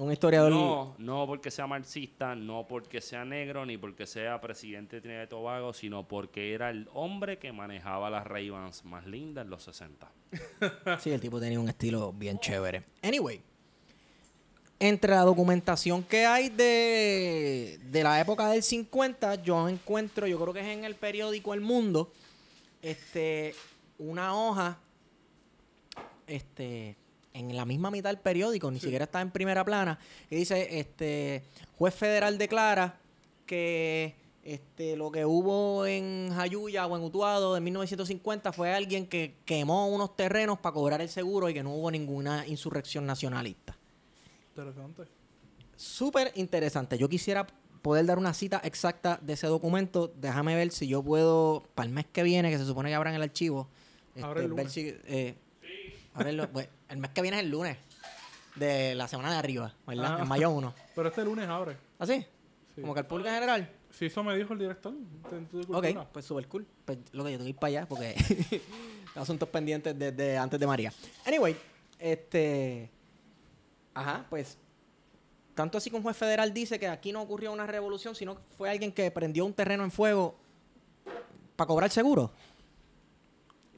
Un 0.00 0.10
historiador 0.10 0.50
No, 0.50 0.94
no 0.96 1.26
porque 1.26 1.50
sea 1.50 1.66
marxista, 1.66 2.34
no 2.34 2.66
porque 2.66 3.02
sea 3.02 3.26
negro, 3.26 3.66
ni 3.66 3.76
porque 3.76 4.06
sea 4.06 4.40
presidente 4.40 4.96
de 4.96 5.02
Trinidad 5.02 5.24
y 5.24 5.26
Tobago, 5.26 5.74
sino 5.74 6.08
porque 6.08 6.54
era 6.54 6.70
el 6.70 6.88
hombre 6.94 7.38
que 7.38 7.52
manejaba 7.52 8.08
las 8.08 8.26
ray 8.26 8.50
más 8.84 9.06
lindas 9.06 9.44
en 9.44 9.50
los 9.50 9.62
60. 9.64 10.10
Sí, 11.00 11.10
el 11.10 11.20
tipo 11.20 11.38
tenía 11.38 11.60
un 11.60 11.68
estilo 11.68 12.14
bien 12.14 12.38
chévere. 12.38 12.84
Anyway, 13.02 13.42
entre 14.78 15.10
la 15.10 15.20
documentación 15.20 16.02
que 16.02 16.24
hay 16.24 16.48
de, 16.48 17.78
de 17.90 18.02
la 18.02 18.18
época 18.22 18.48
del 18.48 18.62
50, 18.62 19.42
yo 19.42 19.68
encuentro, 19.68 20.26
yo 20.26 20.40
creo 20.40 20.54
que 20.54 20.60
es 20.60 20.78
en 20.78 20.84
el 20.84 20.94
periódico 20.94 21.52
El 21.52 21.60
Mundo, 21.60 22.10
este, 22.80 23.54
una 23.98 24.34
hoja, 24.34 24.78
este, 26.26 26.96
en 27.32 27.56
la 27.56 27.64
misma 27.64 27.90
mitad 27.90 28.10
del 28.10 28.18
periódico, 28.18 28.70
ni 28.70 28.80
siquiera 28.80 29.04
está 29.04 29.20
en 29.20 29.30
primera 29.30 29.64
plana, 29.64 29.98
que 30.28 30.36
dice, 30.36 30.78
este, 30.78 31.44
juez 31.76 31.94
federal 31.94 32.38
declara 32.38 32.98
que 33.46 34.14
este, 34.42 34.96
lo 34.96 35.10
que 35.12 35.24
hubo 35.24 35.86
en 35.86 36.30
Jayuya 36.34 36.86
o 36.86 36.96
en 36.96 37.02
Utuado 37.02 37.56
en 37.56 37.64
1950 37.64 38.52
fue 38.52 38.72
alguien 38.72 39.06
que 39.06 39.36
quemó 39.44 39.88
unos 39.88 40.16
terrenos 40.16 40.58
para 40.58 40.72
cobrar 40.72 41.00
el 41.00 41.08
seguro 41.08 41.48
y 41.48 41.54
que 41.54 41.62
no 41.62 41.74
hubo 41.74 41.90
ninguna 41.90 42.46
insurrección 42.46 43.06
nacionalista. 43.06 43.76
Interesante. 44.56 45.04
Súper 45.76 46.32
interesante. 46.34 46.98
Yo 46.98 47.08
quisiera 47.08 47.46
poder 47.82 48.06
dar 48.06 48.18
una 48.18 48.34
cita 48.34 48.60
exacta 48.64 49.18
de 49.22 49.34
ese 49.34 49.46
documento. 49.46 50.12
Déjame 50.20 50.54
ver 50.54 50.70
si 50.72 50.86
yo 50.88 51.02
puedo, 51.02 51.64
para 51.74 51.86
el 51.88 51.94
mes 51.94 52.06
que 52.12 52.22
viene, 52.22 52.50
que 52.50 52.58
se 52.58 52.66
supone 52.66 52.88
que 52.88 52.94
abran 52.94 53.14
el 53.14 53.22
archivo, 53.22 53.68
este, 54.14 54.22
Abre 54.22 54.44
el 54.44 54.52
ver 54.52 54.70
si... 54.70 54.94
eh, 55.04 55.34
abrirlo. 56.14 56.50
Pues, 56.50 56.68
el 56.90 56.98
mes 56.98 57.10
que 57.10 57.22
viene 57.22 57.38
es 57.38 57.44
el 57.44 57.50
lunes 57.50 57.78
de 58.56 58.94
la 58.94 59.08
semana 59.08 59.32
de 59.32 59.38
arriba, 59.38 59.72
¿verdad? 59.86 60.16
Ah. 60.18 60.22
En 60.22 60.28
mayo 60.28 60.50
1. 60.50 60.74
Pero 60.94 61.08
este 61.08 61.24
lunes 61.24 61.48
abre. 61.48 61.76
¿Así? 61.98 62.26
Sí. 62.74 62.80
Como 62.80 62.94
que 62.94 63.00
al 63.00 63.06
público 63.06 63.28
en 63.28 63.34
general. 63.34 63.70
Sí, 63.90 64.06
eso 64.06 64.22
me 64.22 64.36
dijo 64.36 64.52
el 64.52 64.58
director. 64.58 64.94
Ok, 65.68 65.86
pues 66.12 66.24
súper 66.24 66.46
cool. 66.48 66.66
Pues 66.84 66.98
lo 67.12 67.24
que 67.24 67.32
yo 67.32 67.38
tengo 67.38 67.46
que 67.46 67.50
ir 67.50 67.56
para 67.56 67.68
allá 67.68 67.88
porque 67.88 68.14
asuntos 69.14 69.48
pendientes 69.48 69.98
desde 69.98 70.38
antes 70.38 70.58
de 70.58 70.66
María. 70.66 70.92
Anyway, 71.26 71.56
este. 71.98 72.90
Ajá, 73.94 74.26
pues. 74.28 74.58
Tanto 75.54 75.78
así 75.78 75.90
que 75.90 75.96
un 75.96 76.02
juez 76.02 76.16
federal 76.16 76.54
dice 76.54 76.78
que 76.78 76.86
aquí 76.86 77.12
no 77.12 77.20
ocurrió 77.20 77.52
una 77.52 77.66
revolución, 77.66 78.14
sino 78.14 78.36
que 78.36 78.42
fue 78.56 78.70
alguien 78.70 78.92
que 78.92 79.10
prendió 79.10 79.44
un 79.44 79.52
terreno 79.52 79.84
en 79.84 79.90
fuego 79.90 80.36
para 81.56 81.66
cobrar 81.66 81.90
seguro. 81.90 82.32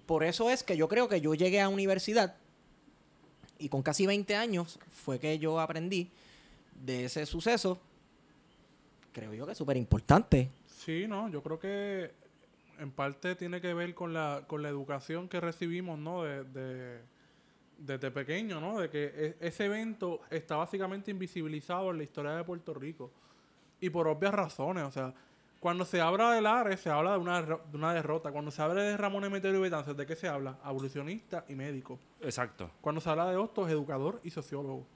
Por 0.07 0.23
eso 0.23 0.51
es 0.51 0.63
que 0.63 0.77
yo 0.77 0.89
creo 0.89 1.09
que 1.09 1.21
yo 1.21 1.35
llegué 1.35 1.61
a 1.61 1.69
universidad 1.69 2.37
y 3.63 3.69
con 3.69 3.83
casi 3.83 4.07
20 4.07 4.35
años 4.37 4.79
fue 4.91 5.19
que 5.19 5.39
yo 5.39 5.61
aprendí 5.61 6.11
de 6.85 7.05
ese 7.07 7.25
suceso. 7.27 7.81
Creo 9.13 9.35
yo 9.35 9.45
que 9.47 9.53
es 9.53 9.59
súper 9.59 9.77
importante. 9.77 10.51
Sí, 10.67 11.07
no, 11.07 11.29
yo 11.29 11.43
creo 11.43 11.59
que 11.59 12.11
en 12.79 12.91
parte 12.91 13.37
tiene 13.37 13.61
que 13.61 13.75
ver 13.75 13.95
con 13.95 14.13
la, 14.13 14.45
con 14.47 14.63
la 14.63 14.69
educación 14.69 15.29
que 15.29 15.41
recibimos, 15.41 15.99
¿no? 15.99 16.23
De, 16.25 16.45
de- 16.45 17.01
desde 17.79 18.11
pequeño, 18.11 18.61
¿no? 18.61 18.79
De 18.81 18.89
que 18.89 19.05
e- 19.15 19.37
ese 19.41 19.65
evento 19.67 20.21
está 20.31 20.57
básicamente 20.57 21.11
invisibilizado 21.11 21.91
en 21.91 21.99
la 21.99 22.05
historia 22.05 22.33
de 22.33 22.45
Puerto 22.45 22.73
Rico. 22.75 23.11
Y 23.81 23.91
por 23.91 24.07
obvias 24.09 24.33
razones, 24.33 24.85
o 24.85 24.91
sea, 24.93 25.13
cuando 25.63 25.85
se 25.85 26.01
habla 26.01 26.33
del 26.33 26.45
Ares, 26.47 26.81
se 26.81 26.91
habla 26.91 27.13
de 27.13 27.19
una, 27.19 27.41
de 27.41 27.57
una 27.75 27.95
derrota. 27.95 28.33
Cuando 28.33 28.51
se 28.51 28.61
habla 28.61 28.83
de 28.83 28.97
Ramón 28.97 29.23
Emeterio 29.23 29.61
y 29.61 29.63
Betances, 29.63 29.97
¿de 29.97 30.05
qué 30.05 30.17
se 30.17 30.27
habla? 30.27 30.59
Abolicionista 30.65 31.45
y 31.49 31.55
médico. 31.55 32.01
Exacto. 32.21 32.69
Cuando 32.81 33.01
se 33.01 33.09
habla 33.09 33.31
de 33.31 33.37
Hostos, 33.37 33.71
educador 33.71 34.21
y 34.25 34.31
sociólogo. 34.31 34.89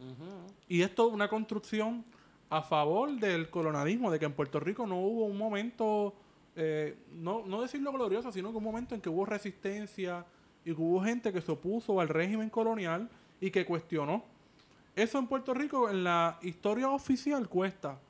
Y 0.67 0.83
esto 0.83 1.07
es 1.07 1.15
una 1.15 1.29
construcción 1.29 2.05
a 2.51 2.63
favor 2.63 3.13
del 3.13 3.49
colonialismo, 3.49 4.11
de 4.11 4.19
que 4.19 4.25
en 4.25 4.33
Puerto 4.33 4.59
Rico 4.59 4.89
no 4.89 4.99
hubo 4.99 5.27
un 5.27 5.39
momento, 5.39 6.17
eh, 6.57 6.99
no, 7.13 7.47
no 7.47 7.63
decirlo 7.63 7.93
glorioso, 7.93 8.33
sino 8.33 8.51
que 8.51 8.59
un 8.59 8.65
momento 8.65 8.97
en 8.97 9.01
que 9.01 9.09
hubo 9.09 9.25
resistencia 9.25 10.27
y 10.65 10.75
que 10.75 10.83
hubo 10.83 11.01
gente 11.01 11.33
que 11.33 11.43
se 11.43 11.53
opuso 11.53 12.01
al 12.01 12.09
régimen 12.09 12.51
colonial 12.51 13.09
y 13.41 13.53
que 13.53 13.65
cuestionó. 13.65 14.25
Eso 14.97 15.21
en 15.21 15.29
Puerto 15.29 15.55
Rico, 15.55 15.89
en 15.89 16.03
la 16.03 16.41
historia 16.43 16.89
oficial, 16.89 17.49
cuesta. 17.49 18.01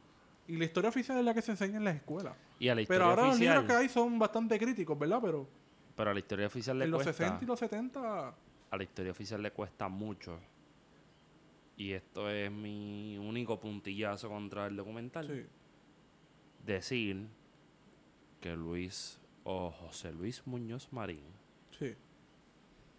Y 0.49 0.57
la 0.57 0.65
historia 0.65 0.89
oficial 0.89 1.19
es 1.19 1.25
la 1.27 1.35
que 1.35 1.43
se 1.43 1.51
enseña 1.51 1.77
en 1.77 1.85
las 1.85 1.97
escuelas. 1.97 2.46
Y 2.59 2.69
a 2.69 2.75
la 2.75 2.81
historia 2.83 2.99
Pero 3.01 3.11
ahora 3.11 3.27
los 3.29 3.39
libros 3.39 3.65
que 3.65 3.73
hay 3.73 3.89
son 3.89 4.19
bastante 4.19 4.59
críticos, 4.59 4.99
¿verdad? 4.99 5.19
Pero 5.23 5.49
Pero 5.95 6.11
a 6.11 6.13
la 6.15 6.19
historia 6.21 6.47
oficial 6.47 6.79
le 6.79 6.85
en 6.87 6.91
los 6.91 7.03
cuesta. 7.03 7.25
60 7.25 7.45
y 7.45 7.47
los 7.47 7.59
70... 7.59 8.35
A 8.71 8.77
la 8.77 8.83
historia 8.83 9.13
oficial 9.13 9.43
le 9.43 9.51
cuesta 9.53 9.89
mucho. 9.89 10.39
Y 11.77 11.93
esto 11.93 12.29
es 12.31 12.51
mi 12.51 13.19
único 13.19 13.61
puntillazo 13.61 14.29
contra 14.29 14.67
el 14.67 14.77
documental. 14.77 15.27
Sí. 15.27 15.45
Decir 16.65 17.29
que 18.41 18.57
Luis 18.57 19.21
o 19.45 19.71
José 19.71 20.13
Luis 20.13 20.43
Muñoz 20.47 20.89
Marín, 20.93 21.25
Sí. 21.79 21.95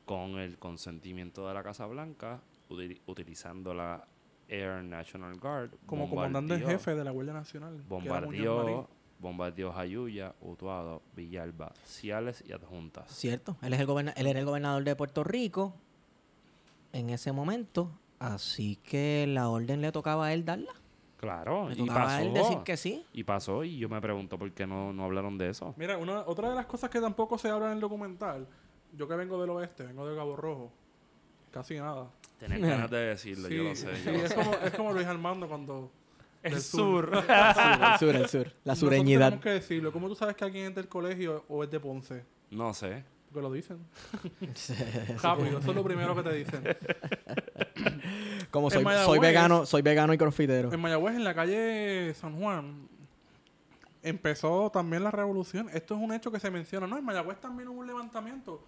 con 0.06 0.38
el 0.40 0.58
consentimiento 0.58 1.48
de 1.48 1.54
la 1.54 1.64
Casa 1.64 1.86
Blanca, 1.88 2.42
uti- 2.70 3.02
utilizando 3.08 3.74
la 3.74 4.08
Air 4.48 4.84
National 4.84 5.38
Guard, 5.40 5.72
Como 5.86 6.10
comandante 6.10 6.54
en 6.54 6.66
jefe 6.66 6.96
de 6.96 7.04
la 7.04 7.12
Guardia 7.12 7.34
Nacional. 7.34 7.84
Bombardeó, 7.90 8.88
bombardeó 9.20 9.72
Jayuya, 9.74 10.34
Utuado, 10.42 11.02
Villalba, 11.16 11.72
Ciales 11.86 12.44
y 12.48 12.52
Adjuntas. 12.54 13.10
Cierto, 13.12 13.58
él, 13.62 13.74
es 13.74 13.80
el 13.80 13.86
goberna- 13.88 14.14
él 14.16 14.28
era 14.28 14.40
el 14.40 14.46
gobernador 14.46 14.84
de 14.84 14.96
Puerto 14.96 15.24
Rico 15.24 15.74
en 16.94 17.10
ese 17.10 17.32
momento, 17.32 17.92
así 18.20 18.76
que 18.78 19.26
la 19.28 19.50
orden 19.50 19.82
le 19.82 19.92
tocaba 19.92 20.28
a 20.28 20.34
él 20.34 20.46
darla. 20.46 20.72
Claro, 21.18 21.68
Le 21.70 21.74
y 21.74 21.78
tocaba 21.78 22.02
a 22.02 22.06
pasó. 22.18 22.20
él 22.28 22.34
decir 22.34 22.58
que 22.60 22.78
sí. 22.78 23.04
Y 23.12 23.24
pasó, 23.24 23.64
y 23.64 23.78
yo 23.80 23.90
me 23.90 24.00
pregunto 24.00 24.38
por 24.38 24.52
qué 24.52 24.68
no, 24.68 24.94
no 24.94 25.04
hablaron 25.06 25.38
de 25.38 25.50
eso. 25.50 25.74
Mira, 25.78 25.98
una, 25.98 26.20
otra 26.22 26.50
de 26.50 26.56
las 26.56 26.68
cosas 26.68 26.90
que 26.92 27.02
tampoco 27.02 27.40
se 27.40 27.50
habla 27.50 27.68
en 27.68 27.74
el 27.74 27.80
documental, 27.80 28.48
yo 28.94 29.08
que 29.08 29.16
vengo 29.16 29.42
del 29.42 29.50
oeste, 29.50 29.84
vengo 29.84 30.08
de 30.08 30.16
Cabo 30.16 30.36
Rojo, 30.36 30.72
casi 31.52 31.76
nada. 31.78 32.08
Tener 32.38 32.62
ganas 32.62 32.92
de 32.92 32.98
decirlo, 33.00 33.50
yo 33.50 33.64
lo 33.64 33.76
sé. 33.76 33.96
sí, 33.96 34.04
yo 34.06 34.12
lo 34.12 34.18
es, 34.20 34.30
sé. 34.30 34.36
como, 34.36 34.54
es 34.54 34.72
como 34.76 34.94
Luis 34.94 35.08
Armando 35.08 35.48
cuando... 35.48 35.92
El 36.54 36.62
sur. 36.62 37.12
el 37.94 38.00
sur, 38.00 38.16
el 38.16 38.28
sur, 38.30 38.52
la 38.64 38.76
sureñidad. 38.76 39.26
tenemos 39.28 39.44
que 39.44 39.50
decirlo. 39.52 39.92
¿Cómo 39.92 40.08
tú 40.08 40.16
sabes 40.16 40.36
que 40.36 40.44
alguien 40.46 40.68
es 40.68 40.76
del 40.76 40.88
colegio 40.88 41.44
o 41.48 41.64
es 41.64 41.72
de 41.72 41.80
Ponce? 41.80 42.24
No 42.52 42.74
sé. 42.74 43.04
Porque 43.32 43.42
lo 43.42 43.52
dicen. 43.52 43.78
Rápido, 45.22 45.60
eso 45.60 45.70
es 45.70 45.76
lo 45.76 45.84
primero 45.84 46.16
que 46.16 46.24
te 46.24 46.34
dicen. 46.34 46.64
Como 48.52 48.70
soy, 48.70 48.84
Mayagüez- 48.84 49.06
soy 49.06 49.20
vegano, 49.20 49.66
soy 49.66 49.82
vegano 49.82 50.14
y 50.14 50.18
crossfitero. 50.18 50.72
En 50.72 50.80
Mayagüez, 50.80 51.16
en 51.16 51.24
la 51.24 51.34
calle 51.36 52.14
San 52.14 52.40
Juan, 52.40 52.88
empezó 54.02 54.70
también 54.72 55.04
la 55.04 55.12
revolución. 55.12 55.70
Esto 55.74 55.96
es 55.96 56.02
un 56.02 56.14
hecho 56.14 56.32
que 56.32 56.40
se 56.40 56.50
menciona. 56.50 56.88
No, 56.88 56.98
en 56.98 57.04
Mayagüez 57.04 57.40
también 57.40 57.68
hubo 57.70 57.82
un 57.82 57.88
levantamiento. 57.88 58.64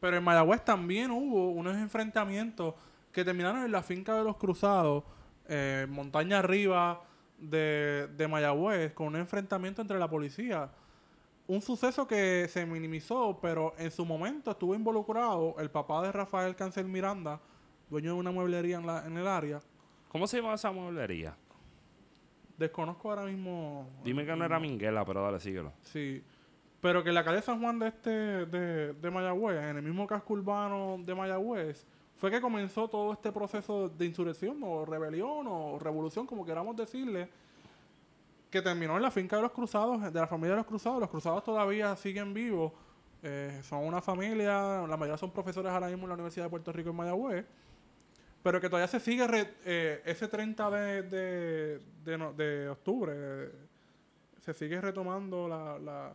Pero 0.00 0.18
en 0.18 0.24
Mayagüez 0.24 0.62
también 0.64 1.10
hubo 1.10 1.50
unos 1.52 1.74
enfrentamientos 1.76 2.74
que 3.12 3.24
terminaron 3.24 3.62
en 3.64 3.72
la 3.72 3.82
finca 3.82 4.14
de 4.14 4.24
los 4.24 4.36
cruzados, 4.36 5.04
eh, 5.48 5.86
montaña 5.88 6.38
arriba 6.38 7.02
de, 7.38 8.08
de 8.16 8.28
Mayagüez, 8.28 8.92
con 8.92 9.08
un 9.08 9.16
enfrentamiento 9.16 9.82
entre 9.82 9.98
la 9.98 10.08
policía. 10.08 10.70
Un 11.48 11.62
suceso 11.62 12.06
que 12.06 12.48
se 12.48 12.66
minimizó, 12.66 13.38
pero 13.40 13.74
en 13.78 13.90
su 13.90 14.04
momento 14.04 14.50
estuvo 14.50 14.74
involucrado 14.74 15.54
el 15.58 15.70
papá 15.70 16.02
de 16.02 16.10
Rafael 16.10 16.56
Cancel 16.56 16.86
Miranda, 16.86 17.40
dueño 17.88 18.14
de 18.14 18.18
una 18.18 18.32
mueblería 18.32 18.78
en, 18.78 18.86
la, 18.86 19.06
en 19.06 19.16
el 19.16 19.28
área. 19.28 19.60
¿Cómo 20.08 20.26
se 20.26 20.38
llama 20.38 20.54
esa 20.54 20.72
mueblería? 20.72 21.36
Desconozco 22.58 23.10
ahora 23.10 23.24
mismo. 23.24 23.88
Dime 24.02 24.24
que 24.24 24.34
no 24.34 24.44
era 24.44 24.58
Minguela, 24.58 25.04
pero 25.04 25.22
dale, 25.22 25.38
síguelo. 25.38 25.72
Sí. 25.82 26.24
Pero 26.80 27.04
que 27.04 27.12
la 27.12 27.24
calle 27.24 27.42
San 27.42 27.60
Juan 27.60 27.78
de 27.78 27.88
este 27.88 28.10
de, 28.10 28.94
de 28.94 29.10
Mayagüez, 29.10 29.62
en 29.62 29.76
el 29.76 29.82
mismo 29.82 30.06
casco 30.06 30.34
urbano 30.34 30.96
de 30.98 31.14
Mayagüez, 31.14 31.86
fue 32.18 32.30
que 32.30 32.40
comenzó 32.40 32.88
todo 32.88 33.12
este 33.12 33.30
proceso 33.32 33.88
de 33.88 34.06
insurrección 34.06 34.58
o 34.62 34.84
rebelión 34.84 35.46
o 35.48 35.78
revolución, 35.78 36.26
como 36.26 36.44
queramos 36.46 36.76
decirle, 36.76 37.28
que 38.50 38.62
terminó 38.62 38.96
en 38.96 39.02
la 39.02 39.10
finca 39.10 39.36
de 39.36 39.42
los 39.42 39.52
cruzados, 39.52 40.00
de 40.12 40.18
la 40.20 40.26
familia 40.26 40.52
de 40.52 40.56
los 40.58 40.66
cruzados. 40.66 40.98
Los 41.00 41.10
cruzados 41.10 41.44
todavía 41.44 41.94
siguen 41.96 42.32
vivos. 42.32 42.72
eh, 43.22 43.60
son 43.62 43.84
una 43.84 44.00
familia, 44.00 44.86
la 44.86 44.96
mayoría 44.96 45.16
son 45.18 45.30
profesores 45.32 45.72
ahora 45.72 45.88
mismo 45.88 46.04
en 46.04 46.08
la 46.10 46.14
Universidad 46.14 46.46
de 46.46 46.50
Puerto 46.50 46.72
Rico 46.72 46.90
en 46.90 46.96
Mayagüez. 46.96 47.44
Pero 48.42 48.60
que 48.60 48.68
todavía 48.68 48.86
se 48.86 49.00
sigue 49.00 49.26
re- 49.26 49.54
eh, 49.64 50.00
ese 50.04 50.28
30 50.28 50.70
de, 50.70 51.02
de, 51.02 51.80
de 52.04 52.32
de 52.36 52.68
octubre, 52.68 53.50
se 54.42 54.54
sigue 54.54 54.80
retomando 54.80 55.48
la, 55.48 55.78
la 55.80 56.12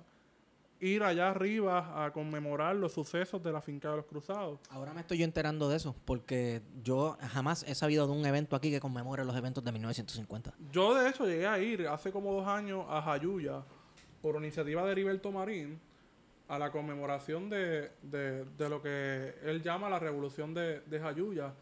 ir 0.82 1.04
allá 1.04 1.30
arriba 1.30 2.04
a 2.06 2.12
conmemorar 2.12 2.76
los 2.76 2.92
sucesos 2.94 3.42
de 3.44 3.52
la 3.52 3.62
finca 3.62 3.90
de 3.92 3.98
los 3.98 4.06
cruzados. 4.06 4.60
Ahora 4.72 4.94
me 4.94 5.02
estoy 5.02 5.20
yo 5.20 5.26
enterando 5.26 5.70
de 5.70 5.78
eso, 5.78 5.96
porque 6.06 6.62
yo 6.84 7.18
jamás 7.30 7.64
he 7.68 7.76
sabido 7.76 8.08
de 8.08 8.14
un 8.14 8.26
evento 8.26 8.56
aquí 8.56 8.72
que 8.72 8.80
conmemore 8.80 9.24
los 9.24 9.36
eventos 9.36 9.64
de 9.64 9.72
1950. 9.72 10.54
Yo 10.72 10.94
de 10.96 11.10
hecho 11.10 11.26
llegué 11.26 11.48
a 11.48 11.60
ir 11.60 11.88
hace 11.88 12.12
como 12.12 12.34
dos 12.34 12.48
años 12.48 12.86
a 12.90 13.02
Jayuya 13.02 13.64
por 14.22 14.36
iniciativa 14.38 14.84
de 14.86 14.92
Heriberto 14.92 15.32
Marín 15.32 15.80
a 16.48 16.58
la 16.60 16.72
conmemoración 16.72 17.50
de, 17.50 17.92
de- 18.02 18.44
de 18.46 18.70
lo 18.70 18.82
que 18.82 19.36
él 19.44 19.62
llama 19.62 19.88
la 19.90 20.00
revolución 20.00 20.54
de, 20.54 20.82
de 20.82 21.00
Jayuya, 21.00 21.54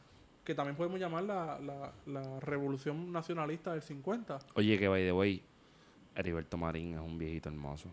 que 0.44 0.56
también 0.56 0.76
podemos 0.76 1.00
llamar 1.00 1.24
la, 1.24 1.60
la- 1.60 1.94
la 2.08 2.40
revolución 2.40 3.12
nacionalista 3.12 3.74
del 3.74 3.82
50. 3.82 4.40
Oye, 4.56 4.80
que 4.80 4.88
by 4.88 5.04
the 5.04 5.12
way, 5.12 5.44
Heriberto 6.16 6.58
Marín 6.58 6.94
es 6.96 7.02
un 7.02 7.18
viejito 7.18 7.50
hermoso. 7.50 7.90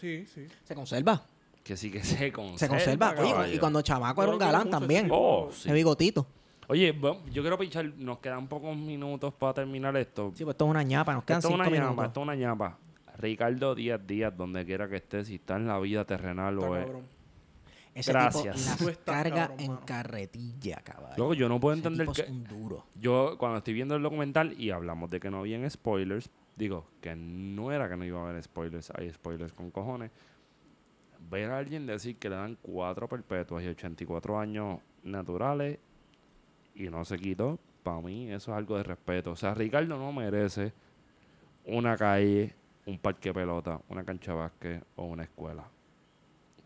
Sí, 0.00 0.24
sí. 0.26 0.46
¿Se 0.64 0.74
conserva? 0.74 1.22
Que 1.62 1.76
sí 1.76 1.90
que 1.90 2.02
se 2.02 2.32
conserva. 2.32 2.58
Se 2.58 2.68
conserva. 2.68 3.14
Oye, 3.18 3.54
y 3.54 3.58
cuando 3.58 3.82
chamaco 3.82 4.22
era 4.22 4.32
un 4.32 4.38
galán 4.38 4.62
mucho, 4.64 4.70
también. 4.78 5.08
Oh, 5.10 5.50
sí. 5.52 5.68
De 5.68 5.74
bigotito. 5.74 6.26
Oye, 6.68 6.92
bueno, 6.92 7.18
yo 7.32 7.42
quiero 7.42 7.58
pichar. 7.58 7.84
Nos 7.96 8.18
quedan 8.18 8.46
pocos 8.48 8.76
minutos 8.76 9.34
para 9.34 9.54
terminar 9.54 9.96
esto. 9.96 10.32
Sí, 10.34 10.44
pues 10.44 10.54
esto 10.54 10.64
es 10.64 10.70
una 10.70 10.82
ñapa. 10.82 11.12
Nos 11.12 11.24
quedan 11.24 11.38
esto 11.38 11.48
es 11.48 11.52
cinco 11.54 11.62
una 11.62 11.70
minutos. 11.70 11.90
ñapa, 11.96 12.06
esto 12.06 12.20
es 12.20 12.24
una 12.24 12.34
ñapa. 12.36 12.78
Ricardo 13.18 13.74
Díaz 13.74 14.00
Díaz, 14.06 14.34
donde 14.36 14.64
quiera 14.64 14.88
que 14.88 14.96
esté, 14.96 15.24
si 15.24 15.34
está 15.34 15.56
en 15.56 15.66
la 15.66 15.78
vida 15.78 16.04
terrenal 16.06 16.54
Está 16.54 16.68
o 16.70 16.76
es. 16.76 16.86
Ese 17.92 18.12
Gracias. 18.12 18.76
tipo 18.78 18.88
las 18.88 18.98
carga 18.98 19.34
cabrón, 19.48 19.60
en 19.60 19.66
mano. 19.72 19.80
carretilla, 19.84 20.76
caballo. 20.76 21.14
Luego, 21.16 21.34
yo 21.34 21.48
no 21.48 21.58
puedo 21.60 21.74
Ese 21.74 21.80
entender 21.88 22.06
tipo 22.06 22.14
que. 22.14 22.22
es 22.22 22.28
un 22.30 22.44
duro. 22.44 22.86
Yo, 22.94 23.36
cuando 23.36 23.58
estoy 23.58 23.74
viendo 23.74 23.96
el 23.96 24.02
documental 24.02 24.54
y 24.58 24.70
hablamos 24.70 25.10
de 25.10 25.18
que 25.20 25.28
no 25.30 25.40
habían 25.40 25.68
spoilers, 25.68 26.30
digo 26.60 26.84
que 27.00 27.16
no 27.16 27.72
era 27.72 27.88
que 27.88 27.96
no 27.96 28.04
iba 28.04 28.20
a 28.20 28.28
haber 28.28 28.42
spoilers, 28.42 28.92
hay 28.94 29.10
spoilers 29.10 29.52
con 29.54 29.70
cojones. 29.70 30.10
Ver 31.30 31.50
a 31.50 31.58
alguien 31.58 31.86
decir 31.86 32.16
que 32.16 32.28
le 32.28 32.36
dan 32.36 32.58
cuatro 32.60 33.08
perpetuas 33.08 33.64
y 33.64 33.68
84 33.68 34.38
años 34.38 34.78
naturales 35.02 35.78
y 36.74 36.88
no 36.90 37.04
se 37.04 37.18
quitó, 37.18 37.58
para 37.82 38.00
mí 38.02 38.30
eso 38.30 38.52
es 38.52 38.58
algo 38.58 38.76
de 38.76 38.82
respeto. 38.82 39.32
O 39.32 39.36
sea, 39.36 39.54
Ricardo 39.54 39.96
no 39.96 40.12
merece 40.12 40.72
una 41.64 41.96
calle, 41.96 42.54
un 42.84 42.98
parque 42.98 43.30
de 43.30 43.34
pelota, 43.34 43.80
una 43.88 44.04
cancha 44.04 44.32
de 44.32 44.38
básquet 44.38 44.84
o 44.96 45.04
una 45.04 45.22
escuela. 45.22 45.64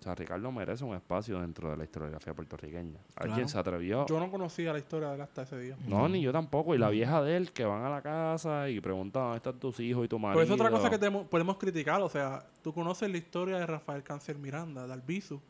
O 0.04 0.06
sea, 0.06 0.14
Ricardo 0.14 0.52
merece 0.52 0.84
un 0.84 0.94
espacio 0.94 1.40
dentro 1.40 1.70
de 1.70 1.78
la 1.78 1.84
historiografía 1.84 2.34
puertorriqueña. 2.34 2.98
Alguien 3.16 3.34
Claro. 3.36 3.48
se 3.48 3.58
atrevió 3.58 4.04
Yo 4.06 4.20
no 4.20 4.30
conocía 4.30 4.70
la 4.74 4.78
historia 4.78 5.08
de 5.08 5.14
él 5.14 5.20
hasta 5.22 5.42
ese 5.44 5.58
día. 5.58 5.76
no, 5.88 6.06
ni 6.10 6.20
yo 6.20 6.30
tampoco. 6.30 6.74
Y 6.74 6.78
la 6.78 6.90
vieja 6.90 7.22
de 7.22 7.38
él 7.38 7.52
que 7.52 7.64
van 7.64 7.82
a 7.84 7.88
la 7.88 8.02
casa 8.02 8.68
y 8.68 8.80
preguntan 8.82 9.22
dónde 9.22 9.36
están 9.38 9.58
tus 9.58 9.80
hijos 9.80 10.04
y 10.04 10.08
tu 10.08 10.18
marido. 10.18 10.42
Pero 10.42 10.54
es 10.54 10.60
otra 10.60 10.70
cosa 10.70 10.90
que 10.90 10.98
temo- 11.00 11.26
podemos 11.26 11.56
criticar. 11.56 12.02
O 12.02 12.10
sea, 12.10 12.44
tú 12.62 12.74
conoces 12.74 13.10
la 13.10 13.16
historia 13.16 13.56
de 13.56 13.64
Rafael 13.66 14.02
Cáncer 14.02 14.36
Miranda, 14.36 14.86
de 14.86 14.92
Albizu, 14.92 15.40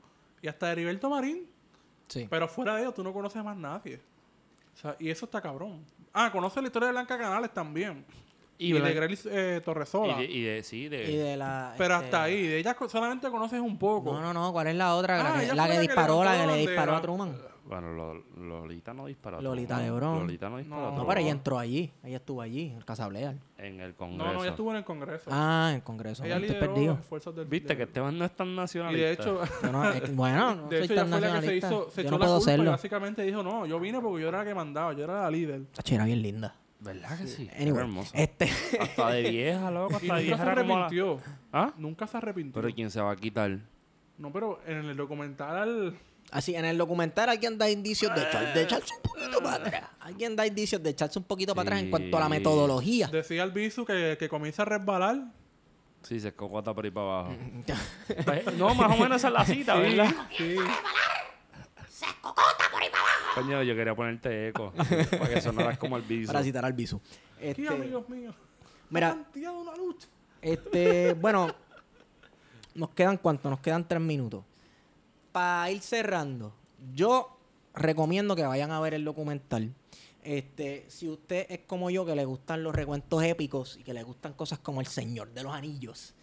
y 0.41 0.47
hasta 0.47 0.67
de 0.67 0.73
Heriberto 0.75 1.11
Marín. 1.11 1.49
Sí. 2.07 2.29
Pero 2.31 2.47
fuera 2.47 2.77
de 2.77 2.83
ellos, 2.83 2.95
tú 2.95 3.03
no 3.03 3.13
conoces 3.13 3.39
a 3.39 3.43
más 3.43 3.57
nadie. 3.57 4.01
O 4.73 4.77
sea, 4.77 4.95
y 5.01 5.11
eso 5.11 5.25
está 5.25 5.41
cabrón. 5.41 5.85
Ah, 6.13 6.31
conoces 6.31 6.63
la 6.63 6.69
historia 6.69 6.87
de 6.87 6.93
Blanca 6.93 7.19
Canales 7.19 7.53
también. 7.53 8.05
Y, 8.59 8.75
Y, 8.77 8.81
de 8.81 8.95
Grelis 8.95 9.27
eh, 9.31 9.61
Torresola. 9.65 10.23
y 10.23 10.27
de, 10.27 10.33
y 10.33 10.43
de- 10.43 10.63
sí, 10.63 10.89
de, 10.89 11.11
Y 11.11 11.17
de 11.17 11.37
la. 11.37 11.75
pero 11.77 11.95
este, 11.95 12.05
hasta 12.07 12.23
ahí. 12.23 12.47
De 12.47 12.59
ella 12.59 12.77
solamente 12.89 13.29
conoces 13.31 13.61
un 13.61 13.77
poco. 13.79 14.13
No, 14.13 14.21
no, 14.21 14.33
no. 14.33 14.53
¿Cuál 14.53 14.69
es 14.69 14.77
la 14.77 14.95
otra? 14.95 15.21
Ah, 15.21 15.35
la 15.35 15.41
que, 15.41 15.47
la 15.55 15.63
fue 15.65 15.71
que 15.73 15.75
la 15.77 15.81
disparó, 15.81 16.25
la 16.25 16.37
que 16.41 16.47
le 16.47 16.57
disparó 16.59 16.93
la- 16.93 16.99
a 16.99 17.03
Truman. 17.03 17.37
Bueno, 17.67 17.95
Lo- 17.95 18.23
Lolita 18.37 18.93
no 18.93 19.07
disparó. 19.07 19.41
Lolita 19.41 19.77
Truman. 19.77 19.85
Lebrón. 19.87 20.19
Lolita 20.21 20.51
no 20.51 20.59
disparó. 20.59 20.91
No, 20.91 20.97
No, 20.99 21.07
pero 21.07 21.21
ella 21.21 21.31
entró 21.31 21.59
allí. 21.59 21.91
Ella 22.05 22.17
estuvo 22.19 22.43
allí, 22.43 22.67
en 22.71 22.77
el 22.77 22.85
Casableal. 22.85 23.41
En 23.57 23.81
el 23.81 23.95
Congreso. 23.95 24.23
No, 24.25 24.33
no, 24.35 24.41
ella 24.43 24.51
estuvo 24.51 24.71
en 24.71 24.77
el 24.77 24.85
Congreso. 24.85 25.31
Ah, 25.33 25.69
en 25.71 25.77
el 25.77 25.83
Congreso. 25.83 26.25
ella 26.25 26.39
lideró 26.39 26.61
perdido. 26.61 26.99
del... 27.35 27.47
Viste 27.47 27.69
del- 27.69 27.77
que 27.79 27.83
Esteban 27.85 28.19
no 28.19 28.25
es 28.27 28.33
tan 28.37 28.49
Y 28.49 28.57
nacionalista. 28.57 29.07
de 29.07 29.13
hecho, 29.15 29.41
Yo 29.63 29.73
no, 29.73 29.91
eh, 29.93 30.03
bueno, 30.13 30.55
no 30.57 30.69
de 30.69 30.77
soy 30.77 30.85
hecho 30.85 30.95
tan 30.95 31.11
la 31.11 31.17
que 31.17 31.23
se 31.23 31.29
nacionalista. 31.33 31.67
hizo, 31.69 31.91
se 31.91 32.03
yo 32.03 32.09
echó 32.09 32.11
no 32.11 32.19
la 32.19 32.25
puedo 32.27 32.39
culpa 32.39 32.51
y 32.53 32.55
serlo. 32.57 32.71
básicamente 32.71 33.23
dijo, 33.23 33.43
no, 33.43 33.65
yo 33.67 33.81
vine 33.81 34.01
porque 34.01 34.23
yo 34.23 34.29
era 34.29 34.39
la 34.41 34.45
que 34.45 34.55
mandaba, 34.55 34.93
yo 34.93 35.05
era 35.05 35.23
la 35.23 35.31
líder. 35.31 35.65
Tacho, 35.75 35.95
era 35.95 36.05
bien 36.05 36.21
linda. 36.21 36.55
¿Verdad 36.85 37.18
que 37.18 37.26
sí? 37.26 37.51
Anyway, 37.59 37.80
hermosa. 37.80 38.16
este, 38.18 38.51
Hasta 38.78 39.11
de 39.11 39.30
vieja, 39.30 39.70
loco. 39.70 39.99
Y 40.03 40.11
Hasta 40.11 40.14
de 40.16 40.22
nunca 40.24 40.37
se 40.37 40.43
vieja 40.45 40.53
era 40.53 40.55
como 40.62 40.74
la- 40.78 40.85
arrepintió. 40.87 41.20
¿Ah? 41.53 41.72
Nunca 41.78 42.07
se 42.07 42.16
arrepintió. 42.18 42.61
Pero 42.62 42.74
¿quién 42.74 42.91
se 42.91 43.01
va 43.01 43.12
a 43.12 43.16
quitar? 43.16 43.59
No, 44.18 44.30
pero 44.32 44.61
en 44.66 44.76
el 44.85 44.97
documental... 44.97 45.97
así, 46.30 46.55
en 46.55 46.64
el 46.66 46.76
documental 46.78 47.28
alguien 47.30 47.57
da 47.59 47.68
indicios 47.70 48.14
de, 48.14 48.20
echar- 48.22 48.53
de 48.53 48.62
echarse 48.62 48.95
un 48.95 49.03
poquito 49.03 49.43
para 49.43 49.57
atrás. 49.57 49.91
Alguien 50.01 50.37
da 50.37 50.47
indicios 50.47 50.82
de 50.82 50.91
echarse 50.91 51.18
un 51.18 51.24
poquito 51.24 51.55
para 51.55 51.68
atrás 51.68 51.82
en 51.82 51.91
cuanto 51.91 52.16
a 52.16 52.20
la 52.20 52.28
metodología. 52.28 53.09
Decía 53.09 53.43
el 53.45 53.51
Bisu 53.53 53.85
que, 53.85 54.16
que 54.18 54.28
comienza 54.28 54.62
a 54.62 54.66
resbalar. 54.66 55.24
Sí, 56.03 56.20
se 56.20 56.28
escocota 56.28 56.74
por 56.74 56.85
ahí 56.85 56.91
para 56.91 57.07
abajo. 57.20 57.35
Pues, 58.26 58.55
no, 58.59 58.74
más 58.74 58.93
o 58.93 59.03
menos 59.03 59.16
esa 59.16 59.28
es 59.28 59.35
la 59.35 59.45
cita, 59.47 59.74
¿verdad? 59.76 60.14
Sí. 60.37 60.57
Coño, 63.35 63.62
yo 63.62 63.74
quería 63.74 63.95
ponerte 63.95 64.49
eco. 64.49 64.72
para 65.11 65.28
que 65.28 65.41
sonaras 65.41 65.78
como 65.78 65.97
el 65.97 66.03
biso. 66.03 66.32
Para 66.32 66.45
citar 66.45 66.64
al. 66.64 66.76
Sí, 66.76 66.97
Este, 67.41 67.68
amigos 67.68 68.09
míos. 68.09 68.35
mira. 68.91 69.18
Una 69.35 69.76
lucha. 69.76 70.09
Este, 70.41 71.14
bueno, 71.20 71.49
nos 72.74 72.91
quedan 72.91 73.16
cuánto? 73.18 73.51
Nos 73.51 73.61
quedan 73.61 73.87
tres 73.87 74.01
minutos. 74.01 74.45
Para 75.32 75.70
ir 75.70 75.80
cerrando, 75.80 76.55
yo 76.95 77.37
recomiendo 77.74 78.37
que 78.37 78.45
vayan 78.45 78.70
a 78.70 78.80
ver 78.80 78.95
el 78.95 79.05
documental. 79.05 79.74
Este, 80.22 80.87
si 80.89 81.09
usted 81.09 81.47
es 81.51 81.61
como 81.66 81.91
yo, 81.91 82.07
que 82.07 82.14
le 82.14 82.24
gustan 82.24 82.62
los 82.62 82.74
recuentos 82.74 83.22
épicos 83.22 83.76
y 83.78 83.82
que 83.82 83.93
le 83.93 84.03
gustan 84.05 84.32
cosas 84.32 84.59
como 84.59 84.80
El 84.80 84.87
Señor 84.87 85.32
de 85.32 85.43
los 85.43 85.53
Anillos, 85.53 86.14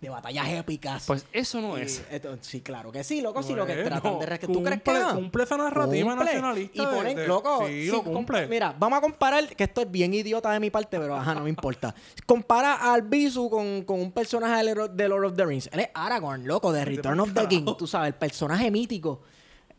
de 0.00 0.08
batallas 0.08 0.48
épicas. 0.48 1.04
Pues 1.06 1.26
eso 1.32 1.60
no 1.60 1.76
y 1.76 1.82
es. 1.82 2.04
esto- 2.10 2.38
sí, 2.40 2.60
claro 2.60 2.92
que 2.92 3.02
sí, 3.02 3.20
loco, 3.20 3.42
sí, 3.42 3.52
lo 3.54 3.66
que 3.66 3.74
tratan 3.82 4.18
de 4.20 4.26
rescatar. 4.26 4.54
¿Tú 4.54 4.62
crees 4.62 4.82
que 4.82 4.92
no? 4.92 5.14
cumple 5.16 5.42
esa 5.42 5.56
narrativa 5.56 6.10
Cumple. 6.10 6.24
nacionalista 6.24 6.82
Y 6.82 6.86
ponen, 6.86 7.16
de- 7.16 7.26
loco, 7.26 7.66
sí, 7.66 7.84
sí, 7.86 7.90
lo 7.90 8.02
cumple. 8.04 8.46
Mira, 8.46 8.74
vamos 8.78 8.98
a 8.98 9.00
comparar, 9.00 9.56
que 9.56 9.64
esto 9.64 9.80
es 9.80 9.90
bien 9.90 10.14
idiota 10.14 10.52
de 10.52 10.60
mi 10.60 10.70
parte, 10.70 11.00
pero 11.00 11.16
ajá, 11.16 11.34
no 11.34 11.42
me 11.42 11.50
importa. 11.50 11.94
Compara 12.26 12.74
al 12.92 13.02
Bisu 13.02 13.50
con, 13.50 13.82
con 13.82 14.00
un 14.00 14.12
personaje 14.12 14.64
de 14.64 15.08
Lord 15.08 15.24
of 15.24 15.34
the 15.36 15.44
Rings. 15.44 15.68
Él 15.72 15.80
es 15.80 15.88
Aragorn, 15.94 16.46
loco, 16.46 16.70
de 16.72 16.84
Return 16.84 17.18
of 17.18 17.34
the 17.34 17.48
King. 17.48 17.64
Tú 17.76 17.86
sabes, 17.88 18.08
el 18.08 18.14
personaje 18.14 18.70
mítico. 18.70 19.22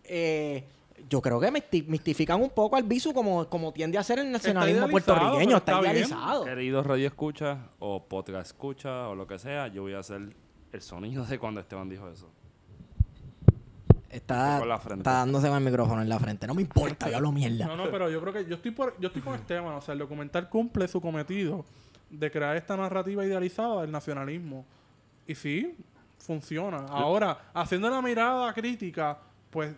Eh, 0.04 0.66
yo 1.10 1.22
creo 1.22 1.40
que 1.40 1.52
misti- 1.52 1.86
mistifican 1.88 2.42
un 2.42 2.50
poco 2.52 2.76
al 2.76 2.84
Bisu 2.84 3.14
como, 3.14 3.48
como 3.50 3.72
tiende 3.74 3.98
a 3.98 4.04
ser 4.04 4.20
el 4.20 4.32
nacionalismo 4.32 4.88
puertorriqueño. 4.88 5.58
Está, 5.58 5.82
idealizado. 5.82 6.46
Queridos 6.46 6.86
radio 6.86 7.08
escucha 7.08 7.58
o 7.80 8.04
podcast 8.08 8.48
escucha 8.52 9.08
o 9.10 9.16
lo 9.16 9.26
que 9.28 9.40
sea, 9.40 9.68
yo 9.68 9.82
voy 9.82 9.94
a 9.96 10.00
hacer 10.00 10.36
el 10.72 10.82
sonido 10.82 11.26
de 11.26 11.40
cuando 11.40 11.60
Esteban 11.62 11.90
dijo 11.90 12.08
eso. 12.10 12.30
Está, 14.10 14.58
Con 14.60 14.70
la 14.70 14.80
frente. 14.80 15.02
está 15.02 15.12
dándose 15.14 15.48
con 15.48 15.58
el 15.58 15.64
micrófono 15.64 16.02
en 16.02 16.10
la 16.10 16.20
frente. 16.20 16.48
No 16.48 16.56
me 16.56 16.64
importa, 16.64 17.10
yo 17.10 17.18
hablo 17.18 17.32
mierda. 17.32 17.68
No, 17.68 17.76
no, 17.76 17.92
pero 17.92 18.10
yo 18.10 18.20
creo 18.22 18.34
que 18.34 18.46
yo 18.46 18.56
estoy 18.56 18.72
por, 18.72 19.00
yo 19.00 19.08
estoy 19.08 19.22
con 19.22 19.36
Esteban. 19.36 19.74
O 19.76 19.82
sea, 19.82 19.94
el 19.94 20.00
documental 20.00 20.50
cumple 20.50 20.88
su 20.88 21.00
cometido 21.00 21.64
de 22.10 22.32
crear 22.32 22.56
esta 22.58 22.76
narrativa 22.76 23.24
idealizada 23.24 23.82
del 23.82 23.92
nacionalismo. 23.92 24.66
Y 25.28 25.36
sí, 25.36 25.76
funciona. 26.18 26.86
Ahora, 26.90 27.52
haciendo 27.54 27.88
la 27.88 28.02
mirada 28.02 28.52
crítica, 28.54 29.20
pues, 29.52 29.76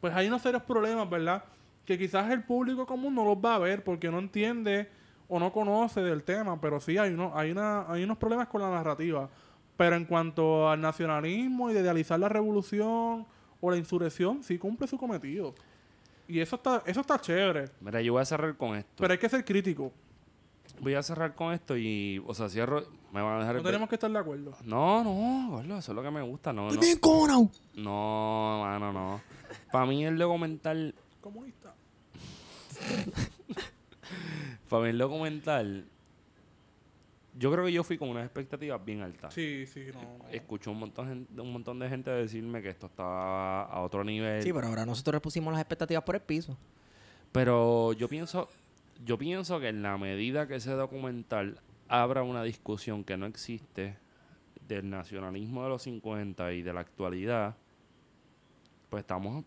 pues 0.00 0.14
hay 0.14 0.28
unos 0.28 0.42
serios 0.42 0.62
problemas, 0.62 1.08
¿verdad? 1.08 1.44
Que 1.84 1.98
quizás 1.98 2.30
el 2.30 2.42
público 2.42 2.86
común 2.86 3.14
no 3.14 3.24
los 3.24 3.36
va 3.36 3.56
a 3.56 3.58
ver 3.58 3.82
porque 3.82 4.10
no 4.10 4.18
entiende 4.18 4.88
o 5.28 5.38
no 5.38 5.52
conoce 5.52 6.00
del 6.00 6.24
tema, 6.24 6.60
pero 6.60 6.80
sí 6.80 6.98
hay, 6.98 7.12
uno, 7.12 7.32
hay, 7.34 7.50
una, 7.50 7.90
hay 7.90 8.04
unos 8.04 8.18
problemas 8.18 8.48
con 8.48 8.62
la 8.62 8.70
narrativa. 8.70 9.28
Pero 9.76 9.96
en 9.96 10.04
cuanto 10.04 10.68
al 10.68 10.80
nacionalismo 10.80 11.70
y 11.70 11.74
de 11.74 11.80
idealizar 11.80 12.18
la 12.18 12.28
revolución 12.28 13.26
o 13.60 13.70
la 13.70 13.76
insurrección, 13.76 14.42
sí 14.42 14.58
cumple 14.58 14.86
su 14.86 14.98
cometido. 14.98 15.54
Y 16.26 16.40
eso 16.40 16.56
está, 16.56 16.82
eso 16.84 17.00
está 17.00 17.18
chévere. 17.20 17.70
Mira, 17.80 18.00
yo 18.02 18.12
voy 18.12 18.22
a 18.22 18.24
cerrar 18.24 18.56
con 18.56 18.76
esto. 18.76 18.90
Pero 18.98 19.12
hay 19.12 19.18
que 19.18 19.28
ser 19.28 19.44
crítico. 19.44 19.92
Voy 20.80 20.94
a 20.94 21.02
cerrar 21.02 21.34
con 21.34 21.52
esto 21.52 21.76
y, 21.76 22.22
o 22.26 22.34
sea, 22.34 22.48
cierro. 22.48 22.84
Me 23.12 23.20
van 23.22 23.36
a 23.36 23.38
dejar. 23.40 23.54
No 23.54 23.60
el- 23.60 23.66
tenemos 23.66 23.88
que 23.88 23.94
estar 23.96 24.10
de 24.10 24.18
acuerdo. 24.18 24.54
No, 24.64 25.02
no, 25.02 25.50
gordo, 25.50 25.78
eso 25.78 25.92
es 25.92 25.96
lo 25.96 26.02
que 26.02 26.10
me 26.10 26.22
gusta. 26.22 26.52
No, 26.52 26.70
no, 26.70 26.80
bien 26.80 26.98
cojonado. 26.98 27.50
no, 27.74 28.60
mano, 28.62 28.92
no. 28.92 29.20
Para 29.72 29.86
mí 29.86 30.04
el 30.04 30.18
documental, 30.18 30.94
Comunista. 31.20 31.74
para 34.68 34.82
mí 34.82 34.88
el 34.90 34.98
documental, 34.98 35.86
yo 37.36 37.52
creo 37.52 37.64
que 37.64 37.72
yo 37.72 37.82
fui 37.84 37.98
con 37.98 38.08
unas 38.10 38.24
expectativas 38.24 38.84
bien 38.84 39.02
altas. 39.02 39.32
Sí, 39.34 39.64
sí, 39.66 39.86
no. 39.92 40.00
no. 40.18 40.28
Escuché 40.30 40.70
un 40.70 40.78
montón, 40.78 41.26
un 41.36 41.52
montón 41.52 41.78
de 41.78 41.88
gente 41.88 42.10
decirme 42.10 42.62
que 42.62 42.68
esto 42.70 42.86
estaba 42.86 43.64
a 43.64 43.80
otro 43.80 44.04
nivel. 44.04 44.42
Sí, 44.42 44.52
pero 44.52 44.66
ahora 44.66 44.84
nosotros 44.86 45.14
le 45.14 45.20
pusimos 45.20 45.52
las 45.52 45.60
expectativas 45.60 46.02
por 46.04 46.14
el 46.14 46.20
piso. 46.22 46.56
Pero 47.32 47.92
yo 47.92 48.08
pienso, 48.08 48.48
yo 49.04 49.18
pienso 49.18 49.60
que 49.60 49.68
en 49.68 49.82
la 49.82 49.96
medida 49.98 50.46
que 50.48 50.56
ese 50.56 50.72
documental 50.72 51.60
abra 51.88 52.22
una 52.22 52.42
discusión 52.42 53.04
que 53.04 53.16
no 53.16 53.26
existe 53.26 53.96
del 54.66 54.90
nacionalismo 54.90 55.62
de 55.62 55.68
los 55.70 55.82
50 55.82 56.52
y 56.52 56.62
de 56.62 56.72
la 56.72 56.80
actualidad, 56.80 57.56
pues 58.90 59.02
estamos 59.02 59.44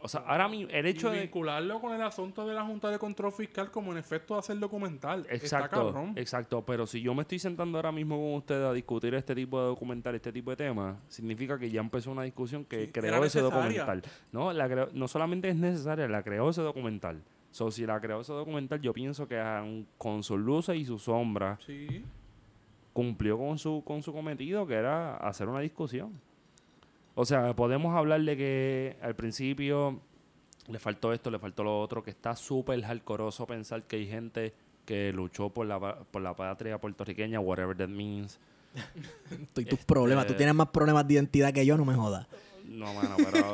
O 0.00 0.08
sea, 0.08 0.20
ahora 0.26 0.48
mismo, 0.48 0.70
el 0.70 0.86
hecho 0.86 1.10
y 1.12 1.16
de... 1.16 1.22
vincularlo 1.22 1.80
con 1.80 1.94
el 1.94 2.02
asunto 2.02 2.46
de 2.46 2.54
la 2.54 2.62
Junta 2.64 2.90
de 2.90 2.98
Control 2.98 3.32
Fiscal 3.32 3.70
como 3.70 3.92
en 3.92 3.98
efecto 3.98 4.36
hacer 4.38 4.58
documental. 4.58 5.20
Está 5.22 5.34
Exacto, 5.34 5.76
cabrón. 5.92 6.12
exacto. 6.16 6.62
Pero 6.64 6.86
si 6.86 7.00
yo 7.02 7.14
me 7.14 7.22
estoy 7.22 7.38
sentando 7.38 7.78
ahora 7.78 7.90
mismo 7.92 8.16
con 8.16 8.34
ustedes 8.34 8.64
a 8.66 8.72
discutir 8.72 9.14
este 9.14 9.34
tipo 9.34 9.58
de 9.60 9.66
documental, 9.68 10.14
este 10.14 10.30
tipo 10.32 10.50
de 10.50 10.56
temas, 10.56 10.96
significa 11.08 11.58
que 11.58 11.70
ya 11.70 11.80
empezó 11.80 12.10
una 12.10 12.22
discusión 12.22 12.64
que 12.66 12.86
Sí, 12.86 12.92
creó 12.92 13.24
ese 13.24 13.40
documental. 13.40 14.02
No, 14.32 14.52
la 14.52 14.68
creó- 14.68 14.88
no 14.92 15.08
solamente 15.08 15.48
es 15.48 15.56
necesaria, 15.56 16.06
la 16.08 16.22
creó 16.22 16.50
ese 16.50 16.60
documental. 16.62 17.22
So, 17.54 17.70
si 17.70 17.86
la 17.86 18.00
creó 18.00 18.20
ese 18.20 18.32
documental, 18.32 18.80
yo 18.80 18.92
pienso 18.92 19.28
que 19.28 19.38
aun 19.38 19.86
con 19.96 20.24
sus 20.24 20.40
luces 20.40 20.74
y 20.76 20.84
sus 20.84 21.02
sombras 21.04 21.62
Sí. 21.64 22.04
cumplió 22.92 23.38
con 23.38 23.58
su, 23.60 23.84
con 23.84 24.02
su 24.02 24.12
cometido, 24.12 24.66
que 24.66 24.74
era 24.74 25.16
hacer 25.18 25.48
una 25.48 25.60
discusión. 25.60 26.20
O 27.14 27.24
sea, 27.24 27.54
podemos 27.54 27.94
hablar 27.94 28.22
de 28.22 28.36
que 28.36 28.96
al 29.00 29.14
principio 29.14 30.00
le 30.66 30.80
faltó 30.80 31.12
esto, 31.12 31.30
le 31.30 31.38
faltó 31.38 31.62
lo 31.62 31.80
otro, 31.80 32.02
que 32.02 32.10
está 32.10 32.34
súper 32.34 32.82
hardcoreoso 32.82 33.46
pensar 33.46 33.84
que 33.84 33.96
hay 33.96 34.08
gente 34.08 34.52
que 34.84 35.12
luchó 35.12 35.48
por 35.48 35.64
la, 35.68 35.78
por 36.10 36.22
la 36.22 36.34
patria 36.34 36.80
puertorriqueña, 36.80 37.38
whatever 37.38 37.76
that 37.76 37.86
means. 37.88 38.40
Tú 39.54 39.60
y 39.60 39.64
tus 39.64 39.78
problemas. 39.84 40.26
Tú 40.26 40.34
tienes 40.34 40.56
más 40.56 40.70
problemas 40.70 41.06
de 41.06 41.14
identidad 41.14 41.52
que 41.52 41.64
yo, 41.64 41.76
no 41.76 41.84
me 41.84 41.94
jodas. 41.94 42.26
No, 42.64 42.92
mano, 42.94 43.16
pero 43.30 43.52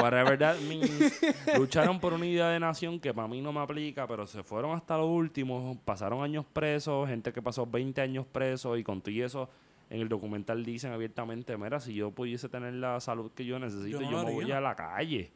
whatever 0.00 0.38
that 0.38 0.60
means. 0.60 1.20
Lucharon 1.56 1.98
por 1.98 2.12
una 2.12 2.24
idea 2.26 2.48
de 2.50 2.60
nación 2.60 3.00
que 3.00 3.12
para 3.12 3.26
mí 3.28 3.40
no 3.42 3.52
me 3.52 3.60
aplica, 3.60 4.06
pero 4.06 4.26
se 4.26 4.42
fueron 4.42 4.72
hasta 4.76 4.96
lo 4.96 5.06
último, 5.06 5.78
pasaron 5.84 6.22
años 6.22 6.44
presos, 6.52 7.08
gente 7.08 7.32
que 7.32 7.42
pasó 7.42 7.66
20 7.66 8.00
años 8.00 8.24
presos 8.26 8.78
y 8.78 8.84
con 8.84 9.00
todo 9.00 9.10
y 9.10 9.22
eso 9.22 9.50
en 9.90 10.00
el 10.02 10.08
documental 10.08 10.64
dicen 10.64 10.92
abiertamente, 10.92 11.56
mira, 11.56 11.80
si 11.80 11.94
yo 11.94 12.10
pudiese 12.10 12.48
tener 12.48 12.74
la 12.74 13.00
salud 13.00 13.32
que 13.32 13.44
yo 13.44 13.58
necesito, 13.58 14.00
Yo 14.02 14.10
no 14.10 14.24
me 14.24 14.32
voy 14.32 14.52
a 14.52 14.60
la 14.60 14.74
calle. 14.76 15.30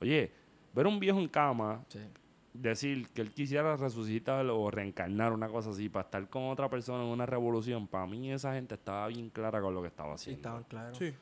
Oye, 0.00 0.32
ver 0.74 0.86
un 0.86 0.98
viejo 0.98 1.18
en 1.20 1.28
cama, 1.28 1.84
decir 2.52 3.08
que 3.10 3.20
él 3.22 3.30
quisiera 3.32 3.76
resucitar 3.76 4.44
o 4.46 4.70
reencarnar 4.70 5.32
una 5.32 5.48
cosa 5.48 5.70
así 5.70 5.88
para 5.88 6.04
estar 6.04 6.28
con 6.28 6.44
otra 6.48 6.68
persona 6.68 7.04
en 7.04 7.10
una 7.10 7.26
revolución, 7.26 7.86
para 7.86 8.06
mí 8.06 8.32
esa 8.32 8.54
gente 8.54 8.74
estaba 8.74 9.06
bien 9.08 9.30
clara 9.30 9.60
con 9.60 9.72
lo 9.74 9.82
que 9.82 9.88
estaba 9.88 10.16
Sí, 10.16 10.30
haciendo. 10.30 10.38
estaban 10.40 10.64
claros. 10.64 10.98
Sí. 10.98 11.12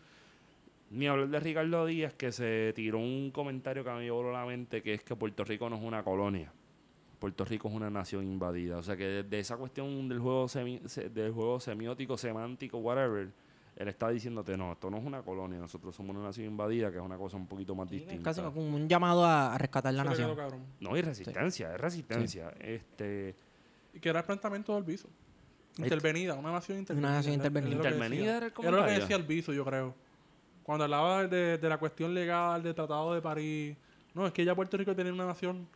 Ni 0.90 1.06
hablar 1.06 1.28
de 1.28 1.40
Ricardo 1.40 1.84
Díaz, 1.86 2.14
que 2.14 2.32
se 2.32 2.72
tiró 2.74 2.98
un 2.98 3.30
comentario 3.30 3.84
que 3.84 3.90
a 3.90 3.94
mí 3.94 4.04
me 4.04 4.10
voló 4.10 4.32
la 4.32 4.46
mente, 4.46 4.82
que 4.82 4.94
es 4.94 5.02
que 5.04 5.14
Puerto 5.16 5.44
Rico 5.44 5.68
no 5.68 5.76
es 5.76 5.82
una 5.82 6.02
colonia. 6.02 6.50
Puerto 7.18 7.44
Rico 7.44 7.68
es 7.68 7.74
una 7.74 7.90
nación 7.90 8.24
invadida. 8.24 8.78
O 8.78 8.82
sea 8.82 8.96
que 8.96 9.04
desde 9.04 9.38
esa 9.40 9.56
cuestión 9.56 10.08
del 10.08 10.18
juego, 10.20 10.46
semi- 10.46 10.80
se- 10.86 11.10
del 11.10 11.32
juego 11.32 11.60
semiótico, 11.60 12.16
semántico, 12.16 12.78
whatever, 12.78 13.28
él 13.76 13.88
está 13.88 14.08
diciéndote, 14.08 14.56
no, 14.56 14.72
esto 14.72 14.88
no 14.90 14.96
es 14.98 15.04
una 15.04 15.20
colonia, 15.22 15.58
nosotros 15.58 15.94
somos 15.94 16.16
una 16.16 16.24
nación 16.26 16.46
invadida, 16.46 16.90
que 16.90 16.96
es 16.96 17.02
una 17.02 17.18
cosa 17.18 17.36
un 17.36 17.46
poquito 17.46 17.74
más 17.74 17.88
Sí, 17.90 17.96
es 17.96 18.02
distinta. 18.02 18.30
casi 18.30 18.40
como 18.40 18.60
un 18.74 18.88
llamado 18.88 19.24
a, 19.24 19.54
a 19.54 19.58
rescatar 19.58 19.92
la 19.92 20.02
Eso 20.04 20.12
le 20.12 20.16
quedó 20.18 20.36
nación. 20.36 20.62
No, 20.80 20.96
y 20.96 21.02
resistencia, 21.02 21.74
es 21.74 21.80
resistencia. 21.80 22.50
Este, 22.60 23.34
Y 23.94 24.00
que 24.00 24.08
era 24.08 24.20
el 24.20 24.24
planteamiento 24.24 24.74
del 24.74 24.84
viso. 24.84 25.08
Intervenida, 25.76 26.34
una 26.34 26.50
nación 26.52 26.78
intervenida. 26.78 27.08
Una 27.08 27.16
nación 27.18 27.34
intervenida. 27.34 27.76
Intervenida 27.76 28.22
era 28.24 28.30
el 28.30 28.34
Era 28.36 28.46
lo 28.46 28.48
que 28.48 28.54
comentario. 28.54 29.00
decía 29.00 29.16
el 29.16 29.22
viso, 29.24 29.52
yo 29.52 29.64
creo. 29.64 29.94
Cuando 30.68 30.84
hablaba 30.84 31.26
de, 31.26 31.56
de 31.56 31.68
la 31.70 31.78
cuestión 31.78 32.12
legal 32.12 32.62
del 32.62 32.74
Tratado 32.74 33.14
de 33.14 33.22
París. 33.22 33.74
No, 34.12 34.26
es 34.26 34.34
que 34.34 34.44
ya 34.44 34.54
Puerto 34.54 34.76
Rico 34.76 34.94
tenía 34.94 35.10
una 35.14 35.24
nación 35.24 35.66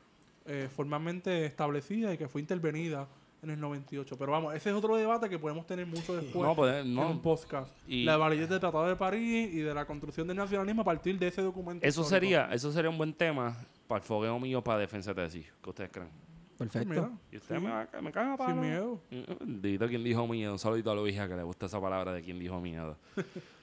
eh, 0.44 0.68
formalmente 0.70 1.46
establecida 1.46 2.12
y 2.12 2.18
que 2.18 2.28
fue 2.28 2.42
intervenida 2.42 3.08
en 3.42 3.48
el 3.48 3.58
98. 3.58 4.18
Pero 4.18 4.32
vamos, 4.32 4.54
ese 4.54 4.68
es 4.68 4.76
otro 4.76 4.94
debate 4.96 5.30
que 5.30 5.38
podemos 5.38 5.66
tener 5.66 5.86
mucho 5.86 6.14
después 6.14 6.46
no, 6.46 6.54
pues, 6.54 6.84
en 6.84 6.94
no, 6.94 7.08
un 7.10 7.22
podcast. 7.22 7.72
Y- 7.88 8.04
La 8.04 8.18
validez 8.18 8.50
del 8.50 8.60
Tratado 8.60 8.86
de 8.86 8.94
París 8.96 9.48
y 9.54 9.60
de 9.60 9.72
la 9.72 9.86
construcción 9.86 10.28
del 10.28 10.36
nacionalismo 10.36 10.82
a 10.82 10.84
partir 10.84 11.18
de 11.18 11.28
ese 11.28 11.40
documento. 11.40 11.86
eso 11.86 12.02
histórico. 12.02 12.26
sería, 12.26 12.48
eso 12.52 12.70
sería 12.70 12.90
un 12.90 12.98
buen 12.98 13.14
tema 13.14 13.56
para 13.88 14.00
el 14.00 14.04
fogueo 14.04 14.38
mío 14.38 14.62
para 14.62 14.78
defensa 14.80 15.14
de 15.14 15.22
tesis. 15.22 15.46
¿Qué 15.62 15.70
ustedes 15.70 15.90
creen? 15.90 16.10
Perfecto. 16.58 16.88
Mira, 16.90 17.10
Y 17.32 17.36
ustedes 17.38 17.60
sí, 17.62 17.66
me, 17.66 17.72
va- 17.72 17.88
me 18.02 18.12
cagan 18.12 18.38
a 18.38 18.46
sin 18.46 18.60
miedo. 18.60 19.00
Dito 19.40 19.88
quien 19.88 20.04
dijo 20.04 20.26
miedo. 20.28 20.52
Un 20.52 20.58
saludito 20.58 20.90
a 20.90 20.94
Luisa 20.94 21.26
que 21.26 21.34
le 21.34 21.42
gusta 21.44 21.64
esa 21.64 21.80
palabra 21.80 22.12
de 22.12 22.20
quien 22.22 22.38
dijo 22.38 22.60
miedo. 22.60 22.98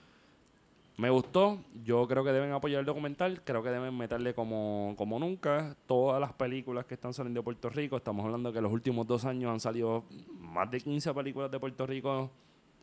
Me 0.99 1.09
gustó. 1.09 1.63
Yo 1.85 2.05
creo 2.09 2.25
que 2.25 2.31
deben 2.33 2.51
apoyar 2.51 2.81
el 2.81 2.85
documental. 2.85 3.41
Creo 3.45 3.63
que 3.63 3.69
deben 3.69 3.97
meterle 3.97 4.33
como, 4.33 4.93
como 4.97 5.17
nunca 5.17 5.73
todas 5.87 6.19
las 6.19 6.33
películas 6.33 6.85
que 6.85 6.95
están 6.95 7.13
saliendo 7.13 7.39
de 7.39 7.43
Puerto 7.45 7.69
Rico. 7.69 7.95
Estamos 7.95 8.25
hablando 8.25 8.51
que 8.51 8.59
los 8.59 8.69
últimos 8.71 9.07
dos 9.07 9.23
años 9.23 9.49
han 9.49 9.61
salido 9.61 10.03
más 10.39 10.69
de 10.69 10.81
15 10.81 11.13
películas 11.13 11.49
de 11.49 11.57
Puerto 11.57 11.87
Rico. 11.87 12.29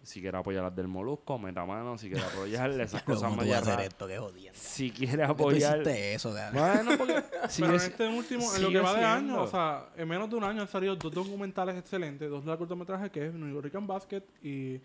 Si 0.02 0.22
quiere 0.22 0.38
apoyar 0.38 0.62
las 0.62 0.74
del 0.74 0.88
Molusco, 0.88 1.38
meta 1.38 1.66
mano. 1.66 1.98
Si 1.98 2.08
quiere 2.08 2.24
apoyar 2.24 2.70
esas 2.80 3.02
cosas 3.02 3.28
¿cómo 3.28 3.42
más 3.42 3.50
hacer 3.50 3.80
esto? 3.80 4.06
Qué 4.06 4.16
jodiendo. 4.16 4.58
Si 4.58 4.90
quiere 4.90 5.26
¿Por 5.26 5.36
qué 5.36 5.66
apoyar... 5.66 5.88
eso? 5.88 6.32
Bueno, 6.54 6.92
porque... 6.96 7.22
si 7.50 7.60
Pero 7.60 7.72
en 7.74 7.76
es- 7.76 7.84
este 7.88 8.08
último, 8.08 8.54
en 8.54 8.62
lo 8.62 8.68
que 8.70 8.78
va 8.80 8.92
de 8.94 8.98
siendo. 9.00 9.34
año, 9.34 9.42
o 9.42 9.46
sea, 9.46 9.90
en 9.94 10.08
menos 10.08 10.30
de 10.30 10.36
un 10.36 10.44
año 10.44 10.62
han 10.62 10.68
salido 10.68 10.96
dos 10.96 11.12
documentales 11.12 11.76
excelentes, 11.76 12.30
dos 12.30 12.46
de 12.46 12.56
cortometrajes 12.56 13.10
que 13.10 13.26
es 13.26 13.34
New 13.34 13.52
York 13.52 13.70
Basket 13.84 14.22
y 14.42 14.80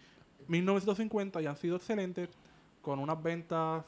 1950 0.50 1.42
y 1.42 1.46
han 1.46 1.56
sido 1.56 1.78
excelentes 1.78 2.28
con 2.82 3.00
unas 3.00 3.22
ventas 3.22 3.86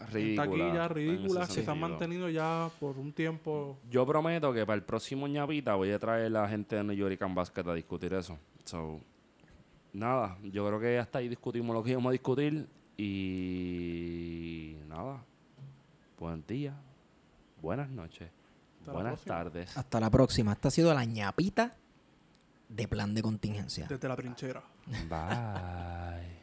en 0.00 0.06
ridícula, 0.12 0.44
taquillas 0.44 0.90
ridículas 0.90 1.48
que 1.48 1.62
se 1.62 1.70
han 1.70 1.78
mantenido 1.78 2.28
ya 2.28 2.70
por 2.80 2.98
un 2.98 3.12
tiempo. 3.12 3.78
Yo 3.90 4.06
prometo 4.06 4.52
que 4.52 4.64
para 4.64 4.76
el 4.76 4.82
próximo 4.82 5.28
ñapita 5.28 5.74
voy 5.74 5.92
a 5.92 5.98
traer 5.98 6.26
a 6.26 6.30
la 6.30 6.48
gente 6.48 6.76
de 6.76 6.84
New 6.84 6.96
York 6.96 7.20
and 7.22 7.34
Basket 7.34 7.66
a 7.66 7.74
discutir 7.74 8.14
eso. 8.14 8.38
So, 8.64 9.00
nada, 9.92 10.38
yo 10.42 10.66
creo 10.66 10.80
que 10.80 10.98
hasta 10.98 11.18
ahí 11.18 11.28
discutimos 11.28 11.74
lo 11.74 11.82
que 11.82 11.90
íbamos 11.90 12.10
a 12.10 12.12
discutir. 12.12 12.66
Y 12.96 14.76
nada, 14.86 15.24
buen 16.18 16.44
día, 16.46 16.74
buenas 17.62 17.88
noches, 17.88 18.30
Hasta 18.80 18.92
buenas 18.92 19.22
tardes. 19.22 19.76
Hasta 19.76 20.00
la 20.00 20.10
próxima. 20.10 20.52
Esta 20.52 20.68
ha 20.68 20.70
sido 20.70 20.92
la 20.92 21.04
ñapita 21.04 21.76
de 22.68 22.88
plan 22.88 23.14
de 23.14 23.22
contingencia. 23.22 23.86
Desde 23.88 24.06
la 24.06 24.16
trinchera. 24.16 24.62
Bye. 25.08 26.39